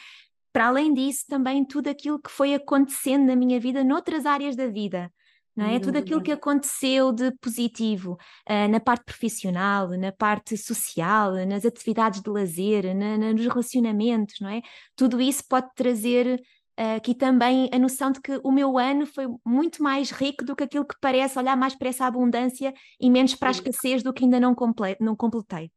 para 0.57 0.69
além 0.69 0.95
disso, 0.95 1.27
também 1.29 1.63
tudo 1.67 1.89
aquilo 1.89 2.19
que 2.19 2.31
foi 2.31 2.55
acontecendo 2.55 3.27
na 3.27 3.37
minha 3.37 3.61
vida, 3.61 3.85
noutras 3.85 4.25
áreas 4.25 4.57
da 4.57 4.67
vida. 4.67 5.13
Não 5.55 5.67
é? 5.67 5.79
Tudo 5.79 5.99
aquilo 5.99 6.23
que 6.23 6.33
aconteceu 6.33 7.13
de 7.13 7.31
positivo 7.43 8.17
uh, 8.49 8.67
na 8.71 8.81
parte 8.81 9.05
profissional, 9.05 9.91
na 9.91 10.13
parte 10.13 10.57
social, 10.57 11.35
nas 11.47 11.67
atividades 11.67 12.23
de 12.23 12.31
lazer, 12.31 12.97
na, 12.97 13.19
na, 13.19 13.35
nos 13.35 13.47
relacionamentos, 13.47 14.37
não 14.41 14.49
é? 14.49 14.63
Tudo 14.97 15.21
isso 15.21 15.45
pode 15.47 15.69
trazer 15.75 16.41
uh, 16.81 16.97
aqui 16.97 17.15
também 17.15 17.69
a 17.71 17.79
noção 17.79 18.11
de 18.11 18.23
que 18.23 18.41
o 18.43 18.51
meu 18.51 18.79
ano 18.79 19.05
foi 19.05 19.27
muito 19.45 19.83
mais 19.83 20.11
rico 20.11 20.43
do 20.43 20.57
que 20.57 20.65
aquilo 20.65 20.87
que 20.87 20.97
parece, 21.03 21.39
olhar 21.39 21.55
mais 21.55 21.75
para 21.75 21.91
essa 21.91 22.07
abundância 22.07 22.73
e 22.99 23.11
menos 23.11 23.35
para 23.35 23.49
a 23.49 23.53
escassez 23.53 24.03
do 24.03 24.11
que 24.11 24.25
ainda 24.25 24.41
não, 24.41 24.55
comple 24.55 24.97
não 25.01 25.15
completei. 25.15 25.71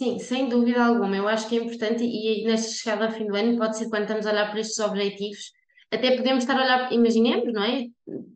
Sim, 0.00 0.18
sem 0.18 0.48
dúvida 0.48 0.82
alguma. 0.82 1.14
Eu 1.14 1.28
acho 1.28 1.46
que 1.46 1.58
é 1.58 1.62
importante 1.62 2.02
e 2.02 2.42
nesta 2.46 2.72
chegada 2.72 3.04
ao 3.04 3.12
fim 3.12 3.26
do 3.26 3.36
ano 3.36 3.58
pode 3.58 3.76
ser 3.76 3.90
quando 3.90 4.04
estamos 4.04 4.26
a 4.26 4.30
olhar 4.30 4.50
para 4.50 4.60
estes 4.60 4.78
objetivos, 4.78 5.52
até 5.90 6.16
podemos 6.16 6.42
estar 6.42 6.58
a 6.58 6.64
olhar, 6.64 6.90
imaginemos, 6.90 7.52
não 7.52 7.62
é? 7.62 7.84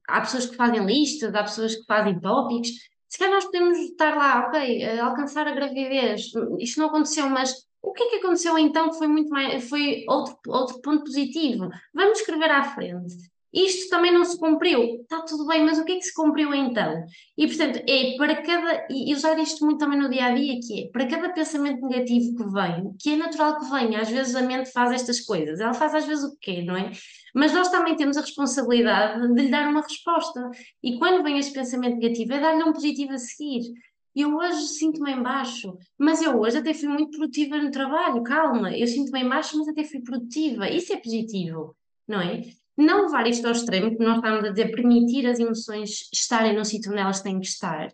Há 0.06 0.20
pessoas 0.20 0.44
que 0.44 0.56
fazem 0.56 0.84
listas, 0.84 1.34
há 1.34 1.42
pessoas 1.42 1.74
que 1.74 1.86
fazem 1.86 2.20
tópicos. 2.20 2.68
Se 3.08 3.16
calhar 3.18 3.32
nós 3.32 3.46
podemos 3.46 3.78
estar 3.78 4.14
lá, 4.14 4.46
ok, 4.46 4.98
alcançar 4.98 5.48
a 5.48 5.54
gravidez, 5.54 6.32
isto 6.58 6.80
não 6.80 6.88
aconteceu, 6.88 7.30
mas 7.30 7.54
o 7.80 7.92
que 7.92 8.02
é 8.02 8.10
que 8.10 8.16
aconteceu 8.16 8.58
então 8.58 8.90
que 8.90 8.98
foi 8.98 9.08
muito 9.08 9.30
mais, 9.30 9.66
foi 9.66 10.04
outro, 10.06 10.36
outro 10.48 10.82
ponto 10.82 11.04
positivo? 11.04 11.70
Vamos 11.94 12.18
escrever 12.18 12.50
à 12.50 12.62
frente. 12.62 13.14
Isto 13.54 13.88
também 13.88 14.12
não 14.12 14.24
se 14.24 14.36
cumpriu. 14.36 15.00
Está 15.02 15.22
tudo 15.22 15.46
bem, 15.46 15.64
mas 15.64 15.78
o 15.78 15.84
que 15.84 15.92
é 15.92 15.96
que 15.96 16.02
se 16.02 16.12
cumpriu 16.12 16.52
então? 16.52 17.04
E, 17.38 17.46
portanto, 17.46 17.80
é 17.88 18.16
para 18.16 18.42
cada. 18.42 18.86
E 18.90 19.14
usar 19.14 19.38
isto 19.38 19.64
muito 19.64 19.78
também 19.78 19.98
no 19.98 20.10
dia 20.10 20.26
a 20.26 20.34
dia, 20.34 20.58
que 20.60 20.82
é 20.82 20.88
para 20.88 21.06
cada 21.06 21.28
pensamento 21.28 21.86
negativo 21.86 22.36
que 22.36 22.44
vem, 22.52 22.94
que 23.00 23.12
é 23.12 23.16
natural 23.16 23.60
que 23.60 23.70
venha, 23.70 24.00
às 24.00 24.10
vezes 24.10 24.34
a 24.34 24.42
mente 24.42 24.72
faz 24.72 24.92
estas 24.92 25.20
coisas, 25.20 25.60
ela 25.60 25.72
faz 25.72 25.94
às 25.94 26.04
vezes 26.04 26.24
o 26.24 26.32
que 26.32 26.52
quer, 26.52 26.64
não 26.64 26.76
é? 26.76 26.90
Mas 27.32 27.52
nós 27.52 27.68
também 27.68 27.94
temos 27.94 28.16
a 28.16 28.22
responsabilidade 28.22 29.32
de 29.34 29.42
lhe 29.42 29.50
dar 29.50 29.68
uma 29.68 29.82
resposta. 29.82 30.50
E 30.82 30.98
quando 30.98 31.22
vem 31.22 31.38
este 31.38 31.52
pensamento 31.52 31.98
negativo, 31.98 32.32
é 32.32 32.40
dar-lhe 32.40 32.64
um 32.64 32.72
positivo 32.72 33.12
a 33.12 33.18
seguir. 33.18 33.72
Eu 34.16 34.36
hoje 34.36 34.68
sinto-me 34.68 35.12
em 35.12 35.22
baixo, 35.22 35.76
mas 35.98 36.22
eu 36.22 36.38
hoje 36.40 36.58
até 36.58 36.72
fui 36.72 36.88
muito 36.88 37.16
produtiva 37.16 37.56
no 37.56 37.70
trabalho, 37.70 38.22
calma, 38.22 38.76
eu 38.76 38.86
sinto-me 38.86 39.20
em 39.20 39.28
baixo, 39.28 39.58
mas 39.58 39.68
até 39.68 39.84
fui 39.84 40.00
produtiva. 40.00 40.68
Isso 40.70 40.92
é 40.92 40.96
positivo, 40.96 41.76
não 42.06 42.20
é? 42.20 42.42
Não 42.76 43.02
levar 43.06 43.26
isto 43.26 43.46
ao 43.46 43.52
extremo, 43.52 43.96
que 43.96 44.04
nós 44.04 44.16
estamos 44.16 44.44
a 44.44 44.50
dizer, 44.50 44.70
permitir 44.70 45.26
as 45.26 45.38
emoções 45.38 46.08
estarem 46.12 46.54
no 46.54 46.64
sítio 46.64 46.90
onde 46.90 47.00
elas 47.00 47.20
têm 47.20 47.40
que 47.40 47.46
estar, 47.46 47.88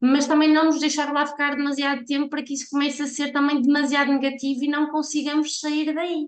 mas 0.00 0.26
também 0.26 0.52
não 0.52 0.66
nos 0.66 0.78
deixar 0.78 1.12
lá 1.12 1.26
ficar 1.26 1.56
demasiado 1.56 2.04
tempo 2.04 2.28
para 2.28 2.42
que 2.42 2.54
isso 2.54 2.68
comece 2.70 3.02
a 3.02 3.06
ser 3.06 3.32
também 3.32 3.62
demasiado 3.62 4.12
negativo 4.12 4.64
e 4.64 4.68
não 4.68 4.90
consigamos 4.90 5.58
sair 5.58 5.94
daí. 5.94 6.26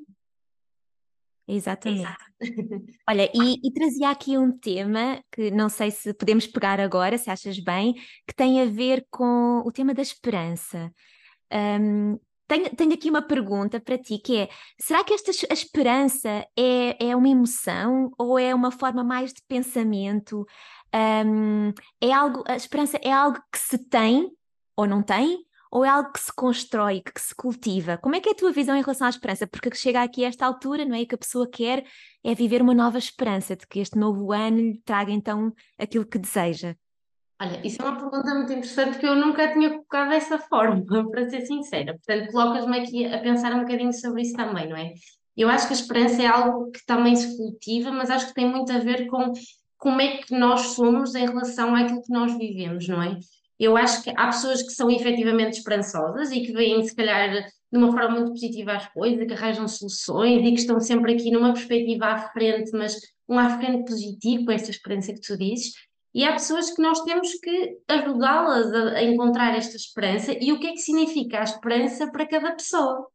Exatamente. 1.47 2.15
Olha, 3.09 3.31
e, 3.35 3.59
e, 3.67 3.73
trazia 3.73 4.11
aqui 4.11 4.37
um 4.37 4.53
tema 4.53 5.23
que 5.33 5.51
não 5.51 5.71
sei 5.71 5.91
se 5.91 6.13
podemos 6.13 6.47
pegar 6.47 6.79
agora, 6.79 7.17
se 7.17 7.31
achas 7.31 7.59
bem, 7.59 7.95
que 8.27 8.35
tem 8.37 8.61
a 8.61 8.67
ver 8.67 9.07
com 9.11 9.63
o 9.65 9.73
tema 9.73 9.95
da 9.95 10.03
esperança. 10.03 10.93
Um, 11.51 12.19
tenho, 12.49 12.75
tenho 12.75 12.95
aqui 12.95 13.11
uma 13.11 13.23
pergunta 13.23 13.79
para 13.79 13.99
ti, 13.99 14.19
que 14.19 14.39
é: 14.39 14.49
será 14.81 15.05
que 15.05 15.13
esta 15.15 15.31
a 15.51 15.55
esperança 15.55 16.29
é, 16.59 17.11
é 17.11 17.15
uma 17.15 17.29
emoção 17.29 18.11
ou 18.19 18.39
é 18.39 18.55
uma 18.55 18.71
forma 18.73 19.05
mais 19.05 19.33
de 19.33 19.43
pensamento? 19.47 20.47
Um, 20.95 21.73
é 22.01 22.13
algo, 22.13 22.43
a 22.49 22.57
esperança 22.57 22.99
é 23.03 23.13
algo 23.13 23.39
que 23.53 23.59
se 23.59 23.79
tem 23.79 24.33
ou 24.75 24.87
não 24.87 25.03
tem? 25.03 25.47
Ou 25.71 25.85
é 25.85 25.89
algo 25.91 26.11
que 26.13 26.21
se 26.21 26.33
constrói, 26.35 27.03
que 27.03 27.21
se 27.21 27.35
cultiva? 27.35 27.99
Como 27.99 28.17
é 28.17 28.21
que 28.21 28.31
é 28.31 28.33
a 28.33 28.35
tua 28.35 28.51
visão 28.51 28.75
em 28.75 28.81
relação 28.81 29.07
à 29.07 29.11
esperança? 29.11 29.47
Porque 29.47 29.75
chega 29.75 30.03
aqui 30.03 30.25
a 30.25 30.29
esta 30.29 30.47
altura, 30.47 30.87
não 30.87 30.95
é? 30.95 31.03
E 31.03 31.07
que 31.07 31.15
a 31.15 31.19
pessoa 31.19 31.47
quer 31.47 31.85
é 32.25 32.35
viver 32.35 32.63
uma 32.63 32.73
nova 32.75 32.97
esperança, 32.97 33.55
de 33.55 33.67
que 33.67 33.81
este 33.81 33.99
novo 33.99 34.33
ano 34.33 34.57
lhe 34.59 34.81
traga 34.83 35.13
então 35.13 35.53
aquilo 35.79 36.07
que 36.07 36.19
deseja. 36.19 36.75
Olha, 37.41 37.61
isso 37.65 37.81
é 37.81 37.85
uma 37.85 37.97
pergunta 37.97 38.35
muito 38.35 38.53
interessante 38.53 38.99
que 38.99 39.07
eu 39.07 39.15
nunca 39.15 39.53
tinha 39.53 39.71
colocado 39.71 40.09
dessa 40.11 40.39
forma, 40.51 40.85
para 41.11 41.29
ser 41.31 41.43
sincera. 41.43 41.95
Portanto, 41.95 42.33
colocas-me 42.33 42.81
aqui 42.81 43.07
a 43.07 43.19
pensar 43.19 43.55
um 43.55 43.61
bocadinho 43.61 43.93
sobre 43.93 44.23
isso 44.23 44.35
também, 44.35 44.69
não 44.69 44.77
é? 44.77 44.93
Eu 45.37 45.49
acho 45.49 45.69
que 45.69 45.73
a 45.73 45.77
esperança 45.77 46.21
é 46.21 46.27
algo 46.27 46.71
que 46.73 46.85
também 46.85 47.15
se 47.15 47.37
cultiva, 47.37 47.93
mas 47.93 48.11
acho 48.11 48.27
que 48.29 48.35
tem 48.35 48.51
muito 48.51 48.73
a 48.73 48.79
ver 48.79 49.07
com 49.07 49.33
como 49.77 50.01
é 50.01 50.17
que 50.17 50.37
nós 50.37 50.61
somos 50.73 51.15
em 51.15 51.27
relação 51.27 51.77
àquilo 51.77 52.03
que 52.03 52.13
nós 52.13 52.37
vivemos, 52.37 52.89
não 52.89 53.01
é? 53.01 53.17
Eu 53.59 53.77
acho 53.77 54.03
que 54.03 54.11
há 54.11 54.27
pessoas 54.27 54.63
que 54.63 54.73
são 54.73 54.91
efetivamente 54.91 55.59
esperançosas 55.59 56.33
e 56.33 56.41
que 56.41 56.53
veem, 56.53 56.83
se 56.83 56.95
calhar, 56.95 57.31
de 57.31 57.79
uma 57.79 57.93
forma 57.93 58.17
muito 58.17 58.33
positiva 58.33 58.73
as 58.73 58.89
coisas, 58.89 59.25
que 59.25 59.33
arranjam 59.33 59.69
soluções 59.69 60.45
e 60.45 60.53
que 60.53 60.61
estão 60.61 60.81
sempre 60.81 61.15
aqui 61.15 61.31
numa 61.31 61.53
perspectiva 61.53 62.07
à 62.07 62.19
frente, 62.33 62.73
mas 62.73 62.97
um 63.29 63.39
à 63.39 63.59
frente 63.59 63.85
positivo, 63.85 64.45
com 64.45 64.53
esta 64.53 64.71
esperança 64.71 65.13
que 65.13 65.21
tu 65.21 65.37
dizes. 65.37 65.73
E 66.15 66.25
há 66.25 66.33
pessoas 66.33 66.71
que 66.71 66.83
nós 66.83 67.01
temos 67.03 67.33
que 67.35 67.79
ajudá-las 67.87 68.73
a, 68.73 69.03
encontrar 69.03 69.57
esta 69.57 69.77
esperança 69.77 70.33
e 70.41 70.53
o 70.53 70.59
que 70.59 70.69
é 70.69 70.73
que 70.73 70.79
significa 70.79 71.41
a 71.41 71.45
esperança 71.45 72.11
para 72.11 72.27
cada 72.27 72.53
pessoa. 72.53 73.07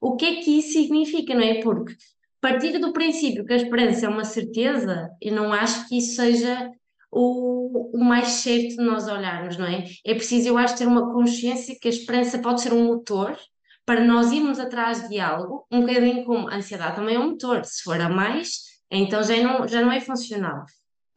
O 0.00 0.16
que 0.16 0.24
é 0.24 0.34
que 0.42 0.58
isso 0.58 0.72
significa, 0.72 1.34
não 1.34 1.42
é? 1.42 1.60
Porque 1.62 1.94
partir 2.40 2.78
do 2.78 2.92
princípio 2.92 3.44
que 3.44 3.52
a 3.52 3.56
esperança 3.56 4.06
é 4.06 4.08
uma 4.08 4.24
certeza, 4.24 5.10
eu 5.20 5.34
não 5.34 5.52
acho 5.52 5.88
que 5.88 5.98
isso 5.98 6.16
seja 6.16 6.70
o, 7.10 7.96
o 7.96 8.04
mais 8.04 8.28
certo 8.28 8.76
de 8.76 8.82
nós 8.82 9.08
olharmos, 9.08 9.56
não 9.56 9.66
é? 9.66 9.84
É 10.04 10.14
preciso, 10.14 10.48
eu 10.48 10.58
acho, 10.58 10.76
ter 10.76 10.86
uma 10.86 11.12
consciência 11.12 11.76
que 11.80 11.88
a 11.88 11.90
esperança 11.90 12.38
pode 12.38 12.60
ser 12.60 12.72
um 12.72 12.84
motor 12.84 13.36
para 13.84 14.04
nós 14.04 14.30
irmos 14.32 14.58
atrás 14.58 15.08
de 15.08 15.18
algo, 15.18 15.66
um 15.70 15.80
bocadinho 15.80 16.24
como 16.24 16.48
a 16.48 16.56
ansiedade 16.56 16.96
também 16.96 17.16
é 17.16 17.18
um 17.18 17.30
motor, 17.30 17.64
se 17.64 17.82
for 17.82 17.98
a 18.00 18.08
mais, 18.08 18.64
então 18.90 19.22
já 19.22 19.36
não, 19.42 19.66
já 19.66 19.80
não 19.80 19.90
é 19.90 20.00
funcional 20.00 20.64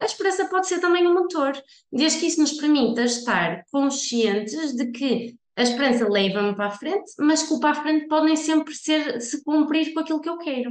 a 0.02 0.04
esperança 0.04 0.46
pode 0.46 0.66
ser 0.66 0.80
também 0.80 1.06
um 1.06 1.14
motor, 1.14 1.52
desde 1.90 2.18
que 2.18 2.26
isso 2.26 2.40
nos 2.40 2.52
permita 2.52 3.04
estar 3.04 3.64
conscientes 3.70 4.74
de 4.74 4.90
que 4.90 5.36
a 5.54 5.62
esperança 5.62 6.08
leva-me 6.08 6.56
para 6.56 6.66
a 6.66 6.70
frente, 6.70 7.12
mas 7.20 7.44
que 7.44 7.54
o 7.54 7.60
para 7.60 7.70
a 7.70 7.82
frente 7.82 8.08
pode 8.08 8.26
nem 8.26 8.36
sempre 8.36 8.74
ser, 8.74 9.20
se 9.20 9.44
cumprir 9.44 9.94
com 9.94 10.00
aquilo 10.00 10.20
que 10.20 10.28
eu 10.28 10.38
quero. 10.38 10.70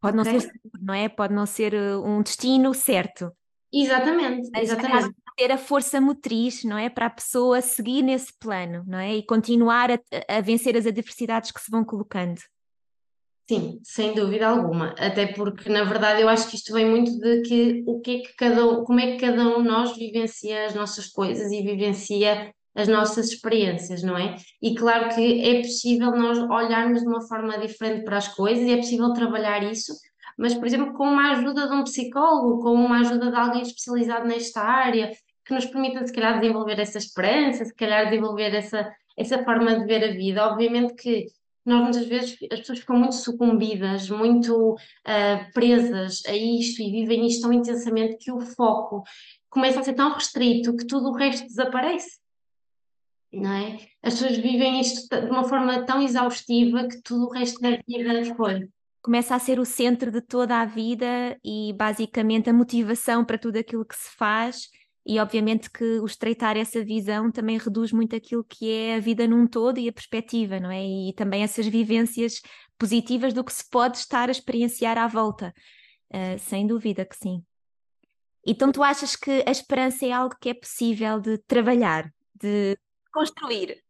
Pode 0.00 0.16
não 0.16 0.22
okay? 0.22 0.40
ser, 0.40 0.52
não 0.80 0.94
é? 0.94 1.08
Pode 1.08 1.34
não 1.34 1.46
ser 1.46 1.74
uh, 1.74 2.00
um 2.06 2.22
destino 2.22 2.72
certo. 2.72 3.32
Exatamente, 3.72 4.48
exatamente. 4.56 5.14
Ter 5.36 5.50
a 5.50 5.58
força 5.58 6.00
motriz, 6.00 6.62
não 6.62 6.78
é? 6.78 6.88
Para 6.88 7.06
a 7.06 7.10
pessoa 7.10 7.60
seguir 7.60 8.02
nesse 8.02 8.32
plano, 8.38 8.84
não 8.86 8.98
é? 8.98 9.16
E 9.16 9.26
continuar 9.26 9.90
a, 9.90 9.98
a 10.28 10.40
vencer 10.40 10.76
as 10.76 10.86
adversidades 10.86 11.50
que 11.50 11.60
se 11.60 11.72
vão 11.72 11.84
colocando. 11.84 12.40
Sim, 13.48 13.78
sem 13.82 14.14
dúvida 14.14 14.48
alguma. 14.48 14.94
Até 14.98 15.26
porque, 15.26 15.68
na 15.68 15.84
verdade, 15.84 16.22
eu 16.22 16.28
acho 16.28 16.48
que 16.48 16.56
isto 16.56 16.72
vem 16.72 16.88
muito 16.88 17.18
de 17.18 17.42
que 17.42 17.84
o 17.86 18.00
que 18.00 18.16
é 18.16 18.18
que 18.20 18.36
cada 18.36 18.66
um, 18.66 18.84
como 18.84 19.00
é 19.00 19.12
que 19.12 19.18
cada 19.18 19.42
um 19.56 19.62
nós 19.62 19.96
vivencia 19.96 20.66
as 20.66 20.74
nossas 20.74 21.08
coisas 21.08 21.52
e 21.52 21.62
vivencia 21.62 22.54
as 22.74 22.88
nossas 22.88 23.28
experiências, 23.28 24.02
não 24.02 24.16
é? 24.16 24.36
E 24.60 24.74
claro 24.74 25.14
que 25.14 25.42
é 25.42 25.60
possível 25.60 26.10
nós 26.12 26.38
olharmos 26.38 27.02
de 27.02 27.06
uma 27.06 27.20
forma 27.28 27.58
diferente 27.58 28.04
para 28.04 28.16
as 28.16 28.28
coisas 28.28 28.66
e 28.66 28.72
é 28.72 28.76
possível 28.78 29.12
trabalhar 29.12 29.62
isso, 29.62 29.92
mas, 30.36 30.54
por 30.54 30.66
exemplo, 30.66 30.92
com 30.94 31.04
uma 31.04 31.32
ajuda 31.32 31.68
de 31.68 31.74
um 31.74 31.84
psicólogo, 31.84 32.62
com 32.62 32.72
uma 32.74 33.00
ajuda 33.00 33.30
de 33.30 33.36
alguém 33.36 33.62
especializado 33.62 34.26
nesta 34.26 34.60
área, 34.60 35.12
que 35.44 35.54
nos 35.54 35.66
permita, 35.66 36.04
se 36.06 36.12
calhar, 36.12 36.40
desenvolver 36.40 36.80
essa 36.80 36.98
esperança, 36.98 37.64
se 37.64 37.74
calhar, 37.74 38.06
desenvolver 38.08 38.54
essa, 38.54 38.90
essa 39.16 39.44
forma 39.44 39.78
de 39.78 39.84
ver 39.86 40.02
a 40.04 40.12
vida. 40.12 40.48
Obviamente 40.48 40.94
que 40.94 41.26
nós 41.64 41.82
muitas 41.82 42.06
vezes 42.06 42.36
as 42.52 42.60
pessoas 42.60 42.80
ficam 42.80 42.98
muito 42.98 43.14
sucumbidas, 43.14 44.10
muito 44.10 44.74
uh, 44.74 45.52
presas 45.52 46.22
a 46.26 46.36
isto 46.36 46.82
e 46.82 46.90
vivem 46.90 47.26
isto 47.26 47.42
tão 47.42 47.52
intensamente 47.52 48.18
que 48.18 48.30
o 48.30 48.40
foco 48.40 49.02
começa 49.48 49.80
a 49.80 49.82
ser 49.82 49.94
tão 49.94 50.12
restrito 50.12 50.76
que 50.76 50.86
tudo 50.86 51.08
o 51.08 51.14
resto 51.14 51.46
desaparece. 51.46 52.18
Não 53.32 53.52
é? 53.52 53.78
As 54.02 54.14
pessoas 54.14 54.36
vivem 54.36 54.80
isto 54.80 55.08
de 55.08 55.30
uma 55.30 55.44
forma 55.44 55.84
tão 55.84 56.02
exaustiva 56.02 56.86
que 56.86 57.02
tudo 57.02 57.26
o 57.26 57.30
resto 57.30 57.60
da 57.60 57.70
vida 57.70 58.34
foi. 58.36 58.68
Começa 59.02 59.34
a 59.34 59.38
ser 59.38 59.58
o 59.58 59.64
centro 59.64 60.10
de 60.10 60.20
toda 60.20 60.60
a 60.60 60.64
vida 60.64 61.38
e 61.44 61.72
basicamente 61.74 62.48
a 62.48 62.54
motivação 62.54 63.24
para 63.24 63.36
tudo 63.36 63.58
aquilo 63.58 63.84
que 63.84 63.96
se 63.96 64.10
faz 64.16 64.68
e 65.06 65.18
obviamente 65.20 65.70
que 65.70 65.98
o 66.00 66.06
estreitar 66.06 66.56
essa 66.56 66.82
visão 66.82 67.30
também 67.30 67.58
reduz 67.58 67.92
muito 67.92 68.16
aquilo 68.16 68.42
que 68.42 68.70
é 68.70 68.96
a 68.96 69.00
vida 69.00 69.26
num 69.26 69.46
todo 69.46 69.78
e 69.78 69.88
a 69.88 69.92
perspectiva, 69.92 70.58
não 70.58 70.70
é? 70.70 70.82
E 70.82 71.12
também 71.12 71.42
essas 71.42 71.66
vivências 71.66 72.40
positivas 72.78 73.34
do 73.34 73.44
que 73.44 73.52
se 73.52 73.68
pode 73.68 73.98
estar 73.98 74.28
a 74.28 74.32
experienciar 74.32 74.96
à 74.96 75.06
volta. 75.06 75.52
Uh, 76.10 76.38
sem 76.38 76.66
dúvida 76.66 77.04
que 77.04 77.16
sim. 77.16 77.42
Então 78.46 78.72
tu 78.72 78.82
achas 78.82 79.14
que 79.16 79.42
a 79.46 79.50
esperança 79.50 80.06
é 80.06 80.12
algo 80.12 80.36
que 80.40 80.48
é 80.48 80.54
possível 80.54 81.20
de 81.20 81.38
trabalhar, 81.38 82.10
de 82.34 82.76
construir? 83.12 83.82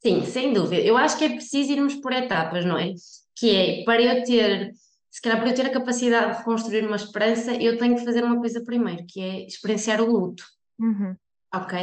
Sim, 0.00 0.24
sem 0.24 0.52
dúvida. 0.52 0.82
Eu 0.82 0.96
acho 0.96 1.18
que 1.18 1.24
é 1.24 1.28
preciso 1.28 1.72
irmos 1.72 1.94
por 1.96 2.12
etapas, 2.12 2.64
não 2.64 2.78
é? 2.78 2.92
Que 3.34 3.54
é, 3.54 3.84
para 3.84 4.02
eu 4.02 4.24
ter 4.24 4.72
se 5.16 5.22
calhar 5.22 5.40
para 5.40 5.48
eu 5.48 5.54
ter 5.54 5.64
a 5.64 5.70
capacidade 5.70 6.36
de 6.36 6.44
construir 6.44 6.86
uma 6.86 6.96
esperança, 6.96 7.54
eu 7.54 7.78
tenho 7.78 7.96
que 7.96 8.04
fazer 8.04 8.22
uma 8.22 8.36
coisa 8.38 8.62
primeiro, 8.62 9.02
que 9.08 9.18
é 9.18 9.46
experienciar 9.46 9.98
o 10.02 10.12
luto. 10.12 10.44
Uhum. 10.78 11.16
Ok? 11.54 11.78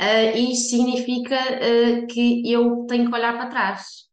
Uh, 0.00 0.36
isto 0.36 0.70
significa 0.70 1.36
uh, 1.36 2.06
que 2.08 2.42
eu 2.50 2.84
tenho 2.88 3.08
que 3.08 3.14
olhar 3.14 3.36
para 3.36 3.46
trás. 3.46 4.08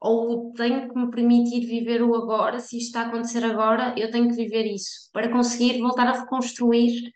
ou 0.00 0.54
tenho 0.54 0.88
que 0.88 0.98
me 0.98 1.10
permitir 1.10 1.66
viver 1.66 2.02
o 2.02 2.14
agora, 2.14 2.60
se 2.60 2.78
isto 2.78 2.86
está 2.86 3.02
a 3.02 3.06
acontecer 3.08 3.44
agora, 3.44 3.94
eu 3.94 4.10
tenho 4.10 4.26
que 4.30 4.36
viver 4.36 4.64
isso, 4.64 5.10
para 5.12 5.30
conseguir 5.30 5.78
voltar 5.82 6.06
a 6.06 6.20
reconstruir 6.20 7.12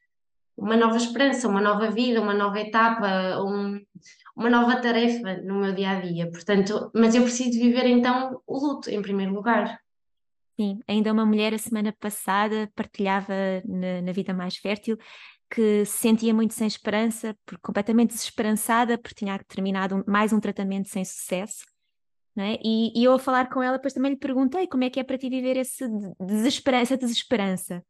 uma 0.59 0.77
nova 0.77 0.99
esperança, 0.99 1.49
uma 1.49 1.63
nova 1.63 1.91
vida, 1.91 2.21
uma 2.21 2.35
nova 2.35 2.61
etapa, 2.61 3.41
um, 3.43 3.81
uma 4.37 4.51
nova 4.51 4.77
tarefa 4.77 5.39
no 5.43 5.61
meu 5.61 5.75
dia 5.75 5.91
a 5.93 6.01
dia. 6.03 6.31
Portanto, 6.31 6.91
mas 6.95 7.15
eu 7.15 7.23
preciso 7.23 7.59
viver 7.59 7.87
então 7.87 8.43
o 8.47 8.59
luto 8.59 8.91
em 8.91 9.01
primeiro 9.01 9.33
lugar. 9.33 9.81
Sim, 10.59 10.81
ainda 10.89 11.13
uma 11.13 11.25
mulher 11.25 11.55
a 11.55 11.59
semana 11.59 11.95
passada 12.01 12.69
partilhava 12.75 13.33
na, 13.65 14.03
na 14.03 14.13
Vida 14.13 14.35
Mais 14.35 14.57
Fértil 14.57 14.99
que 15.51 15.85
se 15.85 15.99
sentia 15.99 16.35
muito 16.35 16.53
sem 16.53 16.67
esperança, 16.67 17.35
por, 17.47 17.59
completamente 17.61 18.11
desesperançada, 18.11 18.99
porque 18.99 19.15
tinha 19.15 19.39
terminado 19.45 19.97
um, 19.97 20.05
mais 20.07 20.33
um 20.33 20.41
tratamento 20.41 20.89
sem 20.89 21.05
sucesso. 21.05 21.65
É? 22.37 22.59
E, 22.63 22.93
e, 22.95 23.03
eu 23.03 23.15
a 23.15 23.19
falar 23.19 23.49
com 23.49 23.61
ela, 23.61 23.79
depois 23.79 23.93
também 23.93 24.13
lhe 24.13 24.19
perguntei 24.19 24.69
como 24.69 24.85
é 24.85 24.91
que 24.91 25.01
é 25.01 25.05
para 25.05 25.19
ti 25.19 25.29
viver 25.29 25.57
esse 25.57 25.85
desesperança, 26.21 26.95
essa 26.95 26.97
desesperança. 26.97 27.85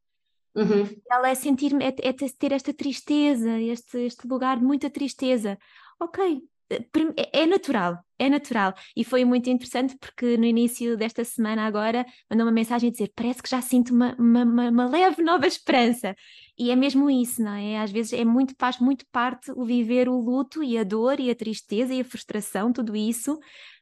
Uhum. 0.54 0.88
Ela 1.10 1.28
é 1.28 1.34
sentir, 1.34 1.74
é, 1.82 1.88
é, 1.88 2.12
ter 2.12 2.52
esta 2.52 2.72
tristeza, 2.72 3.60
este, 3.60 3.98
este 3.98 4.26
lugar 4.26 4.58
de 4.58 4.64
muita 4.64 4.88
tristeza. 4.88 5.58
Ok, 6.00 6.40
é, 6.70 7.42
é 7.42 7.46
natural, 7.46 7.98
é 8.18 8.28
natural. 8.28 8.74
E 8.94 9.04
foi 9.04 9.24
muito 9.24 9.48
interessante 9.48 9.96
porque 9.98 10.36
no 10.36 10.44
início 10.44 10.96
desta 10.96 11.24
semana 11.24 11.66
agora 11.66 12.04
mandou 12.30 12.46
uma 12.46 12.52
mensagem 12.52 12.88
a 12.88 12.92
dizer 12.92 13.12
parece 13.14 13.42
que 13.42 13.48
já 13.48 13.60
sinto 13.62 13.92
uma, 13.92 14.14
uma, 14.18 14.44
uma, 14.44 14.86
leve 14.86 15.22
nova 15.22 15.46
esperança. 15.46 16.14
E 16.58 16.70
é 16.70 16.76
mesmo 16.76 17.10
isso, 17.10 17.42
não 17.42 17.54
é? 17.54 17.78
Às 17.78 17.90
vezes 17.90 18.12
é 18.12 18.24
muito, 18.24 18.54
faz 18.58 18.78
muito 18.78 19.06
parte 19.10 19.50
o 19.52 19.64
viver 19.64 20.08
o 20.08 20.20
luto 20.20 20.62
e 20.62 20.76
a 20.76 20.84
dor 20.84 21.20
e 21.20 21.30
a 21.30 21.34
tristeza 21.34 21.94
e 21.94 22.00
a 22.00 22.04
frustração, 22.04 22.72
tudo 22.72 22.94
isso, 22.94 23.38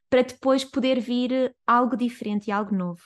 para 0.09 0.23
depois 0.23 0.65
poder 0.65 1.01
vir 1.01 1.55
algo 1.67 1.97
diferente 1.97 2.49
e 2.49 2.53
algo 2.53 2.75
novo. 2.75 3.03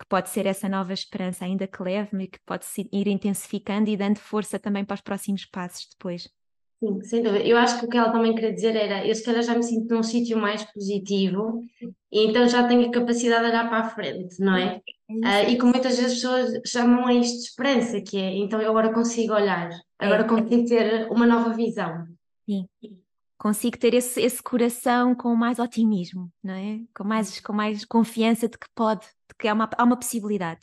Que 0.00 0.06
pode 0.08 0.30
ser 0.30 0.46
essa 0.46 0.66
nova 0.66 0.94
esperança, 0.94 1.44
ainda 1.44 1.66
que 1.66 1.82
leve, 1.82 2.16
e 2.22 2.26
que 2.26 2.38
pode 2.46 2.64
ir 2.90 3.06
intensificando 3.06 3.90
e 3.90 3.96
dando 3.98 4.18
força 4.18 4.58
também 4.58 4.82
para 4.82 4.94
os 4.94 5.02
próximos 5.02 5.44
passos 5.44 5.86
depois. 5.90 6.26
Sim, 6.80 7.02
sem 7.02 7.22
dúvida. 7.22 7.44
Eu 7.44 7.58
acho 7.58 7.78
que 7.78 7.84
o 7.84 7.88
que 7.88 7.96
ela 7.98 8.10
também 8.10 8.34
queria 8.34 8.54
dizer 8.54 8.74
era, 8.74 9.06
eu 9.06 9.14
se 9.14 9.22
calhar 9.22 9.42
já 9.42 9.54
me 9.54 9.62
sinto 9.62 9.94
num 9.94 10.02
sítio 10.02 10.38
mais 10.38 10.64
positivo 10.64 11.62
e 12.10 12.26
então 12.26 12.48
já 12.48 12.66
tenho 12.66 12.88
a 12.88 12.90
capacidade 12.90 13.44
de 13.44 13.50
olhar 13.50 13.68
para 13.68 13.80
a 13.80 13.90
frente, 13.90 14.40
não 14.40 14.56
é? 14.56 14.80
Uh, 15.10 15.50
e 15.50 15.58
como 15.58 15.72
muitas 15.72 15.98
vezes 15.98 16.12
as 16.12 16.14
pessoas 16.14 16.62
chamam 16.66 17.06
a 17.06 17.12
isto 17.12 17.36
de 17.36 17.44
esperança, 17.44 18.00
que 18.00 18.16
é, 18.16 18.34
então 18.34 18.62
eu 18.62 18.70
agora 18.70 18.94
consigo 18.94 19.34
olhar, 19.34 19.68
agora 19.98 20.22
é. 20.22 20.26
consigo 20.26 20.64
ter 20.66 21.10
uma 21.10 21.26
nova 21.26 21.52
visão. 21.52 22.06
Sim, 22.48 22.66
consigo 23.36 23.76
ter 23.76 23.92
esse, 23.92 24.18
esse 24.22 24.42
coração 24.42 25.14
com 25.14 25.34
mais 25.36 25.58
otimismo, 25.58 26.32
não 26.42 26.54
é? 26.54 26.80
Com 26.96 27.04
mais, 27.04 27.40
com 27.40 27.52
mais 27.52 27.84
confiança 27.84 28.48
de 28.48 28.56
que 28.56 28.68
pode, 28.74 29.02
de 29.02 29.34
que 29.38 29.46
há 29.46 29.52
uma, 29.52 29.68
há 29.76 29.84
uma 29.84 29.98
possibilidade. 29.98 30.60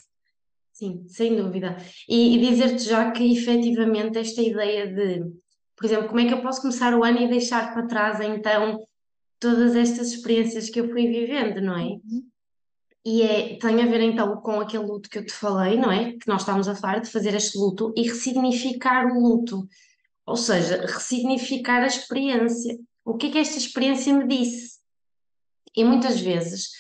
Sim, 0.72 1.04
sem 1.08 1.36
dúvida. 1.36 1.78
E, 2.10 2.36
e 2.36 2.40
dizer-te 2.40 2.84
já 2.84 3.12
que 3.12 3.34
efetivamente 3.34 4.18
esta 4.18 4.42
ideia 4.42 4.88
de 4.88 5.24
por 5.78 5.86
exemplo, 5.86 6.08
como 6.08 6.20
é 6.20 6.26
que 6.26 6.34
eu 6.34 6.42
posso 6.42 6.62
começar 6.62 6.94
o 6.96 7.04
ano 7.04 7.22
e 7.22 7.30
deixar 7.30 7.72
para 7.72 7.86
trás 7.86 8.20
então 8.20 8.84
todas 9.40 9.76
estas 9.76 10.12
experiências 10.12 10.70
que 10.70 10.82
eu 10.82 10.90
fui 10.90 11.08
vivendo, 11.08 11.62
não 11.62 11.78
é? 11.78 11.84
Uhum. 11.84 12.28
E 13.06 13.22
é, 13.22 13.58
tem 13.58 13.82
a 13.82 13.86
ver 13.86 14.02
então 14.02 14.42
com 14.42 14.60
aquele 14.60 14.84
luto 14.84 15.08
que 15.08 15.20
eu 15.20 15.26
te 15.26 15.32
falei, 15.32 15.78
não 15.78 15.92
é? 15.92 16.14
Que 16.14 16.28
nós 16.28 16.42
estamos 16.42 16.68
a 16.68 16.76
falar 16.76 17.00
de 17.00 17.10
fazer 17.10 17.36
este 17.36 17.58
luto 17.58 17.94
e 17.96 18.02
ressignificar 18.02 19.06
o 19.06 19.22
luto. 19.22 19.70
Ou 20.26 20.36
seja, 20.36 20.82
ressignificar 20.82 21.84
a 21.84 21.88
experiência. 21.88 22.78
O 23.06 23.16
que 23.16 23.28
é 23.28 23.32
que 23.32 23.38
esta 23.38 23.58
experiência 23.60 24.14
me 24.14 24.28
disse? 24.28 24.80
E 25.76 25.86
muitas 25.86 26.20
vezes 26.20 26.72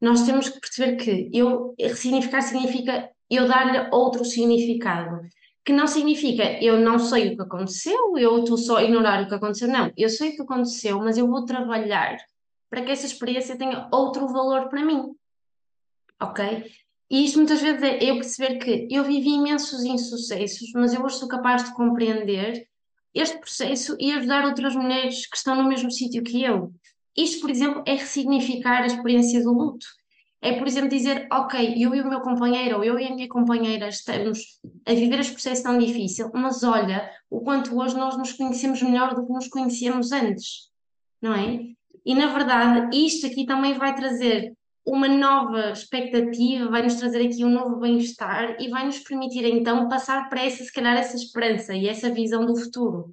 nós 0.00 0.22
temos 0.22 0.48
que 0.48 0.58
perceber 0.58 0.96
que 0.96 1.30
eu 1.32 1.74
ressignificar 1.78 2.40
significa 2.40 3.10
eu 3.30 3.46
dar-lhe 3.46 3.88
outro 3.92 4.24
significado 4.24 5.20
que 5.66 5.72
não 5.72 5.88
significa 5.88 6.44
eu 6.62 6.78
não 6.78 6.96
sei 6.96 7.32
o 7.32 7.36
que 7.36 7.42
aconteceu, 7.42 8.16
eu 8.16 8.38
estou 8.38 8.56
só 8.56 8.76
a 8.76 8.84
ignorar 8.84 9.24
o 9.24 9.28
que 9.28 9.34
aconteceu. 9.34 9.66
Não, 9.66 9.92
eu 9.96 10.08
sei 10.08 10.30
o 10.30 10.36
que 10.36 10.42
aconteceu, 10.42 11.00
mas 11.00 11.18
eu 11.18 11.26
vou 11.26 11.44
trabalhar 11.44 12.16
para 12.70 12.82
que 12.82 12.92
essa 12.92 13.04
experiência 13.04 13.58
tenha 13.58 13.88
outro 13.90 14.28
valor 14.28 14.68
para 14.68 14.84
mim. 14.84 15.12
Ok? 16.22 16.70
E 17.10 17.24
isto 17.24 17.38
muitas 17.38 17.60
vezes 17.60 17.82
é 17.82 18.04
eu 18.04 18.14
perceber 18.14 18.58
que 18.58 18.86
eu 18.88 19.02
vivi 19.02 19.30
imensos 19.30 19.84
insucessos, 19.84 20.70
mas 20.72 20.94
eu 20.94 21.02
hoje 21.02 21.18
sou 21.18 21.28
capaz 21.28 21.64
de 21.64 21.74
compreender 21.74 22.68
este 23.12 23.38
processo 23.38 23.96
e 23.98 24.12
ajudar 24.12 24.44
outras 24.44 24.76
mulheres 24.76 25.26
que 25.26 25.36
estão 25.36 25.56
no 25.56 25.68
mesmo 25.68 25.90
sítio 25.90 26.22
que 26.22 26.44
eu. 26.44 26.72
Isto, 27.16 27.40
por 27.40 27.50
exemplo, 27.50 27.82
é 27.86 27.94
ressignificar 27.94 28.82
a 28.82 28.86
experiência 28.86 29.42
do 29.42 29.52
luto. 29.52 29.86
É, 30.46 30.52
por 30.52 30.68
exemplo, 30.68 30.88
dizer, 30.88 31.26
ok, 31.32 31.74
eu 31.76 31.92
e 31.92 32.00
o 32.00 32.08
meu 32.08 32.20
companheiro, 32.20 32.76
ou 32.76 32.84
eu 32.84 32.96
e 33.00 33.04
a 33.04 33.12
minha 33.12 33.28
companheira 33.28 33.88
estamos 33.88 34.60
a 34.86 34.94
viver 34.94 35.18
este 35.18 35.32
processo 35.32 35.64
tão 35.64 35.76
difícil, 35.76 36.30
mas 36.32 36.62
olha 36.62 37.10
o 37.28 37.40
quanto 37.40 37.76
hoje 37.76 37.96
nós 37.96 38.16
nos 38.16 38.32
conhecemos 38.32 38.80
melhor 38.80 39.12
do 39.12 39.26
que 39.26 39.32
nos 39.32 39.48
conhecíamos 39.48 40.12
antes, 40.12 40.70
não 41.20 41.34
é? 41.34 41.62
E 42.04 42.14
na 42.14 42.28
verdade, 42.28 42.96
isto 42.96 43.26
aqui 43.26 43.44
também 43.44 43.74
vai 43.74 43.92
trazer 43.96 44.52
uma 44.84 45.08
nova 45.08 45.72
expectativa, 45.72 46.70
vai 46.70 46.82
nos 46.82 46.94
trazer 46.94 47.26
aqui 47.26 47.44
um 47.44 47.50
novo 47.50 47.80
bem-estar 47.80 48.56
e 48.60 48.68
vai 48.68 48.86
nos 48.86 49.00
permitir 49.00 49.44
então 49.46 49.88
passar 49.88 50.28
para 50.28 50.44
essa, 50.44 50.62
se 50.62 50.72
calhar, 50.72 50.96
essa 50.96 51.16
esperança 51.16 51.74
e 51.74 51.88
essa 51.88 52.08
visão 52.08 52.46
do 52.46 52.54
futuro. 52.54 53.12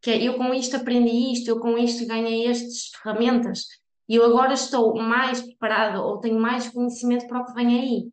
Que 0.00 0.12
é, 0.12 0.22
eu 0.22 0.34
com 0.34 0.54
isto 0.54 0.76
aprendi 0.76 1.32
isto, 1.32 1.48
eu 1.48 1.58
com 1.58 1.76
isto 1.76 2.06
ganhei 2.06 2.46
estas 2.46 2.92
ferramentas, 3.02 3.79
e 4.10 4.16
eu 4.16 4.24
agora 4.24 4.54
estou 4.54 4.96
mais 4.96 5.40
preparada 5.40 6.02
ou 6.02 6.18
tenho 6.18 6.40
mais 6.40 6.68
conhecimento 6.68 7.28
para 7.28 7.42
o 7.42 7.44
que 7.46 7.52
vem 7.54 7.80
aí. 7.80 8.10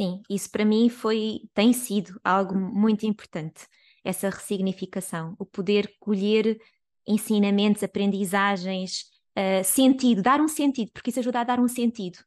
Sim, 0.00 0.22
isso 0.30 0.48
para 0.48 0.64
mim 0.64 0.88
foi, 0.88 1.40
tem 1.52 1.72
sido 1.72 2.20
algo 2.22 2.54
muito 2.54 3.04
importante, 3.04 3.66
essa 4.04 4.30
ressignificação, 4.30 5.34
o 5.40 5.44
poder 5.44 5.92
colher 5.98 6.56
ensinamentos, 7.04 7.82
aprendizagens, 7.82 9.06
uh, 9.36 9.64
sentido, 9.64 10.22
dar 10.22 10.40
um 10.40 10.46
sentido, 10.46 10.92
porque 10.92 11.10
isso 11.10 11.18
ajuda 11.18 11.40
a 11.40 11.44
dar 11.44 11.58
um 11.58 11.66
sentido 11.66 12.18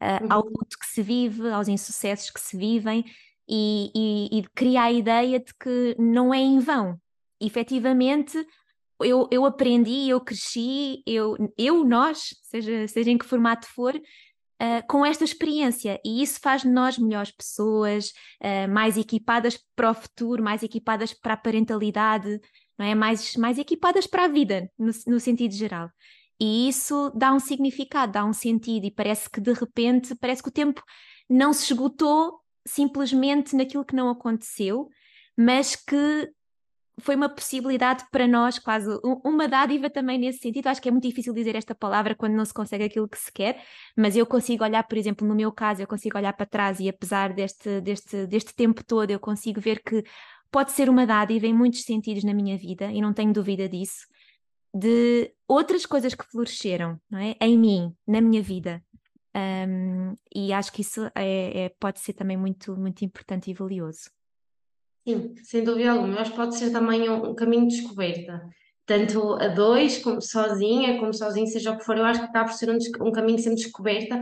uh, 0.00 0.22
uhum. 0.24 0.32
ao 0.32 0.44
luto 0.44 0.78
que 0.78 0.86
se 0.86 1.02
vive, 1.02 1.50
aos 1.50 1.66
insucessos 1.66 2.30
que 2.30 2.40
se 2.40 2.56
vivem 2.56 3.04
e, 3.48 3.90
e, 3.92 4.38
e 4.38 4.42
cria 4.54 4.82
a 4.82 4.92
ideia 4.92 5.40
de 5.40 5.52
que 5.52 5.96
não 5.98 6.32
é 6.32 6.38
em 6.38 6.60
vão. 6.60 6.96
Efetivamente, 7.40 8.38
eu, 9.00 9.28
eu 9.30 9.44
aprendi, 9.44 10.08
eu 10.08 10.20
cresci, 10.20 11.02
eu, 11.06 11.36
eu 11.56 11.84
nós, 11.84 12.34
seja, 12.42 12.88
seja 12.88 13.10
em 13.10 13.18
que 13.18 13.26
formato 13.26 13.66
for, 13.66 13.94
uh, 13.94 14.86
com 14.88 15.04
esta 15.04 15.24
experiência. 15.24 16.00
E 16.04 16.22
isso 16.22 16.40
faz 16.40 16.62
de 16.62 16.68
nós 16.68 16.98
melhores 16.98 17.30
pessoas, 17.30 18.12
uh, 18.42 18.70
mais 18.70 18.96
equipadas 18.96 19.58
para 19.74 19.90
o 19.90 19.94
futuro, 19.94 20.42
mais 20.42 20.62
equipadas 20.62 21.12
para 21.12 21.34
a 21.34 21.36
parentalidade, 21.36 22.40
não 22.78 22.86
é? 22.86 22.94
mais, 22.94 23.36
mais 23.36 23.58
equipadas 23.58 24.06
para 24.06 24.24
a 24.24 24.28
vida, 24.28 24.70
no, 24.78 24.90
no 25.06 25.20
sentido 25.20 25.54
geral. 25.54 25.90
E 26.38 26.68
isso 26.68 27.10
dá 27.14 27.32
um 27.32 27.40
significado, 27.40 28.12
dá 28.12 28.24
um 28.24 28.32
sentido, 28.32 28.84
e 28.84 28.90
parece 28.90 29.30
que 29.30 29.40
de 29.40 29.52
repente, 29.52 30.14
parece 30.14 30.42
que 30.42 30.48
o 30.48 30.52
tempo 30.52 30.82
não 31.28 31.52
se 31.52 31.72
esgotou 31.72 32.40
simplesmente 32.66 33.56
naquilo 33.56 33.84
que 33.84 33.94
não 33.94 34.10
aconteceu, 34.10 34.88
mas 35.36 35.76
que 35.76 36.30
foi 37.00 37.14
uma 37.14 37.28
possibilidade 37.28 38.04
para 38.10 38.26
nós, 38.26 38.58
quase 38.58 38.88
uma 39.24 39.46
dádiva 39.46 39.90
também 39.90 40.18
nesse 40.18 40.38
sentido. 40.38 40.68
Acho 40.68 40.80
que 40.80 40.88
é 40.88 40.90
muito 40.90 41.06
difícil 41.06 41.34
dizer 41.34 41.54
esta 41.54 41.74
palavra 41.74 42.14
quando 42.14 42.34
não 42.34 42.44
se 42.44 42.54
consegue 42.54 42.84
aquilo 42.84 43.08
que 43.08 43.18
se 43.18 43.30
quer, 43.30 43.62
mas 43.96 44.16
eu 44.16 44.24
consigo 44.24 44.64
olhar, 44.64 44.82
por 44.84 44.96
exemplo, 44.96 45.26
no 45.26 45.34
meu 45.34 45.52
caso, 45.52 45.82
eu 45.82 45.86
consigo 45.86 46.16
olhar 46.16 46.32
para 46.32 46.46
trás 46.46 46.80
e 46.80 46.88
apesar 46.88 47.32
deste, 47.34 47.80
deste, 47.82 48.26
deste 48.26 48.54
tempo 48.54 48.82
todo, 48.84 49.10
eu 49.10 49.20
consigo 49.20 49.60
ver 49.60 49.82
que 49.82 50.02
pode 50.50 50.72
ser 50.72 50.88
uma 50.88 51.06
dádiva 51.06 51.46
em 51.46 51.54
muitos 51.54 51.82
sentidos 51.82 52.24
na 52.24 52.32
minha 52.32 52.56
vida, 52.56 52.90
e 52.90 53.00
não 53.00 53.12
tenho 53.12 53.32
dúvida 53.32 53.68
disso, 53.68 54.06
de 54.74 55.32
outras 55.46 55.84
coisas 55.84 56.14
que 56.14 56.24
floresceram, 56.24 57.00
não 57.10 57.18
é? 57.18 57.36
Em 57.40 57.58
mim, 57.58 57.94
na 58.06 58.20
minha 58.20 58.42
vida. 58.42 58.82
Um, 59.34 60.14
e 60.34 60.52
acho 60.52 60.72
que 60.72 60.80
isso 60.80 61.10
é, 61.14 61.64
é, 61.64 61.68
pode 61.78 62.00
ser 62.00 62.14
também 62.14 62.36
muito, 62.36 62.74
muito 62.76 63.04
importante 63.04 63.50
e 63.50 63.54
valioso. 63.54 64.10
Sim, 65.06 65.34
sem 65.44 65.62
dúvida 65.62 65.92
alguma. 65.92 66.14
Eu 66.14 66.18
acho 66.20 66.30
que 66.32 66.36
pode 66.36 66.56
ser 66.56 66.72
também 66.72 67.08
um, 67.08 67.30
um 67.30 67.34
caminho 67.34 67.68
de 67.68 67.76
descoberta. 67.76 68.42
Tanto 68.84 69.34
a 69.34 69.48
dois, 69.48 69.98
como 69.98 70.20
sozinha, 70.20 70.98
como 70.98 71.14
sozinho, 71.14 71.46
seja 71.46 71.72
o 71.72 71.78
que 71.78 71.84
for, 71.84 71.96
eu 71.96 72.04
acho 72.04 72.20
que 72.20 72.26
acaba 72.26 72.48
por 72.48 72.56
ser 72.56 72.70
um, 72.70 72.78
um 73.06 73.12
caminho 73.12 73.38
sempre 73.38 73.56
de 73.56 73.64
descoberta. 73.64 74.20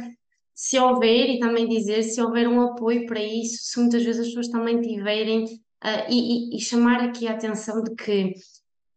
Se 0.54 0.78
houver, 0.78 1.30
e 1.30 1.38
também 1.38 1.66
dizer, 1.66 2.02
se 2.02 2.20
houver 2.20 2.46
um 2.48 2.60
apoio 2.60 3.06
para 3.06 3.22
isso, 3.22 3.62
se 3.62 3.80
muitas 3.80 4.04
vezes 4.04 4.20
as 4.20 4.28
pessoas 4.28 4.48
também 4.48 4.80
tiverem, 4.80 5.44
uh, 5.44 6.06
e, 6.08 6.54
e, 6.54 6.56
e 6.56 6.60
chamar 6.60 7.02
aqui 7.02 7.26
a 7.28 7.32
atenção 7.32 7.82
de 7.82 7.94
que 7.94 8.34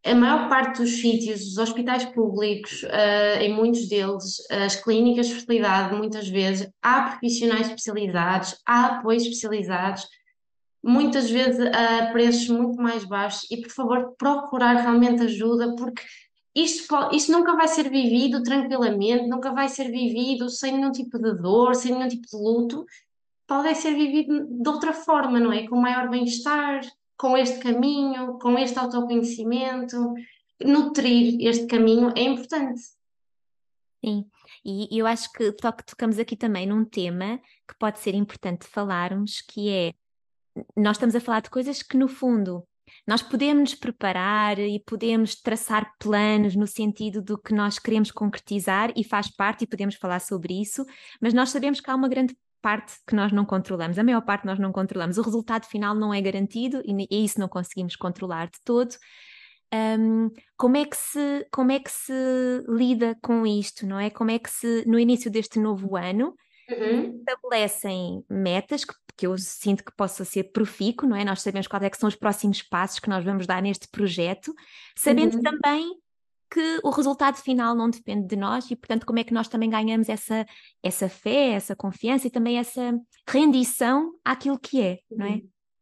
a 0.04 0.14
maior 0.14 0.48
parte 0.48 0.80
dos 0.80 1.00
sítios, 1.00 1.40
os 1.42 1.58
hospitais 1.58 2.04
públicos, 2.04 2.82
uh, 2.84 3.40
em 3.40 3.52
muitos 3.52 3.88
deles, 3.88 4.36
as 4.50 4.76
clínicas 4.76 5.26
de 5.26 5.34
fertilidade, 5.34 5.96
muitas 5.96 6.28
vezes, 6.28 6.70
há 6.82 7.10
profissionais 7.10 7.66
especializados, 7.66 8.56
há 8.66 8.98
apoios 8.98 9.22
especializados, 9.22 10.06
muitas 10.82 11.30
vezes 11.30 11.60
a 11.74 12.06
preços 12.12 12.48
muito 12.48 12.80
mais 12.80 13.04
baixos 13.04 13.50
e, 13.50 13.60
por 13.60 13.70
favor, 13.70 14.14
procurar 14.16 14.74
realmente 14.74 15.22
ajuda, 15.22 15.74
porque 15.76 16.02
isto, 16.54 16.94
isto 17.12 17.30
nunca 17.32 17.54
vai 17.54 17.68
ser 17.68 17.88
vivido 17.88 18.42
tranquilamente, 18.42 19.28
nunca 19.28 19.52
vai 19.52 19.68
ser 19.68 19.90
vivido 19.90 20.48
sem 20.48 20.72
nenhum 20.72 20.90
tipo 20.90 21.18
de 21.18 21.34
dor, 21.34 21.74
sem 21.74 21.92
nenhum 21.92 22.08
tipo 22.08 22.26
de 22.26 22.36
luto. 22.36 22.84
Pode 23.46 23.74
ser 23.76 23.94
vivido 23.94 24.46
de 24.46 24.68
outra 24.68 24.92
forma, 24.92 25.38
não 25.38 25.52
é? 25.52 25.66
Com 25.66 25.76
maior 25.76 26.10
bem-estar, 26.10 26.80
com 27.16 27.36
este 27.36 27.58
caminho, 27.60 28.38
com 28.38 28.58
este 28.58 28.78
autoconhecimento. 28.78 30.14
Nutrir 30.60 31.36
este 31.40 31.66
caminho 31.66 32.12
é 32.16 32.22
importante. 32.22 32.82
Sim, 34.04 34.26
e 34.64 34.98
eu 34.98 35.06
acho 35.06 35.32
que 35.32 35.52
tocamos 35.52 36.18
aqui 36.18 36.36
também 36.36 36.66
num 36.66 36.84
tema 36.84 37.38
que 37.66 37.76
pode 37.78 37.98
ser 37.98 38.14
importante 38.14 38.66
falarmos, 38.66 39.40
que 39.40 39.68
é 39.68 39.94
nós 40.76 40.96
estamos 40.96 41.14
a 41.14 41.20
falar 41.20 41.40
de 41.40 41.50
coisas 41.50 41.82
que, 41.82 41.96
no 41.96 42.08
fundo, 42.08 42.64
nós 43.06 43.22
podemos 43.22 43.70
nos 43.70 43.74
preparar 43.74 44.58
e 44.58 44.80
podemos 44.80 45.34
traçar 45.34 45.92
planos 45.98 46.54
no 46.54 46.66
sentido 46.66 47.22
do 47.22 47.38
que 47.38 47.54
nós 47.54 47.78
queremos 47.78 48.10
concretizar 48.10 48.92
e 48.96 49.04
faz 49.04 49.28
parte, 49.34 49.64
e 49.64 49.66
podemos 49.66 49.94
falar 49.96 50.20
sobre 50.20 50.60
isso, 50.60 50.84
mas 51.20 51.34
nós 51.34 51.50
sabemos 51.50 51.80
que 51.80 51.90
há 51.90 51.94
uma 51.94 52.08
grande 52.08 52.36
parte 52.60 52.94
que 53.06 53.14
nós 53.14 53.32
não 53.32 53.44
controlamos, 53.44 53.98
a 53.98 54.04
maior 54.04 54.20
parte 54.22 54.44
nós 54.44 54.58
não 54.58 54.72
controlamos. 54.72 55.16
O 55.16 55.22
resultado 55.22 55.66
final 55.66 55.94
não 55.94 56.12
é 56.12 56.20
garantido 56.20 56.82
e, 56.84 57.24
isso 57.24 57.38
não 57.38 57.48
conseguimos 57.48 57.96
controlar 57.96 58.46
de 58.46 58.58
todo. 58.64 58.94
Um, 59.72 60.30
como, 60.56 60.76
é 60.76 60.84
que 60.84 60.96
se, 60.96 61.46
como 61.52 61.70
é 61.70 61.78
que 61.78 61.90
se 61.90 62.12
lida 62.68 63.16
com 63.22 63.46
isto, 63.46 63.86
não 63.86 64.00
é? 64.00 64.10
Como 64.10 64.30
é 64.30 64.38
que 64.38 64.50
se, 64.50 64.84
no 64.86 64.98
início 64.98 65.30
deste 65.30 65.58
novo 65.58 65.94
ano, 65.96 66.34
uhum. 66.70 67.18
estabelecem 67.18 68.24
metas 68.28 68.84
que, 68.84 68.94
que 69.16 69.26
eu 69.26 69.36
sinto 69.38 69.84
que 69.84 69.94
possa 69.96 70.24
ser 70.24 70.44
profícuo, 70.44 71.08
não 71.08 71.16
é? 71.16 71.24
Nós 71.24 71.42
sabemos 71.42 71.66
quais 71.66 71.84
é 71.84 71.90
que 71.90 71.98
são 71.98 72.08
os 72.08 72.14
próximos 72.14 72.62
passos 72.62 72.98
que 72.98 73.08
nós 73.08 73.24
vamos 73.24 73.46
dar 73.46 73.62
neste 73.62 73.88
projeto, 73.88 74.54
sabendo 74.96 75.36
uhum. 75.36 75.42
também 75.42 75.98
que 76.50 76.80
o 76.82 76.90
resultado 76.90 77.36
final 77.36 77.74
não 77.74 77.90
depende 77.90 78.26
de 78.26 78.36
nós 78.36 78.70
e, 78.70 78.76
portanto, 78.76 79.04
como 79.04 79.18
é 79.18 79.24
que 79.24 79.34
nós 79.34 79.48
também 79.48 79.68
ganhamos 79.68 80.08
essa, 80.08 80.46
essa 80.82 81.08
fé, 81.08 81.50
essa 81.50 81.76
confiança 81.76 82.26
e 82.26 82.30
também 82.30 82.58
essa 82.58 82.98
rendição 83.28 84.14
àquilo 84.24 84.58
que 84.58 84.80
é, 84.80 84.98
não 85.10 85.26
é? 85.26 85.40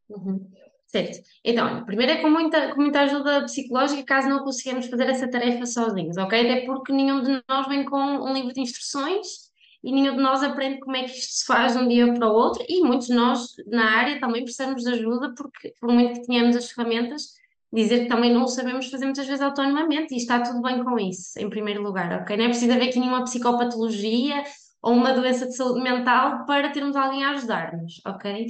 Uhum. 0.08 0.32
uhum. 0.32 0.50
Certo. 0.86 1.18
Então, 1.44 1.84
primeiro 1.84 2.12
é 2.12 2.22
com 2.22 2.30
muita, 2.30 2.72
com 2.72 2.80
muita 2.80 3.00
ajuda 3.00 3.42
psicológica, 3.42 4.04
caso 4.04 4.28
não 4.28 4.44
consigamos 4.44 4.86
fazer 4.86 5.08
essa 5.08 5.28
tarefa 5.28 5.66
sozinhos, 5.66 6.16
ok? 6.16 6.40
Até 6.40 6.64
porque 6.64 6.92
nenhum 6.92 7.22
de 7.22 7.42
nós 7.48 7.66
vem 7.66 7.84
com 7.84 7.98
um 7.98 8.32
livro 8.32 8.52
de 8.52 8.60
instruções 8.60 9.45
e 9.86 9.92
nenhum 9.92 10.16
de 10.16 10.20
nós 10.20 10.42
aprende 10.42 10.80
como 10.80 10.96
é 10.96 11.04
que 11.04 11.12
isto 11.12 11.32
se 11.32 11.46
faz 11.46 11.74
de 11.74 11.78
um 11.78 11.86
dia 11.86 12.12
para 12.12 12.28
o 12.28 12.34
outro 12.34 12.64
e 12.68 12.82
muitos 12.82 13.06
de 13.06 13.14
nós 13.14 13.54
na 13.68 13.88
área 13.98 14.18
também 14.18 14.42
precisamos 14.42 14.82
de 14.82 14.90
ajuda 14.90 15.32
porque, 15.36 15.72
por 15.80 15.92
muito 15.92 16.20
que 16.20 16.26
tenhamos 16.26 16.56
as 16.56 16.72
ferramentas, 16.72 17.34
dizer 17.72 18.00
que 18.00 18.08
também 18.08 18.34
não 18.34 18.42
o 18.42 18.48
sabemos 18.48 18.90
fazer 18.90 19.04
muitas 19.04 19.28
vezes 19.28 19.40
autonomamente 19.40 20.12
e 20.12 20.16
está 20.16 20.40
tudo 20.40 20.60
bem 20.60 20.82
com 20.82 20.98
isso, 20.98 21.38
em 21.38 21.48
primeiro 21.48 21.84
lugar, 21.84 22.20
ok? 22.20 22.36
Não 22.36 22.46
é 22.46 22.48
preciso 22.48 22.72
haver 22.72 22.88
aqui 22.88 22.98
nenhuma 22.98 23.22
psicopatologia 23.22 24.42
ou 24.82 24.92
uma 24.92 25.12
doença 25.12 25.46
de 25.46 25.54
saúde 25.54 25.80
mental 25.80 26.44
para 26.46 26.70
termos 26.70 26.96
alguém 26.96 27.24
a 27.24 27.30
ajudar-nos, 27.30 28.02
ok? 28.04 28.48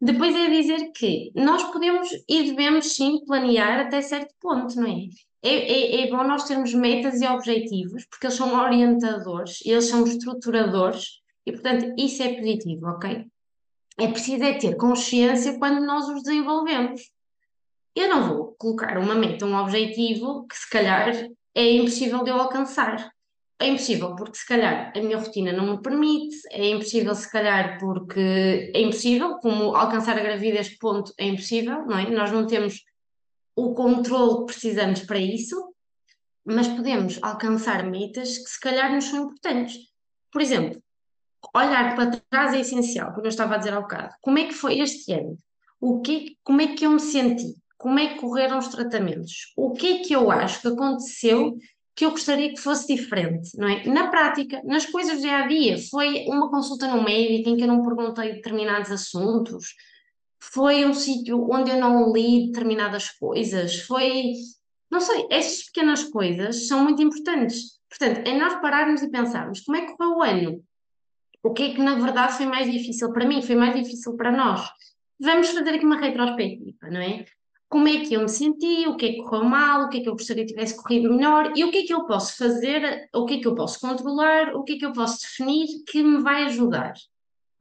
Depois 0.00 0.34
é 0.34 0.48
dizer 0.48 0.90
que 0.92 1.30
nós 1.34 1.64
podemos 1.64 2.08
e 2.26 2.44
devemos 2.44 2.94
sim 2.94 3.22
planear 3.26 3.80
até 3.80 4.00
certo 4.00 4.34
ponto, 4.40 4.74
não 4.76 4.88
é? 4.88 5.08
É, 5.42 5.50
é, 5.50 6.02
é 6.02 6.10
bom 6.10 6.24
nós 6.24 6.44
termos 6.44 6.74
metas 6.74 7.20
e 7.20 7.26
objetivos, 7.26 8.04
porque 8.06 8.26
eles 8.26 8.36
são 8.36 8.60
orientadores, 8.60 9.60
eles 9.64 9.84
são 9.84 10.04
estruturadores, 10.04 11.20
e 11.46 11.52
portanto 11.52 11.94
isso 11.96 12.22
é 12.22 12.34
positivo, 12.34 12.86
ok? 12.86 13.26
É 13.98 14.08
preciso 14.08 14.44
é 14.44 14.54
ter 14.54 14.76
consciência 14.76 15.58
quando 15.58 15.84
nós 15.84 16.08
os 16.08 16.22
desenvolvemos. 16.22 17.02
Eu 17.94 18.08
não 18.08 18.28
vou 18.28 18.54
colocar 18.58 18.96
uma 18.98 19.14
meta, 19.14 19.44
um 19.44 19.56
objetivo 19.56 20.46
que 20.46 20.56
se 20.56 20.70
calhar 20.70 21.12
é 21.54 21.72
impossível 21.72 22.22
de 22.22 22.30
eu 22.30 22.36
alcançar. 22.36 23.10
É 23.60 23.66
impossível 23.66 24.14
porque 24.14 24.38
se 24.38 24.46
calhar 24.46 24.92
a 24.96 25.00
minha 25.00 25.18
rotina 25.18 25.52
não 25.52 25.72
me 25.72 25.82
permite, 25.82 26.36
é 26.52 26.68
impossível 26.68 27.12
se 27.12 27.28
calhar 27.30 27.80
porque 27.80 28.70
é 28.72 28.80
impossível, 28.80 29.38
como 29.38 29.74
alcançar 29.74 30.16
a 30.16 30.22
gravidez 30.22 30.78
ponto 30.78 31.12
é 31.18 31.26
impossível, 31.26 31.84
não 31.84 31.98
é? 31.98 32.08
Nós 32.08 32.30
não 32.30 32.46
temos 32.46 32.84
o 33.58 33.74
controle 33.74 34.38
que 34.40 34.52
precisamos 34.52 35.00
para 35.00 35.18
isso, 35.18 35.74
mas 36.44 36.68
podemos 36.68 37.18
alcançar 37.20 37.84
metas 37.84 38.38
que 38.38 38.48
se 38.48 38.60
calhar 38.60 38.94
nos 38.94 39.06
são 39.06 39.24
importantes. 39.24 39.76
Por 40.32 40.40
exemplo, 40.40 40.80
olhar 41.54 41.96
para 41.96 42.20
trás 42.30 42.54
é 42.54 42.60
essencial, 42.60 43.12
como 43.12 43.26
eu 43.26 43.30
estava 43.30 43.56
a 43.56 43.58
dizer 43.58 43.72
há 43.72 43.80
bocado. 43.80 44.14
Como 44.20 44.38
é 44.38 44.44
que 44.44 44.54
foi 44.54 44.78
este 44.78 45.12
ano? 45.12 45.36
O 45.80 46.00
que, 46.00 46.36
como 46.44 46.60
é 46.60 46.68
que 46.68 46.86
eu 46.86 46.90
me 46.90 47.00
senti? 47.00 47.56
Como 47.76 47.98
é 47.98 48.08
que 48.08 48.20
correram 48.20 48.58
os 48.58 48.68
tratamentos? 48.68 49.52
O 49.56 49.72
que 49.72 49.86
é 49.86 49.98
que 50.04 50.12
eu 50.14 50.30
acho 50.30 50.60
que 50.60 50.68
aconteceu 50.68 51.56
que 51.96 52.04
eu 52.04 52.12
gostaria 52.12 52.50
que 52.50 52.60
fosse 52.60 52.94
diferente, 52.94 53.58
não 53.58 53.68
é? 53.68 53.84
Na 53.88 54.06
prática, 54.06 54.62
nas 54.64 54.86
coisas 54.86 55.16
do 55.16 55.22
dia 55.22 55.38
a 55.38 55.48
dia, 55.48 55.76
foi 55.90 56.26
uma 56.28 56.48
consulta 56.48 56.86
no 56.86 57.02
médico 57.02 57.48
em 57.48 57.56
que 57.56 57.64
eu 57.64 57.66
não 57.66 57.82
perguntei 57.82 58.34
determinados 58.34 58.92
assuntos, 58.92 59.74
foi 60.40 60.84
um 60.84 60.94
sítio 60.94 61.48
onde 61.50 61.70
eu 61.70 61.80
não 61.80 62.12
li 62.12 62.46
determinadas 62.46 63.10
coisas, 63.10 63.80
foi. 63.80 64.32
Não 64.90 65.00
sei, 65.00 65.26
estas 65.30 65.64
pequenas 65.64 66.04
coisas 66.04 66.66
são 66.66 66.82
muito 66.82 67.02
importantes. 67.02 67.78
Portanto, 67.88 68.26
é 68.26 68.38
nós 68.38 68.60
pararmos 68.60 69.02
e 69.02 69.10
pensarmos 69.10 69.60
como 69.60 69.76
é 69.76 69.86
que 69.86 69.96
foi 69.96 70.06
o 70.06 70.22
ano? 70.22 70.64
O 71.42 71.52
que 71.52 71.62
é 71.64 71.74
que 71.74 71.82
na 71.82 71.94
verdade 71.96 72.36
foi 72.36 72.46
mais 72.46 72.70
difícil 72.70 73.12
para 73.12 73.26
mim? 73.26 73.42
Foi 73.42 73.54
mais 73.54 73.74
difícil 73.74 74.16
para 74.16 74.32
nós? 74.32 74.68
Vamos 75.20 75.50
fazer 75.50 75.70
aqui 75.70 75.84
uma 75.84 75.98
retrospectiva, 75.98 76.88
não 76.90 77.00
é? 77.00 77.24
como 77.68 77.86
é 77.86 78.00
que 78.00 78.14
eu 78.14 78.22
me 78.22 78.28
senti, 78.28 78.88
o 78.88 78.96
que 78.96 79.06
é 79.06 79.12
que 79.12 79.22
correu 79.22 79.44
mal, 79.44 79.82
o 79.82 79.88
que 79.90 79.98
é 79.98 80.00
que 80.00 80.08
eu 80.08 80.14
gostaria 80.14 80.44
que 80.44 80.52
tivesse 80.52 80.74
corrido 80.74 81.12
melhor 81.12 81.52
e 81.54 81.64
o 81.64 81.70
que 81.70 81.78
é 81.78 81.82
que 81.84 81.92
eu 81.92 82.06
posso 82.06 82.36
fazer, 82.36 83.08
o 83.14 83.26
que 83.26 83.34
é 83.34 83.40
que 83.40 83.46
eu 83.46 83.54
posso 83.54 83.78
controlar, 83.78 84.54
o 84.54 84.64
que 84.64 84.72
é 84.74 84.78
que 84.78 84.86
eu 84.86 84.92
posso 84.92 85.20
definir 85.20 85.66
que 85.86 86.02
me 86.02 86.22
vai 86.22 86.44
ajudar, 86.44 86.94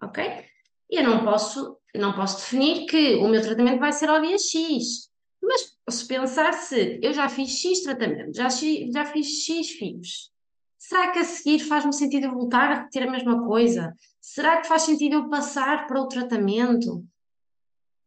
ok? 0.01 0.45
Eu 0.89 1.03
não 1.03 1.25
posso, 1.25 1.76
não 1.95 2.13
posso 2.13 2.37
definir 2.37 2.85
que 2.85 3.15
o 3.15 3.27
meu 3.27 3.41
tratamento 3.41 3.79
vai 3.79 3.91
ser 3.91 4.09
ao 4.09 4.21
dia 4.21 4.37
X, 4.37 5.09
mas 5.41 5.77
posso 5.85 6.07
pensar 6.07 6.53
se 6.53 6.99
eu 7.01 7.13
já 7.13 7.29
fiz 7.29 7.49
X 7.51 7.81
tratamento, 7.81 8.35
já, 8.35 8.49
já 8.49 9.05
fiz 9.05 9.43
X 9.43 9.69
fios, 9.71 10.31
será 10.77 11.11
que 11.11 11.19
a 11.19 11.23
seguir 11.23 11.59
faz-me 11.59 11.93
sentido 11.93 12.31
voltar 12.31 12.71
a 12.71 12.75
repetir 12.75 13.03
a 13.03 13.11
mesma 13.11 13.45
coisa? 13.45 13.93
Será 14.21 14.61
que 14.61 14.67
faz 14.67 14.83
sentido 14.83 15.13
eu 15.13 15.29
passar 15.29 15.87
para 15.87 16.01
o 16.01 16.07
tratamento? 16.07 17.03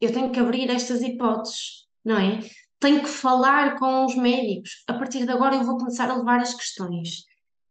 Eu 0.01 0.13
tenho 0.13 0.31
que 0.31 0.41
abrir 0.41 0.71
estas 0.71 1.03
hipóteses 1.03 1.91
não 2.05 2.17
é? 2.17 2.41
Tenho 2.79 3.03
que 3.03 3.09
falar 3.09 3.79
com 3.79 4.07
os 4.07 4.15
médicos. 4.17 4.83
A 4.87 4.95
partir 4.95 5.25
de 5.25 5.33
agora 5.33 5.57
eu 5.57 5.65
vou 5.65 5.77
começar 5.77 6.11
a 6.11 6.17
levar 6.17 6.41
as 6.41 6.55
questões. 6.55 7.25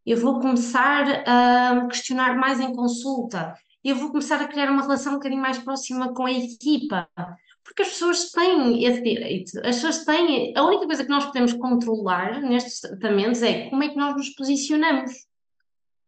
Eu 0.05 0.17
vou 0.17 0.39
começar 0.39 1.05
a 1.27 1.87
questionar 1.87 2.35
mais 2.35 2.59
em 2.59 2.73
consulta. 2.73 3.53
Eu 3.83 3.95
vou 3.95 4.09
começar 4.09 4.41
a 4.41 4.47
criar 4.47 4.69
uma 4.71 4.81
relação 4.81 5.13
um 5.13 5.15
bocadinho 5.15 5.41
mais 5.41 5.57
próxima 5.57 6.13
com 6.13 6.25
a 6.25 6.31
equipa. 6.31 7.07
Porque 7.63 7.83
as 7.83 7.89
pessoas 7.89 8.31
têm 8.31 8.83
esse 8.83 9.01
direito. 9.01 9.57
As 9.59 9.75
pessoas 9.75 10.03
têm. 10.03 10.53
A 10.57 10.63
única 10.63 10.85
coisa 10.85 11.03
que 11.03 11.09
nós 11.09 11.25
podemos 11.25 11.53
controlar 11.53 12.41
nestes 12.41 12.81
tratamentos 12.81 13.41
é 13.41 13.69
como 13.69 13.83
é 13.83 13.89
que 13.89 13.95
nós 13.95 14.15
nos 14.15 14.29
posicionamos. 14.31 15.11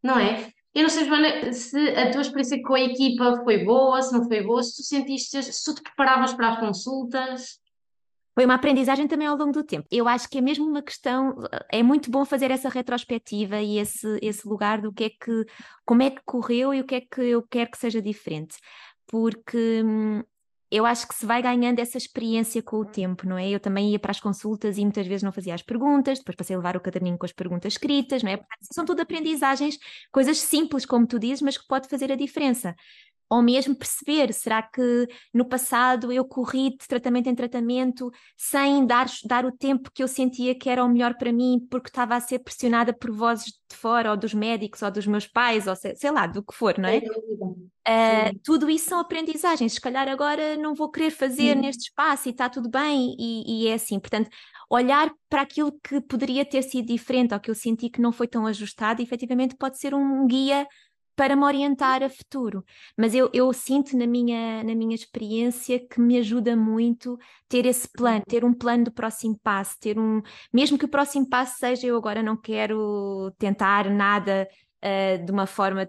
Não 0.04 0.18
é? 0.18 0.52
Eu 0.74 0.84
não 0.84 0.90
sei, 0.90 1.06
Joana, 1.06 1.54
se 1.54 1.78
a 1.90 2.12
tua 2.12 2.22
experiência 2.22 2.62
com 2.64 2.74
a 2.74 2.82
equipa 2.82 3.42
foi 3.44 3.64
boa, 3.64 4.02
se 4.02 4.12
não 4.14 4.26
foi 4.26 4.42
boa, 4.42 4.64
se 4.64 4.78
tu 4.78 4.84
sentiste, 4.84 5.44
se 5.44 5.64
tu 5.64 5.76
te 5.76 5.84
preparavas 5.84 6.34
para 6.34 6.54
as 6.54 6.60
consultas. 6.60 7.61
Foi 8.34 8.46
uma 8.46 8.56
aprendizagem 8.56 9.08
também 9.08 9.28
ao 9.28 9.36
longo 9.36 9.52
do 9.52 9.64
tempo. 9.64 9.86
Eu 9.92 10.08
acho 10.08 10.30
que 10.30 10.38
é 10.38 10.42
mesmo 10.42 10.66
uma 10.66 10.82
questão, 10.82 11.36
é 11.72 11.84
muito 11.84 12.10
bom 12.10 12.24
fazer 12.24 12.50
essa 12.50 12.70
retrospectiva 12.70 13.60
e 13.60 13.78
esse, 13.78 14.20
esse 14.22 14.48
lugar 14.48 14.82
do 14.82 14.92
que 14.94 15.04
é 15.06 15.10
que, 15.10 15.46
como 15.86 16.02
é 16.02 16.10
que 16.10 16.22
correu 16.26 16.74
e 16.74 16.82
o 16.82 16.86
que 16.86 16.96
é 16.96 17.02
que 17.02 17.22
eu 17.22 17.44
quero 17.44 17.72
que 17.72 17.78
seja 17.78 18.02
diferente. 18.02 18.56
Porque 19.06 19.84
hum, 19.84 20.24
eu 20.72 20.86
acho 20.86 21.06
que 21.06 21.14
se 21.14 21.26
vai 21.26 21.42
ganhando 21.42 21.80
essa 21.80 21.98
experiência 21.98 22.64
com 22.64 22.78
o 22.78 22.86
tempo, 22.86 23.28
não 23.28 23.38
é? 23.38 23.50
Eu 23.50 23.60
também 23.60 23.92
ia 23.92 24.00
para 24.00 24.12
as 24.12 24.22
consultas 24.22 24.78
e 24.78 24.82
muitas 24.82 25.06
vezes 25.06 25.22
não 25.22 25.32
fazia 25.34 25.54
as 25.54 25.62
perguntas, 25.62 26.20
depois 26.20 26.36
passei 26.38 26.56
a 26.56 26.60
levar 26.60 26.78
o 26.78 26.80
caderninho 26.80 27.18
com 27.18 27.26
as 27.26 27.34
perguntas 27.34 27.74
escritas, 27.74 28.24
não 28.24 28.32
é? 28.32 28.40
São 28.72 28.86
tudo 28.86 29.02
aprendizagens, 29.02 29.78
coisas 30.10 30.38
simples, 30.40 30.86
como 30.86 31.06
tu 31.06 31.20
dizes, 31.20 31.42
mas 31.42 31.58
que 31.58 31.68
pode 31.68 31.90
fazer 31.90 32.10
a 32.10 32.16
diferença 32.16 32.74
ou 33.32 33.42
mesmo 33.42 33.74
perceber, 33.74 34.34
será 34.34 34.62
que 34.62 35.08
no 35.34 35.46
passado 35.46 36.12
eu 36.12 36.26
corri 36.26 36.72
de 36.72 36.86
tratamento 36.86 37.30
em 37.30 37.34
tratamento 37.34 38.12
sem 38.36 38.86
dar, 38.86 39.08
dar 39.24 39.46
o 39.46 39.54
tempo 39.54 39.90
que 39.90 40.04
eu 40.04 40.08
sentia 40.10 40.54
que 40.54 40.70
era 40.70 40.84
o 40.84 40.90
melhor 40.90 41.16
para 41.16 41.32
mim, 41.32 41.66
porque 41.72 41.88
estava 41.88 42.14
a 42.14 42.20
ser 42.20 42.40
pressionada 42.40 42.92
por 42.92 43.10
vozes 43.10 43.54
de 43.70 43.78
fora, 43.78 44.12
ou 44.12 44.18
dos 44.18 44.34
médicos, 44.34 44.82
ou 44.82 44.92
dos 44.92 45.08
meus 45.08 45.28
pais, 45.28 45.66
ou 45.66 45.78
sei, 45.78 45.96
sei 45.96 46.12
lá, 46.12 46.28
do 46.28 46.44
que 46.44 46.54
for, 46.54 46.78
não 46.78 46.90
é? 46.90 46.98
Uh, 46.98 48.38
tudo 48.44 48.70
isso 48.70 48.90
são 48.90 49.00
aprendizagens. 49.00 49.76
Se 49.76 49.80
calhar 49.80 50.10
agora 50.10 50.58
não 50.58 50.76
vou 50.76 50.92
querer 50.92 51.12
fazer 51.12 51.56
Sim. 51.56 51.62
neste 51.62 51.84
espaço 51.84 52.28
e 52.28 52.32
está 52.32 52.50
tudo 52.50 52.70
bem, 52.70 53.16
e, 53.18 53.64
e 53.64 53.68
é 53.70 53.76
assim. 53.76 53.98
Portanto, 53.98 54.30
olhar 54.70 55.10
para 55.30 55.44
aquilo 55.44 55.72
que 55.82 56.02
poderia 56.02 56.44
ter 56.44 56.64
sido 56.64 56.88
diferente, 56.88 57.34
ou 57.34 57.40
que 57.40 57.50
eu 57.50 57.56
senti 57.56 57.90
que 57.90 58.02
não 58.02 58.12
foi 58.12 58.28
tão 58.28 58.46
ajustado, 58.46 59.02
efetivamente 59.02 59.56
pode 59.56 59.80
ser 59.80 59.96
um 59.96 60.28
guia 60.28 60.68
para 61.22 61.36
me 61.36 61.44
orientar 61.44 62.02
a 62.02 62.10
futuro. 62.10 62.66
Mas 62.98 63.14
eu, 63.14 63.30
eu 63.32 63.54
sinto 63.54 63.96
na 63.96 64.08
minha, 64.08 64.64
na 64.64 64.74
minha 64.74 64.96
experiência 64.96 65.80
que 65.80 66.02
me 66.02 66.18
ajuda 66.18 66.56
muito 66.56 67.16
ter 67.48 67.68
esse 67.68 67.88
plano, 67.88 68.24
ter 68.28 68.44
um 68.44 68.52
plano 68.52 68.86
do 68.86 68.92
próximo 68.92 69.40
passo, 69.44 69.80
ter 69.80 70.00
um. 70.00 70.24
Mesmo 70.52 70.80
que 70.80 70.86
o 70.86 70.88
próximo 70.88 71.30
passo 71.30 71.60
seja 71.60 71.86
eu 71.86 71.96
agora 71.96 72.24
não 72.24 72.36
quero 72.36 73.32
tentar 73.38 73.88
nada. 73.92 74.50
Uh, 74.84 75.24
de 75.24 75.32
uma 75.32 75.46
forma 75.46 75.88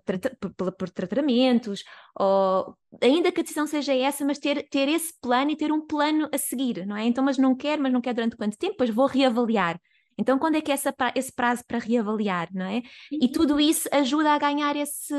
por, 0.55 0.71
por, 0.73 0.91
tratamentos, 0.91 1.83
ou 2.15 2.77
ainda 3.01 3.33
que 3.33 3.41
a 3.41 3.43
decisão 3.43 3.67
seja 3.67 3.95
essa, 3.95 4.23
mas 4.23 4.39
ter, 4.39 4.69
ter 4.69 4.87
esse 4.87 5.19
plano 5.19 5.51
e 5.51 5.57
ter 5.57 5.73
um 5.73 5.81
plano 5.81 6.29
a 6.31 6.37
seguir, 6.37 6.85
não 6.87 6.95
é? 6.95 7.07
Então, 7.07 7.25
mas 7.25 7.39
não 7.39 7.57
quero, 7.57 7.81
mas 7.81 7.91
não 7.91 8.03
quero 8.03 8.17
durante 8.17 8.37
quanto 8.37 8.59
tempo? 8.59 8.75
Pois 8.77 8.91
vou 8.91 9.07
reavaliar. 9.07 9.81
Então, 10.19 10.39
quando 10.39 10.57
é 10.57 10.61
que 10.61 10.71
é 10.71 10.75
essa, 10.75 10.95
esse 11.15 11.33
prazo 11.33 11.63
para 11.67 11.79
reavaliar, 11.79 12.49
não 12.53 12.67
é? 12.67 12.83
E 13.11 13.27
uhum. 13.27 13.33
tudo 13.33 13.61
isso 13.61 13.89
ajuda 13.93 14.31
a 14.31 14.39
ganhar 14.39 14.77
esse, 14.77 15.15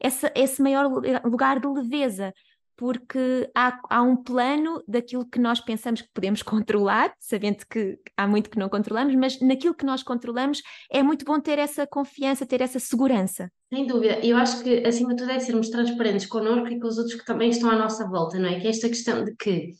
esse, 0.00 0.32
esse 0.34 0.62
maior 0.62 0.90
lugar 1.24 1.60
de 1.60 1.66
leveza, 1.66 2.32
porque 2.76 3.50
há, 3.54 3.80
há 3.88 4.02
um 4.02 4.16
plano 4.16 4.82
daquilo 4.86 5.24
que 5.24 5.38
nós 5.38 5.60
pensamos 5.60 6.02
que 6.02 6.10
podemos 6.12 6.42
controlar, 6.44 7.12
sabendo 7.18 7.64
que 7.68 7.98
há 8.16 8.26
muito 8.26 8.50
que 8.50 8.58
não 8.58 8.68
controlamos, 8.68 9.14
mas 9.14 9.40
naquilo 9.40 9.74
que 9.74 9.86
nós 9.86 10.02
controlamos 10.02 10.62
é 10.90 11.02
muito 11.02 11.24
bom 11.24 11.40
ter 11.40 11.58
essa 11.58 11.86
confiança, 11.86 12.46
ter 12.46 12.60
essa 12.60 12.78
segurança. 12.78 13.50
Sem 13.72 13.86
dúvida, 13.86 14.20
eu 14.24 14.36
acho 14.36 14.62
que 14.62 14.86
acima 14.86 15.10
de 15.10 15.16
tudo 15.16 15.30
é 15.30 15.40
sermos 15.40 15.70
transparentes 15.70 16.26
connosco 16.26 16.68
e 16.68 16.78
com 16.78 16.86
os 16.86 16.98
outros 16.98 17.16
que 17.16 17.24
também 17.24 17.50
estão 17.50 17.70
à 17.70 17.76
nossa 17.76 18.06
volta, 18.06 18.38
não 18.38 18.48
é? 18.48 18.60
Que 18.60 18.66
é 18.66 18.70
esta 18.70 18.88
questão 18.88 19.24
de 19.24 19.34
que 19.34 19.72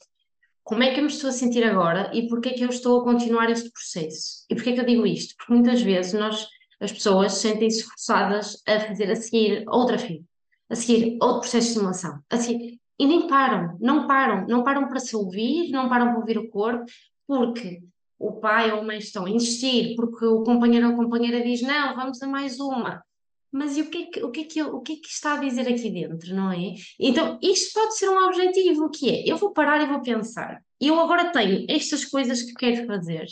como 0.66 0.82
é 0.82 0.92
que 0.92 0.98
eu 0.98 1.04
me 1.04 1.10
estou 1.10 1.30
a 1.30 1.32
sentir 1.32 1.62
agora 1.62 2.10
e 2.12 2.26
porquê 2.26 2.48
é 2.48 2.52
que 2.54 2.64
eu 2.64 2.68
estou 2.68 3.00
a 3.00 3.04
continuar 3.04 3.48
este 3.48 3.70
processo. 3.70 4.44
E 4.50 4.54
porquê 4.56 4.70
é 4.70 4.72
que 4.72 4.80
eu 4.80 4.84
digo 4.84 5.06
isto? 5.06 5.36
Porque 5.36 5.52
muitas 5.52 5.80
vezes 5.80 6.12
nós, 6.12 6.48
as 6.80 6.90
pessoas, 6.90 7.34
sentem-se 7.34 7.84
forçadas 7.84 8.60
a 8.66 8.80
fazer 8.80 9.08
a 9.08 9.14
seguir 9.14 9.64
outra 9.68 9.96
filha, 9.96 10.24
a 10.68 10.74
seguir 10.74 11.18
outro 11.22 11.42
processo 11.42 11.68
de 11.68 11.74
simulação, 11.74 12.18
a 12.28 12.36
seguir, 12.36 12.80
e 12.98 13.06
nem 13.06 13.28
param, 13.28 13.78
não 13.80 14.08
param, 14.08 14.44
não 14.48 14.64
param 14.64 14.88
para 14.88 14.98
se 14.98 15.14
ouvir, 15.14 15.70
não 15.70 15.88
param 15.88 16.08
para 16.08 16.18
ouvir 16.18 16.36
o 16.36 16.48
corpo, 16.48 16.84
porque 17.28 17.80
o 18.18 18.32
pai 18.32 18.72
ou 18.72 18.80
a 18.80 18.84
mãe 18.84 18.98
estão 18.98 19.24
a 19.24 19.30
insistir, 19.30 19.94
porque 19.94 20.26
o 20.26 20.42
companheiro 20.42 20.88
ou 20.88 20.94
a 20.94 20.96
companheira 20.96 21.44
diz, 21.44 21.62
não, 21.62 21.94
vamos 21.94 22.20
a 22.20 22.26
mais 22.26 22.58
uma, 22.58 23.04
mas 23.53 23.76
e 23.76 23.82
o 23.82 23.90
que, 23.90 23.99
é 23.99 24.07
que, 24.07 24.24
o, 24.24 24.30
que 24.30 24.40
é 24.40 24.44
que 24.44 24.62
o 24.62 24.80
que 24.80 24.92
é 24.94 24.97
que 24.97 25.09
está 25.09 25.34
a 25.34 25.38
dizer 25.38 25.68
aqui 25.68 25.90
dentro, 25.90 26.34
não 26.34 26.53
é? 26.53 26.74
Então, 26.99 27.38
isto 27.42 27.72
pode 27.72 27.97
ser 27.97 28.09
um 28.09 28.26
objetivo, 28.26 28.90
que 28.90 29.11
é, 29.11 29.30
eu 29.30 29.36
vou 29.36 29.53
parar 29.53 29.82
e 29.82 29.86
vou 29.86 30.01
pensar, 30.01 30.62
eu 30.80 30.99
agora 31.01 31.30
tenho 31.32 31.64
estas 31.68 32.05
coisas 32.05 32.42
que 32.42 32.55
quero 32.55 32.86
fazer, 32.86 33.26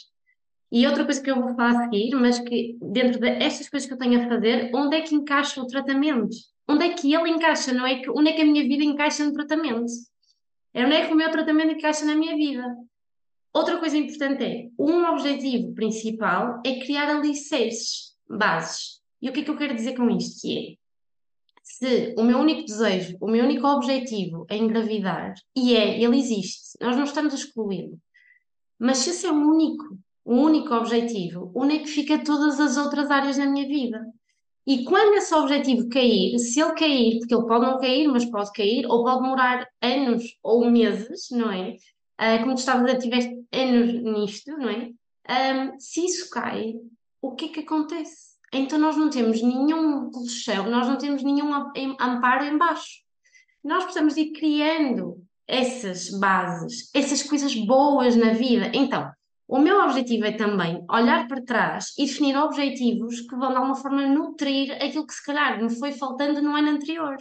e 0.75 0.87
outra 0.87 1.05
coisa 1.05 1.23
que 1.23 1.31
eu 1.31 1.41
vou 1.41 1.55
falar 1.55 1.71
a 1.71 1.85
seguir, 1.85 2.15
mas 2.17 2.39
que 2.41 2.77
dentro 2.83 3.21
destas 3.21 3.69
coisas 3.69 3.87
que 3.87 3.95
eu 3.95 3.99
tenho 3.99 4.21
a 4.21 4.29
fazer, 4.29 4.73
onde 4.75 4.97
é 4.97 5.03
que 5.03 5.15
encaixa 5.15 5.62
o 5.62 5.67
tratamento? 5.69 6.37
Onde 6.67 6.87
é 6.87 6.95
que 6.95 7.15
ele 7.15 7.31
encaixa, 7.31 7.73
não 7.73 7.87
é? 7.87 8.01
Que, 8.01 8.11
onde 8.11 8.31
é 8.31 8.33
que 8.33 8.43
a 8.43 8.45
minha 8.45 8.62
vida 8.65 8.83
encaixa 8.83 9.25
no 9.25 9.33
tratamento? 9.33 9.93
É 10.73 10.85
onde 10.85 10.97
é 10.97 11.07
que 11.07 11.12
o 11.12 11.17
meu 11.17 11.31
tratamento 11.31 11.75
encaixa 11.75 12.05
na 12.05 12.17
minha 12.17 12.35
vida? 12.35 12.65
Outra 13.53 13.79
coisa 13.79 13.97
importante 13.97 14.43
é, 14.43 14.69
um 14.77 15.05
objetivo 15.05 15.73
principal 15.75 16.61
é 16.67 16.81
criar 16.81 17.09
alicerces, 17.09 18.17
bases. 18.29 19.01
E 19.25 19.29
o 19.31 19.33
que 19.33 19.41
é 19.41 19.43
que 19.43 19.51
eu 19.51 19.57
quero 19.57 19.75
dizer 19.75 19.97
com 19.97 20.11
isto? 20.11 20.43
Que 20.43 20.59
é, 20.59 20.75
se 21.62 22.14
o 22.18 22.22
meu 22.22 22.39
único 22.39 22.66
desejo, 22.66 23.16
o 23.22 23.27
meu 23.27 23.43
único 23.43 23.66
objetivo 23.66 24.45
é 24.51 24.57
engravidar, 24.59 25.33
e 25.57 25.75
é, 25.75 25.99
ele 25.99 26.18
existe, 26.18 26.77
nós 26.79 26.95
não 26.95 27.05
estamos 27.05 27.33
a 27.33 27.37
excluí-lo, 27.37 27.99
mas 28.79 28.99
se 28.99 29.09
esse 29.09 29.25
é 29.25 29.33
o 29.33 29.35
único, 29.35 29.97
o 30.27 30.35
único 30.35 30.75
objetivo, 30.75 31.51
onde 31.55 31.77
é 31.77 31.79
que 31.79 31.87
fica 31.87 32.22
todas 32.22 32.61
as 32.61 32.77
outras 32.77 33.11
áreas 33.11 33.39
da 33.39 33.47
minha 33.47 33.66
vida? 33.66 34.07
E 34.66 34.85
quando 34.85 35.14
esse 35.14 35.35
objetivo 35.35 35.89
cair, 35.89 36.39
se 36.39 36.61
ele 36.61 36.75
cair, 36.75 37.18
porque 37.18 37.35
ele 37.35 37.47
pode 37.47 37.64
não 37.64 37.79
cair, 37.79 38.09
mas 38.09 38.27
pode 38.27 38.53
cair, 38.53 38.85
ou 38.87 39.05
pode 39.05 39.22
demorar 39.22 39.66
anos 39.81 40.37
ou 40.43 40.70
meses, 40.70 41.31
não 41.31 41.51
é? 41.51 41.79
Uh, 42.20 42.41
como 42.41 42.55
tu 42.55 42.59
estavas 42.59 42.91
a 42.91 42.99
tiveste 42.99 43.43
anos 43.51 44.03
nisto, 44.03 44.51
não 44.51 44.68
é? 44.68 44.91
Um, 45.31 45.81
se 45.81 46.05
isso 46.05 46.29
cai, 46.29 46.75
o 47.22 47.35
que 47.35 47.47
é 47.47 47.49
que 47.49 47.61
acontece? 47.61 48.34
Então 48.53 48.78
nós 48.78 48.97
não 48.97 49.11
temos 49.11 49.42
nenhum 49.42 50.11
colchão, 50.11 50.70
nós 50.70 50.86
não 50.86 50.97
temos 50.97 51.22
nenhum 51.22 51.53
amparo 52.01 52.45
em 52.45 52.57
baixo. 52.57 53.03
Nós 53.62 53.84
precisamos 53.84 54.16
ir 54.16 54.32
criando 54.32 55.24
essas 55.47 56.11
bases, 56.11 56.90
essas 56.95 57.22
coisas 57.22 57.55
boas 57.55 58.14
na 58.16 58.32
vida. 58.32 58.70
Então, 58.74 59.11
o 59.47 59.59
meu 59.59 59.80
objetivo 59.80 60.24
é 60.24 60.32
também 60.32 60.84
olhar 60.90 61.26
para 61.28 61.42
trás 61.42 61.92
e 61.99 62.07
definir 62.07 62.36
objetivos 62.36 63.20
que 63.20 63.36
vão 63.36 63.51
de 63.51 63.57
alguma 63.57 63.74
forma 63.74 64.07
nutrir 64.07 64.72
aquilo 64.82 65.07
que 65.07 65.14
se 65.14 65.24
calhar 65.24 65.62
me 65.62 65.70
foi 65.70 65.92
faltando 65.92 66.40
no 66.40 66.55
ano 66.55 66.70
anterior. 66.70 67.16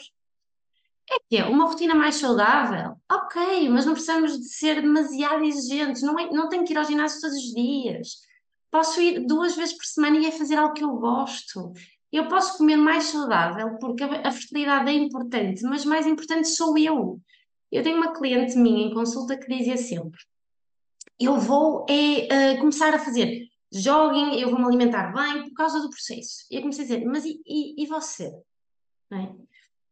É 1.12 1.18
que 1.30 1.38
é 1.38 1.46
uma 1.46 1.66
rotina 1.66 1.94
mais 1.94 2.16
saudável? 2.16 2.96
Ok, 3.12 3.70
mas 3.70 3.86
não 3.86 3.94
precisamos 3.94 4.38
de 4.40 4.48
ser 4.48 4.82
demasiado 4.82 5.44
exigentes, 5.44 6.02
não, 6.02 6.18
é, 6.18 6.30
não 6.32 6.48
tenho 6.48 6.64
que 6.64 6.72
ir 6.72 6.78
ao 6.78 6.86
ginásio 6.86 7.20
todos 7.20 7.36
os 7.36 7.54
dias 7.54 8.24
Posso 8.74 9.00
ir 9.00 9.20
duas 9.28 9.56
vezes 9.56 9.78
por 9.78 9.86
semana 9.86 10.18
e 10.18 10.26
é 10.26 10.32
fazer 10.32 10.56
algo 10.56 10.74
que 10.74 10.84
eu 10.84 10.96
gosto. 10.96 11.74
Eu 12.12 12.28
posso 12.28 12.58
comer 12.58 12.76
mais 12.76 13.04
saudável, 13.04 13.78
porque 13.78 14.04
a, 14.04 14.32
fertilidade 14.32 14.90
é 14.90 14.94
importante, 14.94 15.62
mas 15.62 15.86
mais 15.86 16.08
importante 16.08 16.48
sou 16.48 16.76
eu. 16.76 17.22
Eu 17.72 17.84
tenho 17.84 17.98
uma 17.98 18.14
cliente 18.14 18.58
minha 18.58 18.88
em 18.88 18.92
consulta 18.92 19.38
que 19.38 19.46
dizia 19.48 19.78
sempre: 19.78 20.20
Eu 21.20 21.38
vou 21.38 21.86
é, 21.88 22.56
uh, 22.56 22.60
começar 22.62 22.96
a 22.96 22.98
fazer 22.98 23.48
jogging, 23.72 24.40
eu 24.40 24.50
vou 24.50 24.58
me 24.58 24.66
alimentar 24.66 25.14
bem 25.14 25.50
por 25.50 25.54
causa 25.54 25.80
do 25.80 25.92
processo. 25.92 26.48
E 26.50 26.56
eu 26.56 26.62
comecei 26.62 26.86
a 26.86 26.88
dizer: 26.88 27.06
Mas 27.06 27.26
e, 27.26 27.40
e, 27.46 27.84
e 27.84 27.86
você? 27.86 28.34
É? 29.12 29.30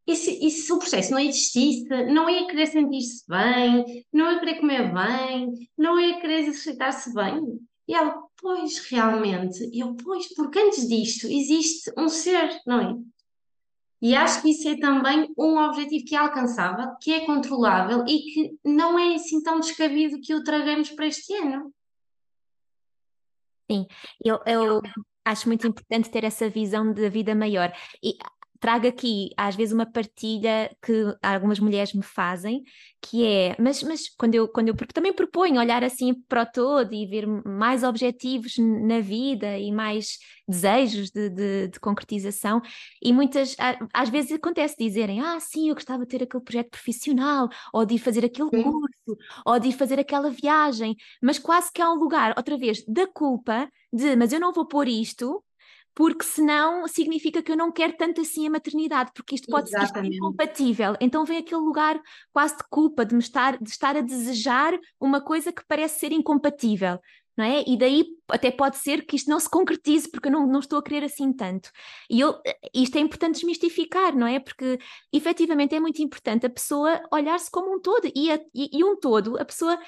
E 0.07 0.15
se, 0.15 0.43
e 0.43 0.49
se, 0.49 0.73
o 0.73 0.79
processo 0.79 1.11
não 1.11 1.19
existisse, 1.19 1.87
não 2.05 2.27
ia 2.27 2.47
querer 2.47 2.65
sentir-se 2.65 3.23
bem, 3.27 4.03
não 4.11 4.31
ia 4.31 4.39
querer 4.39 4.59
comer 4.59 4.91
bem, 4.91 5.53
não 5.77 5.99
ia 5.99 6.19
querer 6.19 6.39
exercitar-se 6.39 7.13
bem? 7.13 7.59
E 7.87 7.93
ela, 7.93 8.15
pois, 8.41 8.79
realmente, 8.89 9.69
eu, 9.73 9.95
pois, 9.95 10.33
porque 10.33 10.59
antes 10.59 10.87
disto 10.87 11.27
existe 11.27 11.91
um 11.97 12.09
ser, 12.09 12.59
não 12.65 12.81
é? 12.81 12.97
E 14.01 14.15
acho 14.15 14.41
que 14.41 14.49
isso 14.49 14.67
é 14.67 14.79
também 14.79 15.31
um 15.37 15.57
objetivo 15.57 16.05
que 16.05 16.15
é 16.15 16.17
alcançável, 16.17 16.95
que 16.99 17.13
é 17.13 17.23
controlável 17.23 18.03
e 18.07 18.19
que 18.19 18.59
não 18.65 18.97
é 18.97 19.13
assim 19.13 19.43
tão 19.43 19.59
descabido 19.59 20.19
que 20.19 20.33
o 20.33 20.43
tragamos 20.43 20.89
para 20.89 21.05
este 21.05 21.35
ano. 21.35 21.71
Sim, 23.69 23.85
eu, 24.25 24.39
eu 24.47 24.81
acho 25.23 25.47
muito 25.47 25.67
importante 25.67 26.09
ter 26.09 26.23
essa 26.23 26.49
visão 26.49 26.91
da 26.91 27.09
vida 27.09 27.35
maior. 27.35 27.71
E 28.03 28.17
trago 28.61 28.87
aqui 28.87 29.31
às 29.35 29.55
vezes 29.55 29.73
uma 29.73 29.85
partilha 29.85 30.73
que 30.81 30.93
algumas 31.21 31.59
mulheres 31.59 31.93
me 31.93 32.03
fazem, 32.03 32.63
que 33.01 33.25
é, 33.25 33.55
mas, 33.59 33.81
mas 33.81 34.07
quando 34.15 34.35
eu, 34.35 34.47
quando 34.47 34.67
eu 34.67 34.75
porque 34.75 34.93
também 34.93 35.11
proponho 35.11 35.59
olhar 35.59 35.83
assim 35.83 36.13
para 36.13 36.43
o 36.43 36.45
todo 36.45 36.93
e 36.93 37.07
ver 37.07 37.25
mais 37.43 37.83
objetivos 37.83 38.53
na 38.59 38.99
vida 39.01 39.57
e 39.57 39.71
mais 39.71 40.19
desejos 40.47 41.09
de, 41.09 41.29
de, 41.29 41.67
de 41.69 41.79
concretização, 41.79 42.61
e 43.01 43.11
muitas, 43.11 43.55
às 43.93 44.09
vezes 44.09 44.31
acontece 44.33 44.75
dizerem, 44.77 45.19
ah, 45.21 45.39
sim, 45.39 45.69
eu 45.69 45.75
gostava 45.75 46.03
de 46.03 46.09
ter 46.09 46.23
aquele 46.23 46.43
projeto 46.43 46.69
profissional, 46.69 47.49
ou 47.73 47.83
de 47.83 47.97
fazer 47.97 48.23
aquele 48.23 48.49
curso, 48.51 49.17
ou 49.45 49.59
de 49.59 49.71
fazer 49.71 49.99
aquela 49.99 50.29
viagem, 50.29 50.95
mas 51.21 51.39
quase 51.39 51.71
que 51.73 51.81
há 51.81 51.91
um 51.91 51.95
lugar, 51.95 52.35
outra 52.37 52.57
vez, 52.57 52.83
da 52.85 53.07
culpa 53.07 53.67
de, 53.91 54.15
mas 54.15 54.31
eu 54.31 54.39
não 54.39 54.53
vou 54.53 54.67
pôr 54.67 54.87
isto 54.87 55.43
porque 55.93 56.23
senão 56.23 56.87
significa 56.87 57.41
que 57.41 57.51
eu 57.51 57.57
não 57.57 57.71
quero 57.71 57.93
tanto 57.97 58.21
assim 58.21 58.47
a 58.47 58.49
maternidade, 58.49 59.11
porque 59.13 59.35
isto 59.35 59.47
pode 59.47 59.69
ser 59.69 60.05
incompatível. 60.05 60.95
Então 61.01 61.25
vem 61.25 61.39
aquele 61.39 61.61
lugar 61.61 62.01
quase 62.31 62.57
de 62.57 62.63
culpa 62.69 63.05
de 63.05 63.13
me 63.13 63.21
estar, 63.21 63.57
de 63.57 63.69
estar 63.69 63.95
a 63.95 64.01
desejar 64.01 64.77
uma 64.99 65.21
coisa 65.21 65.51
que 65.51 65.65
parece 65.67 65.99
ser 65.99 66.11
incompatível. 66.11 66.99
Não 67.37 67.45
é? 67.45 67.63
E 67.65 67.77
daí 67.77 68.05
até 68.27 68.51
pode 68.51 68.77
ser 68.77 69.05
que 69.05 69.15
isto 69.15 69.29
não 69.29 69.39
se 69.39 69.49
concretize 69.49 70.09
porque 70.11 70.27
eu 70.27 70.31
não, 70.31 70.45
não 70.45 70.59
estou 70.59 70.77
a 70.77 70.83
querer 70.83 71.05
assim 71.05 71.31
tanto. 71.31 71.71
E 72.09 72.19
eu, 72.19 72.35
isto 72.73 72.97
é 72.97 72.99
importante 72.99 73.35
desmistificar, 73.35 74.13
não 74.15 74.27
é? 74.27 74.37
Porque 74.37 74.77
efetivamente 75.13 75.73
é 75.73 75.79
muito 75.79 76.01
importante 76.01 76.45
a 76.45 76.49
pessoa 76.49 77.01
olhar-se 77.11 77.49
como 77.49 77.73
um 77.73 77.79
todo 77.79 78.11
e, 78.13 78.29
a, 78.29 78.35
e, 78.53 78.77
e, 78.77 78.83
um 78.83 78.97
todo, 78.97 79.39
a 79.39 79.45
pessoa 79.45 79.79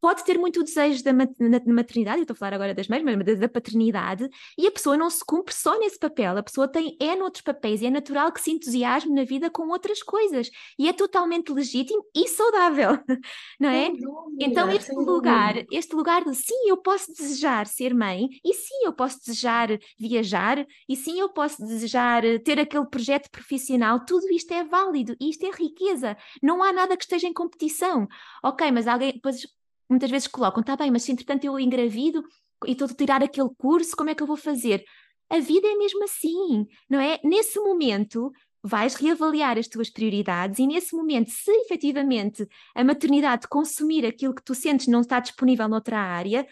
pode 0.00 0.24
ter 0.24 0.38
muito 0.38 0.62
desejo 0.62 1.02
da 1.02 1.12
maternidade, 1.12 2.18
eu 2.18 2.22
estou 2.22 2.34
a 2.34 2.36
falar 2.36 2.54
agora 2.54 2.74
das 2.74 2.88
mães, 2.88 3.02
mas 3.02 3.38
da 3.38 3.48
paternidade, 3.48 4.28
e 4.56 4.66
a 4.66 4.70
pessoa 4.70 4.96
não 4.96 5.10
se 5.10 5.24
cumpre 5.24 5.54
só 5.54 5.78
nesse 5.78 5.98
papel, 5.98 6.36
a 6.36 6.42
pessoa 6.42 6.68
tem 6.68 6.96
é 7.00 7.16
noutros 7.16 7.42
papéis, 7.42 7.82
e 7.82 7.86
é 7.86 7.90
natural 7.90 8.32
que 8.32 8.40
se 8.40 8.50
entusiasme 8.50 9.12
na 9.12 9.24
vida 9.24 9.50
com 9.50 9.68
outras 9.68 10.02
coisas, 10.02 10.50
e 10.78 10.88
é 10.88 10.92
totalmente 10.92 11.52
legítimo 11.52 12.04
e 12.14 12.28
saudável, 12.28 12.98
não 13.58 13.68
é? 13.68 13.90
Dúvida, 13.90 14.44
então 14.44 14.70
este 14.70 14.94
lugar, 14.94 15.54
dúvida. 15.54 15.76
este 15.76 15.94
lugar 15.94 16.24
de 16.24 16.34
sim, 16.34 16.68
eu 16.68 16.76
posso 16.76 17.12
desejar 17.12 17.66
ser 17.66 17.94
mãe, 17.94 18.28
e 18.44 18.54
sim, 18.54 18.84
eu 18.84 18.92
posso 18.92 19.18
desejar 19.18 19.68
viajar, 19.98 20.66
e 20.88 20.96
sim, 20.96 21.18
eu 21.18 21.28
posso 21.28 21.64
desejar 21.64 22.22
ter 22.44 22.58
aquele 22.58 22.86
projeto 22.86 23.30
profissional, 23.30 24.04
tudo 24.04 24.30
isto 24.32 24.52
é 24.52 24.64
válido, 24.64 25.16
isto 25.20 25.44
é 25.44 25.50
riqueza, 25.50 26.16
não 26.42 26.62
há 26.62 26.72
nada 26.72 26.96
que 26.96 27.04
esteja 27.04 27.26
em 27.26 27.32
competição, 27.32 28.06
ok, 28.42 28.70
mas 28.70 28.86
alguém, 28.86 29.12
depois 29.12 29.42
muitas 29.88 30.10
vezes 30.10 30.28
colocam, 30.28 30.60
está 30.60 30.76
bem, 30.76 30.90
mas 30.90 31.02
se 31.02 31.12
entretanto 31.12 31.44
eu 31.44 31.58
engravido 31.58 32.22
e 32.66 32.72
estou 32.72 32.86
a 32.86 32.94
tirar 32.94 33.22
aquele 33.22 33.50
curso, 33.56 33.96
como 33.96 34.10
é 34.10 34.14
que 34.14 34.22
eu 34.22 34.26
vou 34.26 34.36
fazer? 34.36 34.84
A 35.30 35.38
vida 35.38 35.66
é 35.68 35.74
mesmo 35.74 36.04
assim, 36.04 36.66
não 36.88 37.00
é? 37.00 37.20
Nesse 37.22 37.58
momento, 37.60 38.32
vais 38.62 38.94
reavaliar 38.94 39.58
as 39.58 39.68
tuas 39.68 39.90
prioridades 39.90 40.58
e 40.58 40.66
nesse 40.66 40.94
momento, 40.94 41.30
se 41.30 41.50
efetivamente 41.50 42.46
a 42.74 42.82
maternidade 42.82 43.46
consumir 43.48 44.04
aquilo 44.04 44.34
que 44.34 44.42
tu 44.42 44.54
sentes 44.54 44.86
não 44.86 45.00
está 45.00 45.20
disponível 45.20 45.68
noutra 45.68 45.98
área, 45.98 46.46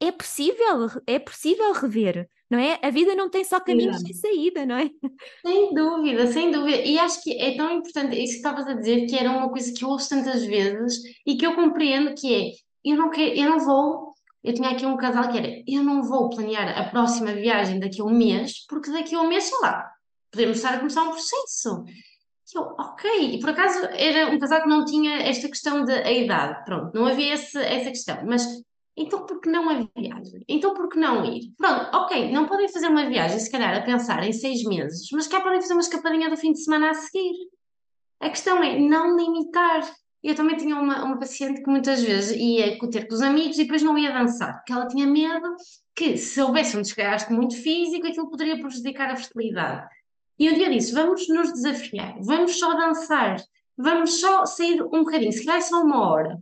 é 0.00 0.10
possível, 0.10 0.88
é 1.06 1.18
possível 1.18 1.72
rever, 1.72 2.28
não 2.50 2.58
é? 2.58 2.78
A 2.82 2.90
vida 2.90 3.14
não 3.14 3.30
tem 3.30 3.44
só 3.44 3.60
caminhos 3.60 4.00
sem 4.00 4.12
saída, 4.12 4.66
não 4.66 4.76
é? 4.76 4.90
Sem 5.46 5.72
dúvida, 5.72 6.26
sem 6.26 6.50
dúvida. 6.50 6.82
E 6.82 6.98
acho 6.98 7.22
que 7.22 7.40
é 7.40 7.56
tão 7.56 7.70
importante 7.72 8.16
isso 8.16 8.32
que 8.32 8.38
estavas 8.38 8.66
a 8.66 8.74
dizer, 8.74 9.06
que 9.06 9.16
era 9.16 9.30
uma 9.30 9.48
coisa 9.48 9.72
que 9.72 9.84
eu 9.84 9.88
ouço 9.88 10.08
tantas 10.08 10.44
vezes 10.44 11.00
e 11.24 11.36
que 11.36 11.46
eu 11.46 11.54
compreendo 11.54 12.14
que 12.14 12.34
é, 12.34 12.50
eu 12.84 12.96
não 12.96 13.10
quero, 13.10 13.34
eu 13.34 13.50
não 13.50 13.58
vou, 13.58 14.12
eu 14.42 14.54
tinha 14.54 14.70
aqui 14.70 14.84
um 14.84 14.96
casal 14.96 15.30
que 15.30 15.38
era, 15.38 15.62
eu 15.66 15.82
não 15.82 16.02
vou 16.02 16.30
planear 16.30 16.78
a 16.78 16.88
próxima 16.90 17.32
viagem 17.32 17.78
daqui 17.78 18.00
a 18.00 18.04
um 18.04 18.16
mês, 18.16 18.66
porque 18.66 18.90
daqui 18.90 19.14
a 19.14 19.20
um 19.20 19.28
mês, 19.28 19.44
sei 19.44 19.58
lá, 19.60 19.90
podemos 20.30 20.56
estar 20.56 20.74
a 20.74 20.78
começar 20.78 21.02
um 21.02 21.10
processo. 21.10 21.84
E 22.54 22.58
eu, 22.58 22.62
ok, 22.78 23.34
e 23.34 23.40
por 23.40 23.50
acaso 23.50 23.86
era 23.92 24.30
um 24.30 24.38
casal 24.38 24.62
que 24.62 24.68
não 24.68 24.84
tinha 24.84 25.22
esta 25.22 25.48
questão 25.48 25.84
da 25.84 26.10
idade, 26.10 26.64
pronto, 26.64 26.94
não 26.94 27.06
havia 27.06 27.34
esse, 27.34 27.58
essa 27.58 27.88
questão, 27.88 28.18
mas 28.26 28.46
então 28.96 29.24
por 29.24 29.40
que 29.40 29.48
não 29.48 29.70
a 29.70 29.86
viagem? 29.96 30.44
Então 30.46 30.74
por 30.74 30.88
que 30.88 30.98
não 30.98 31.24
ir? 31.24 31.52
Pronto, 31.56 31.96
ok, 31.96 32.30
não 32.30 32.46
podem 32.46 32.68
fazer 32.68 32.88
uma 32.88 33.08
viagem, 33.08 33.38
se 33.38 33.50
calhar, 33.50 33.74
a 33.74 33.80
pensar 33.80 34.22
em 34.22 34.32
seis 34.32 34.62
meses, 34.64 35.08
mas 35.12 35.26
cá 35.26 35.40
podem 35.40 35.60
fazer 35.60 35.72
uma 35.72 35.80
escapadinha 35.80 36.28
do 36.28 36.36
fim 36.36 36.52
de 36.52 36.62
semana 36.62 36.90
a 36.90 36.94
seguir. 36.94 37.32
A 38.20 38.28
questão 38.28 38.62
é 38.62 38.78
não 38.78 39.16
limitar. 39.16 39.82
Eu 40.22 40.34
também 40.34 40.56
tinha 40.56 40.76
uma, 40.76 41.04
uma 41.04 41.18
paciente 41.18 41.62
que 41.62 41.70
muitas 41.70 42.02
vezes 42.02 42.36
ia 42.36 42.78
ter 42.90 43.08
com 43.08 43.14
os 43.14 43.22
amigos 43.22 43.58
e 43.58 43.64
depois 43.64 43.82
não 43.82 43.98
ia 43.98 44.12
dançar, 44.12 44.54
porque 44.54 44.72
ela 44.72 44.86
tinha 44.86 45.06
medo 45.06 45.56
que 45.94 46.16
se 46.16 46.40
houvesse 46.40 46.76
um 46.76 46.82
desgaste 46.82 47.32
muito 47.32 47.56
físico, 47.56 48.06
aquilo 48.06 48.30
poderia 48.30 48.58
prejudicar 48.58 49.10
a 49.10 49.16
fertilidade. 49.16 49.88
E 50.38 50.48
um 50.50 50.54
dia 50.54 50.70
disse: 50.70 50.92
vamos 50.92 51.28
nos 51.28 51.52
desafiar, 51.52 52.16
vamos 52.20 52.58
só 52.58 52.74
dançar, 52.74 53.36
vamos 53.76 54.20
só 54.20 54.46
sair 54.46 54.80
um 54.82 55.04
bocadinho, 55.04 55.32
se 55.32 55.44
calhar 55.44 55.62
só 55.62 55.82
uma 55.82 56.08
hora. 56.08 56.38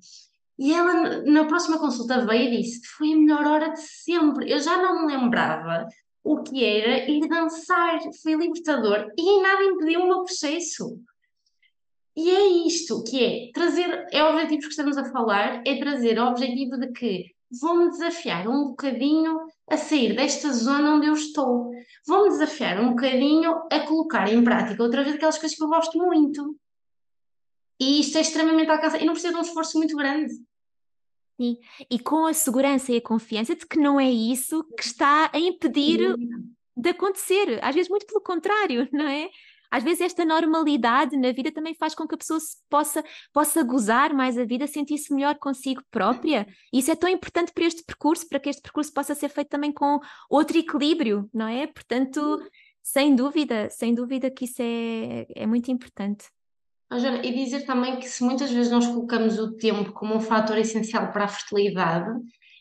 E 0.58 0.74
ela, 0.74 1.22
na 1.22 1.46
próxima 1.46 1.78
consulta, 1.78 2.24
veio 2.26 2.52
e 2.52 2.62
disse: 2.62 2.86
Foi 2.86 3.12
a 3.14 3.16
melhor 3.16 3.46
hora 3.46 3.70
de 3.70 3.80
sempre. 3.80 4.50
Eu 4.50 4.60
já 4.60 4.76
não 4.76 5.06
me 5.06 5.16
lembrava 5.16 5.88
o 6.22 6.42
que 6.42 6.62
era 6.62 7.10
ir 7.10 7.26
dançar, 7.26 7.98
foi 8.22 8.34
libertador 8.34 9.10
e 9.16 9.42
nada 9.42 9.64
impediu 9.64 10.00
o 10.02 10.06
meu 10.06 10.22
processo. 10.22 11.00
E 12.20 12.28
é 12.28 12.66
isto 12.66 13.02
que 13.02 13.24
é 13.24 13.50
trazer, 13.50 14.06
é 14.12 14.22
o 14.22 14.28
objetivo 14.28 14.60
que 14.60 14.68
estamos 14.68 14.98
a 14.98 15.10
falar, 15.10 15.62
é 15.66 15.78
trazer 15.78 16.18
o 16.18 16.26
objetivo 16.26 16.76
de 16.76 16.92
que 16.92 17.34
vou-me 17.58 17.88
desafiar 17.88 18.46
um 18.46 18.68
bocadinho 18.68 19.40
a 19.66 19.78
sair 19.78 20.14
desta 20.14 20.52
zona 20.52 20.96
onde 20.96 21.06
eu 21.06 21.14
estou. 21.14 21.70
Vou-me 22.06 22.28
desafiar 22.28 22.78
um 22.78 22.90
bocadinho 22.90 23.62
a 23.72 23.80
colocar 23.86 24.30
em 24.30 24.44
prática 24.44 24.82
outra 24.82 25.02
vez 25.02 25.16
aquelas 25.16 25.38
coisas 25.38 25.56
que 25.56 25.64
eu 25.64 25.68
gosto 25.68 25.96
muito. 25.96 26.54
E 27.80 28.00
isto 28.00 28.18
é 28.18 28.20
extremamente 28.20 28.70
alcançável 28.70 29.00
e 29.00 29.06
não 29.06 29.14
precisa 29.14 29.32
de 29.32 29.38
um 29.38 29.42
esforço 29.42 29.78
muito 29.78 29.96
grande. 29.96 30.34
Sim, 31.40 31.56
e 31.90 31.98
com 31.98 32.26
a 32.26 32.34
segurança 32.34 32.92
e 32.92 32.98
a 32.98 33.02
confiança 33.02 33.56
de 33.56 33.64
que 33.64 33.78
não 33.78 33.98
é 33.98 34.10
isso 34.10 34.62
que 34.76 34.84
está 34.84 35.30
a 35.32 35.38
impedir 35.38 36.14
de 36.76 36.90
acontecer. 36.90 37.58
Às 37.64 37.74
vezes, 37.74 37.88
muito 37.88 38.04
pelo 38.04 38.20
contrário, 38.20 38.86
não 38.92 39.08
é? 39.08 39.30
Às 39.70 39.84
vezes 39.84 40.00
esta 40.00 40.24
normalidade 40.24 41.16
na 41.16 41.32
vida 41.32 41.52
também 41.52 41.74
faz 41.74 41.94
com 41.94 42.06
que 42.06 42.14
a 42.14 42.18
pessoa 42.18 42.40
possa, 42.68 43.04
possa 43.32 43.62
gozar 43.62 44.12
mais 44.12 44.36
a 44.36 44.44
vida, 44.44 44.66
sentir-se 44.66 45.14
melhor 45.14 45.36
consigo 45.36 45.82
própria. 45.90 46.46
Isso 46.72 46.90
é 46.90 46.96
tão 46.96 47.08
importante 47.08 47.52
para 47.52 47.64
este 47.64 47.84
percurso, 47.84 48.28
para 48.28 48.40
que 48.40 48.48
este 48.48 48.62
percurso 48.62 48.92
possa 48.92 49.14
ser 49.14 49.28
feito 49.28 49.48
também 49.48 49.72
com 49.72 50.00
outro 50.28 50.58
equilíbrio, 50.58 51.30
não 51.32 51.46
é? 51.46 51.66
Portanto, 51.66 52.42
sem 52.82 53.14
dúvida, 53.14 53.68
sem 53.70 53.94
dúvida 53.94 54.30
que 54.30 54.44
isso 54.44 54.60
é, 54.60 55.26
é 55.34 55.46
muito 55.46 55.70
importante. 55.70 56.26
Oh, 56.92 56.98
Joana, 56.98 57.24
e 57.24 57.32
dizer 57.32 57.64
também 57.64 58.00
que 58.00 58.08
se 58.08 58.24
muitas 58.24 58.50
vezes 58.50 58.72
nós 58.72 58.86
colocamos 58.86 59.38
o 59.38 59.56
tempo 59.56 59.92
como 59.92 60.16
um 60.16 60.20
fator 60.20 60.58
essencial 60.58 61.12
para 61.12 61.24
a 61.24 61.28
fertilidade, 61.28 62.10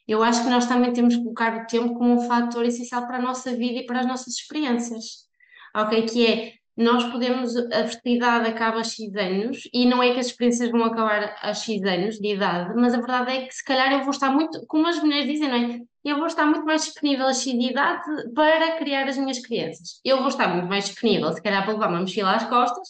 eu 0.07 0.21
acho 0.21 0.43
que 0.43 0.49
nós 0.49 0.67
também 0.67 0.93
temos 0.93 1.15
que 1.15 1.23
colocar 1.23 1.63
o 1.63 1.67
tempo 1.67 1.95
como 1.95 2.13
um 2.13 2.21
fator 2.21 2.63
essencial 2.65 3.07
para 3.07 3.17
a 3.17 3.21
nossa 3.21 3.55
vida 3.55 3.79
e 3.79 3.85
para 3.87 4.01
as 4.01 4.05
nossas 4.05 4.35
experiências. 4.35 5.27
Ok? 5.75 6.05
Que 6.05 6.27
é 6.27 6.53
nós 6.79 7.03
podemos, 7.11 7.57
a 7.57 7.83
fertilidade 7.87 8.47
acaba 8.47 8.79
a 8.79 8.83
X 8.85 9.13
anos, 9.13 9.69
e 9.73 9.85
não 9.85 10.01
é 10.01 10.13
que 10.13 10.19
as 10.21 10.27
experiências 10.27 10.71
vão 10.71 10.85
acabar 10.85 11.35
a 11.41 11.53
X 11.53 11.83
anos 11.83 12.17
de 12.17 12.33
idade, 12.33 12.73
mas 12.73 12.93
a 12.93 12.97
verdade 12.97 13.31
é 13.33 13.45
que 13.45 13.53
se 13.53 13.63
calhar 13.65 13.91
eu 13.91 13.99
vou 13.99 14.11
estar 14.11 14.31
muito, 14.31 14.65
como 14.65 14.87
as 14.87 14.97
mulheres 15.03 15.27
dizem, 15.27 15.49
não 15.49 15.57
é? 15.57 15.81
Eu 16.05 16.15
vou 16.15 16.27
estar 16.27 16.45
muito 16.45 16.65
mais 16.65 16.85
disponível 16.85 17.27
a 17.27 17.33
X 17.33 17.43
de 17.43 17.71
idade 17.71 18.01
para 18.33 18.77
criar 18.77 19.09
as 19.09 19.17
minhas 19.17 19.39
crianças. 19.39 19.99
Eu 20.05 20.19
vou 20.19 20.29
estar 20.29 20.47
muito 20.47 20.69
mais 20.69 20.85
disponível, 20.85 21.33
se 21.33 21.43
calhar, 21.43 21.65
para 21.65 21.73
levar 21.73 21.89
uma 21.89 21.99
mochila 21.99 22.31
às 22.31 22.47
costas, 22.47 22.87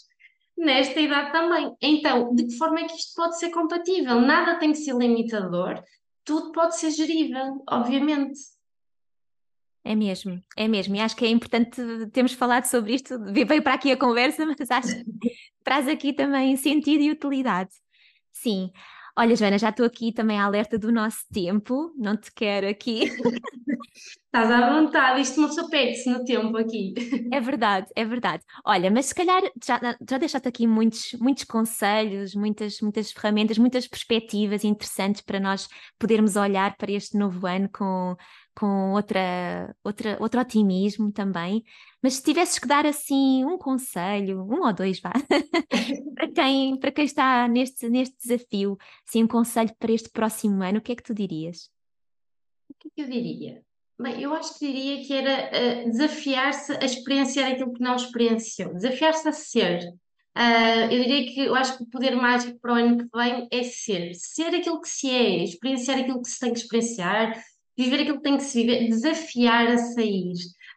nesta 0.56 1.00
idade 1.00 1.32
também. 1.32 1.74
Então, 1.82 2.36
de 2.36 2.46
que 2.46 2.58
forma 2.58 2.82
é 2.82 2.84
que 2.84 2.94
isto 2.94 3.16
pode 3.16 3.40
ser 3.40 3.50
compatível? 3.50 4.22
Nada 4.22 4.60
tem 4.60 4.72
que 4.72 4.78
ser 4.78 4.96
limitador, 4.96 5.84
tudo 6.24 6.52
pode 6.52 6.78
ser 6.78 6.92
gerível, 6.92 7.64
obviamente. 7.68 8.38
É 9.90 9.96
mesmo, 9.96 10.40
é 10.56 10.68
mesmo. 10.68 10.96
E 10.96 11.00
acho 11.00 11.16
que 11.16 11.26
é 11.26 11.30
importante 11.30 11.82
termos 12.14 12.34
falado 12.34 12.66
sobre 12.66 12.94
isto. 12.94 13.18
Veio 13.34 13.64
para 13.64 13.74
aqui 13.74 13.92
a 13.92 13.98
conversa, 13.98 14.46
mas 14.46 14.70
acho 14.70 15.04
que 15.04 15.32
traz 15.64 15.88
aqui 15.88 16.14
também 16.14 16.56
sentido 16.56 17.02
e 17.02 17.10
utilidade. 17.10 17.72
Sim. 18.32 18.72
Olha, 19.18 19.36
Joana, 19.36 19.58
já 19.58 19.70
estou 19.70 19.88
aqui 19.88 20.14
também 20.14 20.40
alerta 20.40 20.78
do 20.78 20.92
nosso 20.92 21.26
tempo, 21.34 21.92
não 21.98 22.16
te 22.16 22.32
quero 22.32 22.70
aqui. 22.70 23.12
Estás 24.26 24.52
à 24.52 24.70
vontade, 24.70 25.22
isto 25.22 25.42
não 25.42 25.52
se 25.52 25.68
perde-se 25.72 26.08
no 26.08 26.24
tempo 26.24 26.56
aqui. 26.56 26.94
É 27.34 27.42
verdade, 27.42 27.88
é 27.96 28.06
verdade. 28.06 28.44
Olha, 28.64 28.92
mas 28.92 29.08
se 29.08 29.16
calhar 29.16 29.42
já, 29.66 29.98
já 30.08 30.18
deixaste 30.20 30.48
aqui 30.48 30.68
muitos, 30.68 31.14
muitos 31.20 31.46
conselhos, 31.46 32.36
muitas, 32.36 32.80
muitas 32.80 33.12
ferramentas, 33.12 33.58
muitas 33.58 33.88
perspectivas 33.88 34.64
interessantes 34.64 35.22
para 35.22 35.40
nós 35.40 35.68
podermos 35.98 36.36
olhar 36.36 36.78
para 36.78 36.92
este 36.92 37.18
novo 37.18 37.48
ano 37.48 37.68
com, 37.74 38.16
com 38.60 38.92
outra, 38.92 39.74
outra, 39.82 40.18
outro 40.20 40.42
otimismo 40.42 41.14
também. 41.14 41.64
Mas 42.04 42.16
se 42.16 42.24
tivesses 42.24 42.60
que 42.60 42.68
dar 42.68 42.86
assim 42.86 43.46
um 43.46 43.58
conselho, 43.58 44.42
um 44.44 44.66
ou 44.66 44.74
dois, 44.74 45.00
vá, 45.00 45.14
para, 46.14 46.28
quem, 46.28 46.78
para 46.78 46.92
quem 46.92 47.06
está 47.06 47.48
neste, 47.48 47.90
neste 47.90 48.18
desafio, 48.18 48.78
assim, 49.08 49.24
um 49.24 49.28
conselho 49.28 49.74
para 49.80 49.94
este 49.94 50.10
próximo 50.10 50.62
ano, 50.62 50.80
o 50.80 50.82
que 50.82 50.92
é 50.92 50.96
que 50.96 51.04
tu 51.04 51.14
dirias? 51.14 51.70
O 52.70 52.74
que 52.78 52.90
é 52.90 52.92
que 52.96 53.02
eu 53.02 53.10
diria? 53.10 53.64
Bem, 53.98 54.22
eu 54.22 54.34
acho 54.34 54.60
que 54.60 54.68
diria 54.68 55.06
que 55.06 55.14
era 55.14 55.50
uh, 55.50 55.90
desafiar-se 55.90 56.74
a 56.74 56.86
experienciar 56.86 57.52
aquilo 57.52 57.74
que 57.74 57.82
não 57.82 57.96
experienciou, 57.96 58.74
desafiar-se 58.74 59.28
a 59.28 59.32
ser. 59.32 59.80
Uh, 60.38 60.92
eu 60.92 61.04
diria 61.04 61.34
que 61.34 61.40
eu 61.46 61.56
acho 61.56 61.78
que 61.78 61.84
o 61.84 61.90
poder 61.90 62.16
mágico 62.16 62.60
para 62.60 62.74
o 62.74 62.76
ano 62.76 62.98
que 62.98 63.18
vem 63.18 63.48
é 63.52 63.64
ser, 63.64 64.14
ser 64.16 64.54
aquilo 64.56 64.82
que 64.82 64.90
se 64.90 65.10
é, 65.10 65.44
experienciar 65.44 66.00
aquilo 66.00 66.22
que 66.22 66.30
se 66.30 66.40
tem 66.40 66.54
que 66.54 66.60
experienciar, 66.60 67.42
viver 67.80 68.02
aquilo 68.02 68.18
que 68.18 68.24
tem 68.24 68.38
que 68.38 68.44
se 68.44 68.62
viver, 68.62 68.90
desafiar 68.90 69.68
a 69.68 69.78
sair. 69.78 70.34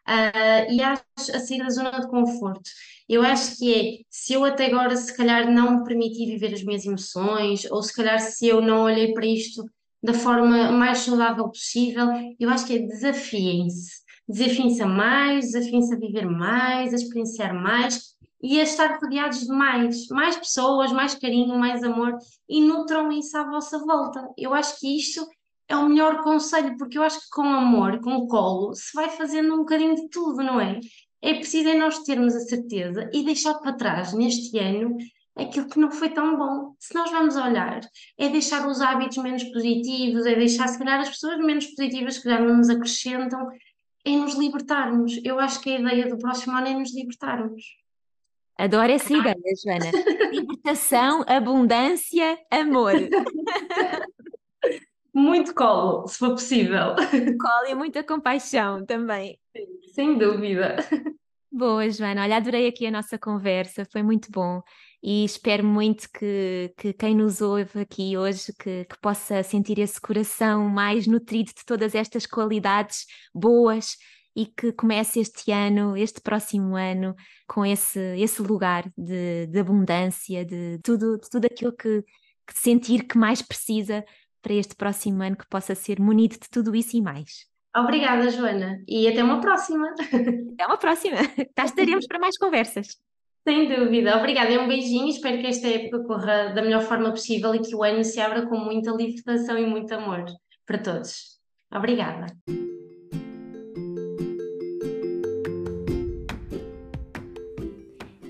Uh, 0.07 0.71
e 0.71 0.81
a 0.81 1.01
sair 1.17 1.59
da 1.59 1.69
zona 1.69 1.91
de 1.91 2.09
conforto. 2.09 2.69
Eu 3.07 3.21
acho 3.21 3.57
que 3.57 3.73
é, 3.73 4.03
se 4.09 4.33
eu 4.33 4.43
até 4.43 4.65
agora 4.65 4.95
se 4.95 5.15
calhar 5.15 5.49
não 5.49 5.77
me 5.77 5.83
permiti 5.83 6.25
viver 6.25 6.53
as 6.53 6.63
minhas 6.63 6.85
emoções, 6.85 7.65
ou 7.71 7.81
se 7.81 7.93
calhar 7.93 8.19
se 8.19 8.47
eu 8.47 8.61
não 8.61 8.83
olhei 8.83 9.13
para 9.13 9.25
isto 9.25 9.63
da 10.01 10.13
forma 10.13 10.71
mais 10.71 10.99
saudável 10.99 11.47
possível, 11.47 12.07
eu 12.39 12.49
acho 12.49 12.65
que 12.65 12.75
é 12.75 12.79
desafiem-se. 12.79 14.03
Desafiem-se 14.27 14.81
a 14.81 14.87
mais, 14.87 15.51
desafiem-se 15.51 15.93
a 15.93 15.97
viver 15.97 16.25
mais, 16.25 16.93
a 16.93 16.95
experienciar 16.95 17.53
mais 17.53 18.13
e 18.41 18.59
a 18.59 18.63
estar 18.63 18.99
rodeados 19.01 19.41
de 19.41 19.47
mais, 19.47 20.07
mais 20.07 20.35
pessoas, 20.35 20.91
mais 20.91 21.15
carinho, 21.15 21.57
mais 21.57 21.81
amor 21.83 22.17
e 22.49 22.59
nutram 22.59 23.11
isso 23.11 23.37
à 23.37 23.49
vossa 23.49 23.79
volta. 23.79 24.29
Eu 24.37 24.53
acho 24.53 24.79
que 24.79 24.97
isto 24.97 25.25
é 25.73 25.77
o 25.77 25.89
melhor 25.89 26.23
conselho, 26.23 26.77
porque 26.77 26.97
eu 26.97 27.03
acho 27.03 27.19
que 27.19 27.29
com 27.31 27.43
amor, 27.43 27.99
com 27.99 28.27
colo, 28.27 28.73
se 28.73 28.93
vai 28.93 29.09
fazendo 29.09 29.53
um 29.53 29.57
bocadinho 29.59 29.95
de 29.95 30.07
tudo, 30.09 30.43
não 30.43 30.59
é? 30.59 30.79
É 31.21 31.33
preciso 31.33 31.69
é 31.69 31.73
nós 31.73 31.99
termos 31.99 32.35
a 32.35 32.41
certeza 32.41 33.09
e 33.13 33.23
deixar 33.23 33.55
para 33.55 33.73
trás 33.73 34.13
neste 34.13 34.57
ano 34.59 34.95
aquilo 35.35 35.67
que 35.67 35.79
não 35.79 35.89
foi 35.89 36.09
tão 36.09 36.37
bom. 36.37 36.75
Se 36.79 36.93
nós 36.93 37.09
vamos 37.09 37.35
olhar, 37.35 37.81
é 38.17 38.29
deixar 38.29 38.67
os 38.67 38.81
hábitos 38.81 39.17
menos 39.17 39.43
positivos, 39.45 40.25
é 40.25 40.35
deixar 40.35 40.67
se 40.67 40.77
calhar 40.77 40.99
as 40.99 41.09
pessoas 41.09 41.37
menos 41.39 41.65
positivas 41.67 42.17
que 42.19 42.29
já 42.29 42.39
não 42.39 42.57
nos 42.57 42.69
acrescentam, 42.69 43.47
é 44.05 44.11
nos 44.11 44.35
libertarmos. 44.35 45.19
Eu 45.23 45.39
acho 45.39 45.59
que 45.59 45.71
a 45.71 45.79
ideia 45.79 46.07
do 46.07 46.17
próximo 46.17 46.55
ano 46.55 46.67
é 46.67 46.73
nos 46.73 46.93
libertarmos. 46.93 47.63
Adoro 48.57 48.91
essa 48.91 49.11
ideia, 49.11 49.35
Joana. 49.63 49.91
Libertação, 50.31 51.23
abundância, 51.27 52.37
amor. 52.51 52.93
muito 55.13 55.53
colo, 55.53 56.07
se 56.07 56.17
for 56.17 56.31
possível. 56.31 56.95
Colo 57.39 57.67
e 57.69 57.75
muita 57.75 58.03
compaixão 58.03 58.85
também. 58.85 59.37
Sem 59.93 60.17
dúvida. 60.17 60.77
Boa, 61.51 61.87
Joana. 61.87 62.23
Olha, 62.23 62.37
adorei 62.37 62.67
aqui 62.67 62.87
a 62.87 62.91
nossa 62.91 63.17
conversa, 63.17 63.85
foi 63.91 64.01
muito 64.01 64.31
bom 64.31 64.61
e 65.03 65.23
espero 65.23 65.63
muito 65.63 66.09
que, 66.11 66.73
que 66.77 66.93
quem 66.93 67.15
nos 67.15 67.41
ouve 67.41 67.81
aqui 67.81 68.17
hoje 68.17 68.51
que, 68.57 68.85
que 68.85 68.99
possa 68.99 69.43
sentir 69.43 69.77
esse 69.77 70.01
coração 70.01 70.67
mais 70.67 71.05
nutrido 71.05 71.51
de 71.55 71.63
todas 71.63 71.93
estas 71.93 72.25
qualidades 72.25 73.05
boas 73.35 73.97
e 74.35 74.47
que 74.47 74.71
comece 74.71 75.19
este 75.19 75.51
ano, 75.51 75.95
este 75.95 76.21
próximo 76.21 76.75
ano, 76.75 77.15
com 77.47 77.63
esse, 77.63 77.99
esse 78.17 78.41
lugar 78.41 78.91
de, 78.97 79.45
de 79.45 79.59
abundância, 79.59 80.43
de 80.43 80.79
tudo, 80.83 81.19
de 81.19 81.29
tudo 81.29 81.45
aquilo 81.45 81.71
que, 81.71 82.01
que 82.47 82.59
sentir 82.59 83.03
que 83.03 83.17
mais 83.17 83.41
precisa 83.43 84.03
para 84.43 84.53
este 84.53 84.75
próximo 84.75 85.23
ano, 85.23 85.37
que 85.37 85.47
possa 85.47 85.73
ser 85.73 85.99
munido 85.99 86.33
de 86.33 86.49
tudo 86.49 86.75
isso 86.75 86.95
e 86.95 87.01
mais. 87.01 87.47
Obrigada, 87.75 88.29
Joana, 88.29 88.83
e 88.87 89.07
até 89.07 89.23
uma 89.23 89.41
próxima. 89.41 89.87
Até 90.53 90.67
uma 90.67 90.77
próxima. 90.77 91.17
Cá 91.55 91.65
estaremos 91.65 92.05
para 92.05 92.19
mais 92.19 92.37
conversas. 92.37 92.99
Sem 93.47 93.67
dúvida. 93.67 94.15
Obrigada. 94.17 94.53
É 94.53 94.59
um 94.59 94.67
beijinho. 94.67 95.07
Espero 95.07 95.39
que 95.41 95.47
esta 95.47 95.67
época 95.67 96.03
corra 96.03 96.53
da 96.53 96.61
melhor 96.61 96.81
forma 96.81 97.09
possível 97.09 97.55
e 97.55 97.59
que 97.59 97.75
o 97.75 97.83
ano 97.83 98.03
se 98.03 98.19
abra 98.21 98.45
com 98.45 98.57
muita 98.57 98.91
libertação 98.91 99.57
e 99.57 99.65
muito 99.65 99.91
amor 99.93 100.23
para 100.67 100.77
todos. 100.77 101.39
Obrigada. 101.73 102.27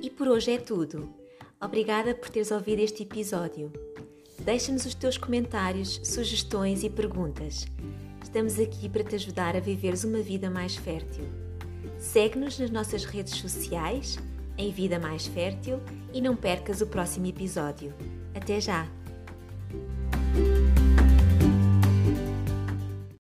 E 0.01 0.09
por 0.09 0.30
hoje 0.30 0.51
é 0.51 0.57
tudo. 0.57 1.14
Obrigada 1.61 2.16
por 2.16 2.30
teres 2.30 2.51
ouvido 2.51 2.80
este 2.80 3.03
episódio. 3.03 3.72
Deixa-nos 4.43 4.85
os 4.85 4.93
teus 4.93 5.17
comentários, 5.17 6.01
sugestões 6.03 6.83
e 6.83 6.89
perguntas. 6.89 7.65
Estamos 8.21 8.59
aqui 8.59 8.89
para 8.89 9.03
te 9.03 9.15
ajudar 9.15 9.55
a 9.55 9.61
viveres 9.61 10.03
uma 10.03 10.19
vida 10.19 10.49
mais 10.49 10.75
fértil. 10.75 11.23
Segue-nos 11.97 12.59
nas 12.59 12.69
nossas 12.69 13.05
redes 13.05 13.35
sociais, 13.35 14.19
em 14.57 14.69
Vida 14.69 14.99
Mais 14.99 15.25
Fértil, 15.27 15.79
e 16.13 16.19
não 16.19 16.35
percas 16.35 16.81
o 16.81 16.87
próximo 16.87 17.27
episódio. 17.27 17.93
Até 18.35 18.59
já! 18.59 19.03